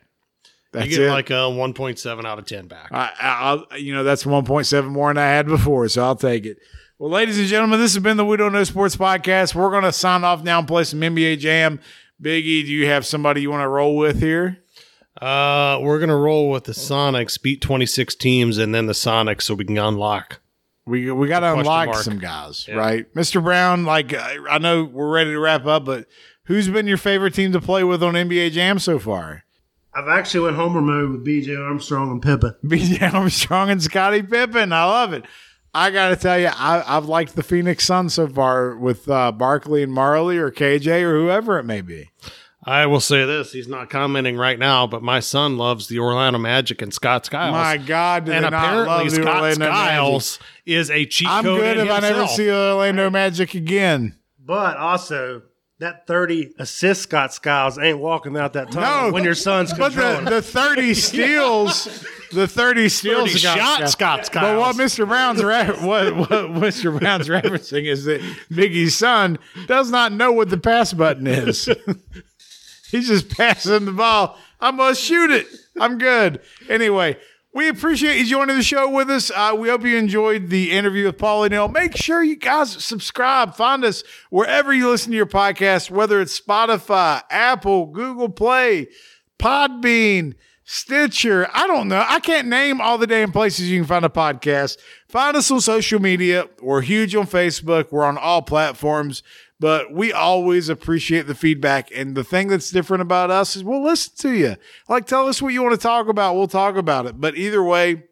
That's 0.72 0.88
you 0.88 0.98
get 0.98 1.06
it. 1.06 1.12
like 1.12 1.30
a 1.30 1.34
1.7 1.34 2.26
out 2.26 2.38
of 2.38 2.46
10 2.46 2.68
back. 2.68 2.90
I, 2.92 3.10
I, 3.22 3.66
I'll, 3.72 3.80
you 3.80 3.94
know, 3.94 4.04
that's 4.04 4.26
1.7 4.26 4.86
more 4.90 5.10
than 5.10 5.18
I 5.18 5.28
had 5.28 5.48
before, 5.48 5.88
so 5.88 6.04
I'll 6.04 6.18
take 6.18 6.46
it. 6.46 6.58
Well, 7.00 7.10
ladies 7.10 7.40
and 7.40 7.48
gentlemen, 7.48 7.80
this 7.80 7.94
has 7.94 8.04
been 8.04 8.18
the 8.18 8.26
We 8.26 8.36
Don't 8.36 8.52
Know 8.52 8.64
Sports 8.66 8.98
podcast. 8.98 9.56
We're 9.56 9.72
going 9.72 9.84
to 9.84 9.94
sign 9.94 10.26
off 10.26 10.44
now 10.44 10.60
and 10.60 10.68
play 10.68 10.84
some 10.84 11.00
NBA 11.00 11.40
Jam. 11.40 11.80
Biggie, 12.22 12.66
do 12.66 12.72
you 12.72 12.88
have 12.88 13.06
somebody 13.06 13.42
you 13.42 13.52
want 13.52 13.64
to 13.64 13.70
roll 13.70 13.96
with 13.96 14.20
here? 14.20 14.65
Uh, 15.22 15.80
we're 15.82 16.00
gonna 16.00 16.18
roll 16.18 16.50
with 16.50 16.66
the 16.66 16.74
Sonics, 16.74 17.42
beat 17.42 17.62
26 17.62 18.16
teams, 18.16 18.58
and 18.58 18.76
then 18.76 18.86
the 18.88 18.94
Sonics, 18.94 19.44
so 19.44 19.54
we 19.56 19.66
can 19.66 19.78
unlock. 19.78 20.42
We 20.86 21.10
we 21.12 21.28
got 21.28 21.40
to 21.40 21.54
unlock 21.54 21.88
mark. 21.88 21.98
some 22.04 22.20
guys, 22.20 22.68
Yeah. 22.68 22.76
right? 22.76 23.12
Mr. 23.16 23.44
Brown, 23.44 23.86
like 23.86 24.14
I 24.14 24.38
I 24.50 24.58
know 24.60 24.84
we're 24.84 25.10
ready 25.12 25.32
to 25.32 25.40
wrap 25.40 25.66
up, 25.66 25.86
but 25.86 26.06
who's 26.44 26.68
been 26.70 26.86
your 26.86 26.98
favorite 26.98 27.34
team 27.34 27.54
to 27.54 27.62
play 27.62 27.84
with 27.84 28.04
on 28.04 28.14
NBA 28.14 28.52
Jam 28.52 28.78
so 28.78 29.00
far? 29.00 29.44
I've 29.96 30.08
actually 30.10 30.42
went 30.42 30.58
homer 30.58 30.82
mode 30.82 31.10
with 31.12 31.24
B.J. 31.24 31.56
Armstrong 31.56 32.12
and 32.12 32.22
Pippen. 32.22 32.54
BJ 32.66 33.14
Armstrong 33.14 33.70
and 33.70 33.82
Scottie 33.82 34.22
Pippen. 34.24 34.74
I 34.74 34.84
love 34.84 35.14
it. 35.14 35.24
I 35.74 35.90
got 35.90 36.10
to 36.10 36.16
tell 36.18 36.38
you, 36.38 36.50
I, 36.54 36.84
I've 36.86 37.06
liked 37.06 37.36
the 37.36 37.44
Phoenix 37.44 37.86
Suns 37.86 38.14
so 38.14 38.28
far 38.28 38.76
with 38.78 39.10
uh, 39.10 39.32
Barkley 39.32 39.84
and 39.84 39.92
Majerle 39.94 40.36
or 40.36 40.52
KJ 40.52 41.02
or 41.02 41.18
whoever 41.18 41.58
it 41.60 41.64
may 41.64 41.80
be. 41.82 42.10
I 42.68 42.88
will 42.88 43.00
say 43.00 43.26
this: 43.26 43.52
he's 43.52 43.68
not 43.68 43.90
commenting 43.92 44.38
right 44.38 44.58
now, 44.58 44.88
but 44.88 45.04
my 45.04 45.20
son 45.20 45.58
loves 45.58 45.88
the 45.88 46.00
Orlando 46.00 46.40
Magic 46.40 46.82
and 46.82 46.92
Scott 46.94 47.26
Skiles. 47.26 47.54
My 47.54 47.78
God, 47.78 48.26
do 48.26 48.32
and 48.32 48.44
they 48.44 48.50
not 48.50 48.54
apparently 48.64 48.88
love 48.88 49.04
the 49.12 49.16
Scott 49.22 49.36
Orlando 49.36 49.66
Skiles 49.66 50.40
is 50.66 50.90
a 50.90 51.06
cheat 51.06 51.28
I'm 51.30 51.44
code 51.44 51.60
good 51.60 51.78
in 51.78 51.86
if 51.86 51.92
I 51.94 52.00
never 52.00 52.26
see 52.28 52.50
Orlando 52.50 53.10
Magic 53.12 53.54
again. 53.54 54.18
But 54.44 54.78
also, 54.78 55.44
that 55.80 56.08
30 56.08 56.54
assist 56.58 57.04
Scott 57.04 57.34
Skiles 57.34 57.78
ain't 57.78 58.00
walking 58.00 58.36
out 58.38 58.54
that 58.54 58.72
tunnel 58.72 59.08
No, 59.10 59.14
when 59.14 59.24
your 59.24 59.36
son's 59.36 59.72
But 59.72 59.92
controlling. 59.92 60.26
the, 60.26 60.32
the 60.32 60.42
30 60.42 60.94
steals, 60.96 62.06
the 62.32 62.48
30 62.48 62.90
steals 62.90 63.30
30 63.30 63.40
Scott 63.40 63.58
shot 63.58 63.90
Skiles. 63.90 64.30
But 64.32 64.58
what 64.60 64.76
Mr. 64.76 65.08
Brown's 65.08 65.44
re- 65.44 65.66
what, 65.86 66.16
what 66.16 66.30
Mr. 66.64 66.98
Brown's 66.98 67.28
referencing 67.28 67.86
is 67.86 68.06
that 68.06 68.22
Biggie's 68.50 68.98
son 68.98 69.38
does 69.68 69.92
not 69.92 70.12
know 70.14 70.32
what 70.32 70.50
the 70.50 70.58
pass 70.58 70.94
button 70.94 71.28
is. 71.28 71.70
He's 72.96 73.08
just 73.08 73.30
passing 73.30 73.86
the 73.86 73.92
ball. 73.92 74.38
I'm 74.62 74.78
going 74.78 74.96
to 74.96 75.00
shoot 75.00 75.30
it. 75.30 75.48
I'm 75.78 75.98
good. 75.98 76.40
Anyway, 76.70 77.18
we 77.54 77.68
appreciate 77.68 78.18
you 78.18 78.26
joining 78.26 78.56
the 78.56 78.64
show 78.64 78.90
with 78.90 79.10
us. 79.10 79.32
Uh, 79.32 79.54
we 79.58 79.68
hope 79.68 79.84
you 79.84 79.98
enjoyed 79.98 80.50
the 80.50 80.72
interview 80.72 81.06
with 81.06 81.18
Paulie 81.18 81.50
Neal. 81.50 81.68
Make 81.68 81.98
sure 81.98 82.24
you 82.24 82.38
guys 82.38 82.84
subscribe. 82.84 83.56
Find 83.56 83.84
us 83.84 84.04
wherever 84.30 84.74
you 84.74 84.90
listen 84.90 85.12
to 85.12 85.18
your 85.18 85.26
podcast, 85.26 85.92
whether 85.92 86.22
it's 86.22 86.40
Spotify, 86.40 87.22
Apple, 87.30 87.88
Google 87.88 88.30
Play, 88.30 88.88
Podbean, 89.38 90.36
Stitcher. 90.64 91.50
I 91.54 91.68
don't 91.68 91.88
know. 91.88 92.04
I 92.08 92.20
can't 92.20 92.48
name 92.48 92.82
all 92.82 92.98
the 92.98 93.08
damn 93.08 93.32
places 93.32 93.70
you 93.70 93.80
can 93.80 93.88
find 93.88 94.06
a 94.06 94.10
podcast. 94.10 94.78
Find 95.08 95.38
us 95.38 95.52
on 95.52 95.62
social 95.62 96.00
media. 96.00 96.48
We're 96.62 96.82
huge 96.82 97.14
on 97.14 97.28
Facebook. 97.28 97.92
We're 97.92 98.06
on 98.06 98.18
all 98.18 98.42
platforms, 98.42 99.22
but 99.60 99.92
we 99.92 100.12
always 100.12 100.70
appreciate 100.70 101.28
the 101.28 101.36
feedback. 101.36 101.90
And 101.96 102.16
the 102.16 102.24
thing 102.24 102.48
that's 102.48 102.72
different 102.72 103.02
about 103.02 103.32
us 103.32 103.56
is 103.56 103.64
we'll 103.64 103.84
listen 103.84 104.14
to 104.18 104.32
you. 104.32 104.56
Like, 104.90 105.06
tell 105.06 105.28
us 105.28 105.42
what 105.42 105.54
you 105.54 105.64
want 105.64 105.74
to 105.74 105.82
talk 105.82 106.08
about. 106.08 106.36
We'll 106.36 106.48
talk 106.48 106.76
about 106.76 107.06
it. 107.06 107.20
But 107.20 107.38
either 107.38 107.64
way, 107.64 108.04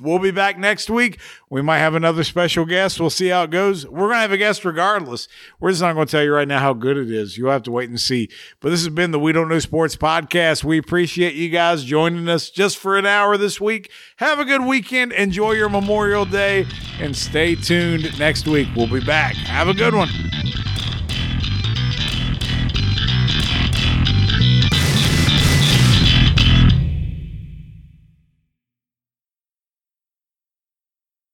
We'll 0.00 0.18
be 0.18 0.32
back 0.32 0.58
next 0.58 0.90
week. 0.90 1.20
We 1.50 1.62
might 1.62 1.78
have 1.78 1.94
another 1.94 2.24
special 2.24 2.64
guest. 2.64 3.00
We'll 3.00 3.10
see 3.10 3.28
how 3.28 3.44
it 3.44 3.50
goes. 3.50 3.86
We're 3.86 4.08
going 4.08 4.14
to 4.14 4.20
have 4.20 4.32
a 4.32 4.36
guest 4.36 4.64
regardless. 4.64 5.28
We're 5.60 5.70
just 5.70 5.82
not 5.82 5.94
going 5.94 6.06
to 6.06 6.10
tell 6.10 6.24
you 6.24 6.32
right 6.32 6.48
now 6.48 6.58
how 6.58 6.72
good 6.72 6.96
it 6.96 7.10
is. 7.10 7.38
You'll 7.38 7.52
have 7.52 7.62
to 7.64 7.70
wait 7.70 7.88
and 7.88 8.00
see. 8.00 8.28
But 8.60 8.70
this 8.70 8.80
has 8.80 8.92
been 8.92 9.12
the 9.12 9.20
We 9.20 9.32
Don't 9.32 9.48
Know 9.48 9.60
Sports 9.60 9.94
podcast. 9.94 10.64
We 10.64 10.78
appreciate 10.78 11.34
you 11.34 11.48
guys 11.48 11.84
joining 11.84 12.28
us 12.28 12.50
just 12.50 12.76
for 12.76 12.98
an 12.98 13.06
hour 13.06 13.36
this 13.36 13.60
week. 13.60 13.90
Have 14.16 14.40
a 14.40 14.44
good 14.44 14.64
weekend. 14.64 15.12
Enjoy 15.12 15.52
your 15.52 15.68
Memorial 15.68 16.24
Day 16.24 16.66
and 16.98 17.14
stay 17.14 17.54
tuned 17.54 18.18
next 18.18 18.48
week. 18.48 18.68
We'll 18.74 18.88
be 18.90 19.04
back. 19.04 19.34
Have 19.34 19.68
a 19.68 19.74
good 19.74 19.94
one. 19.94 20.08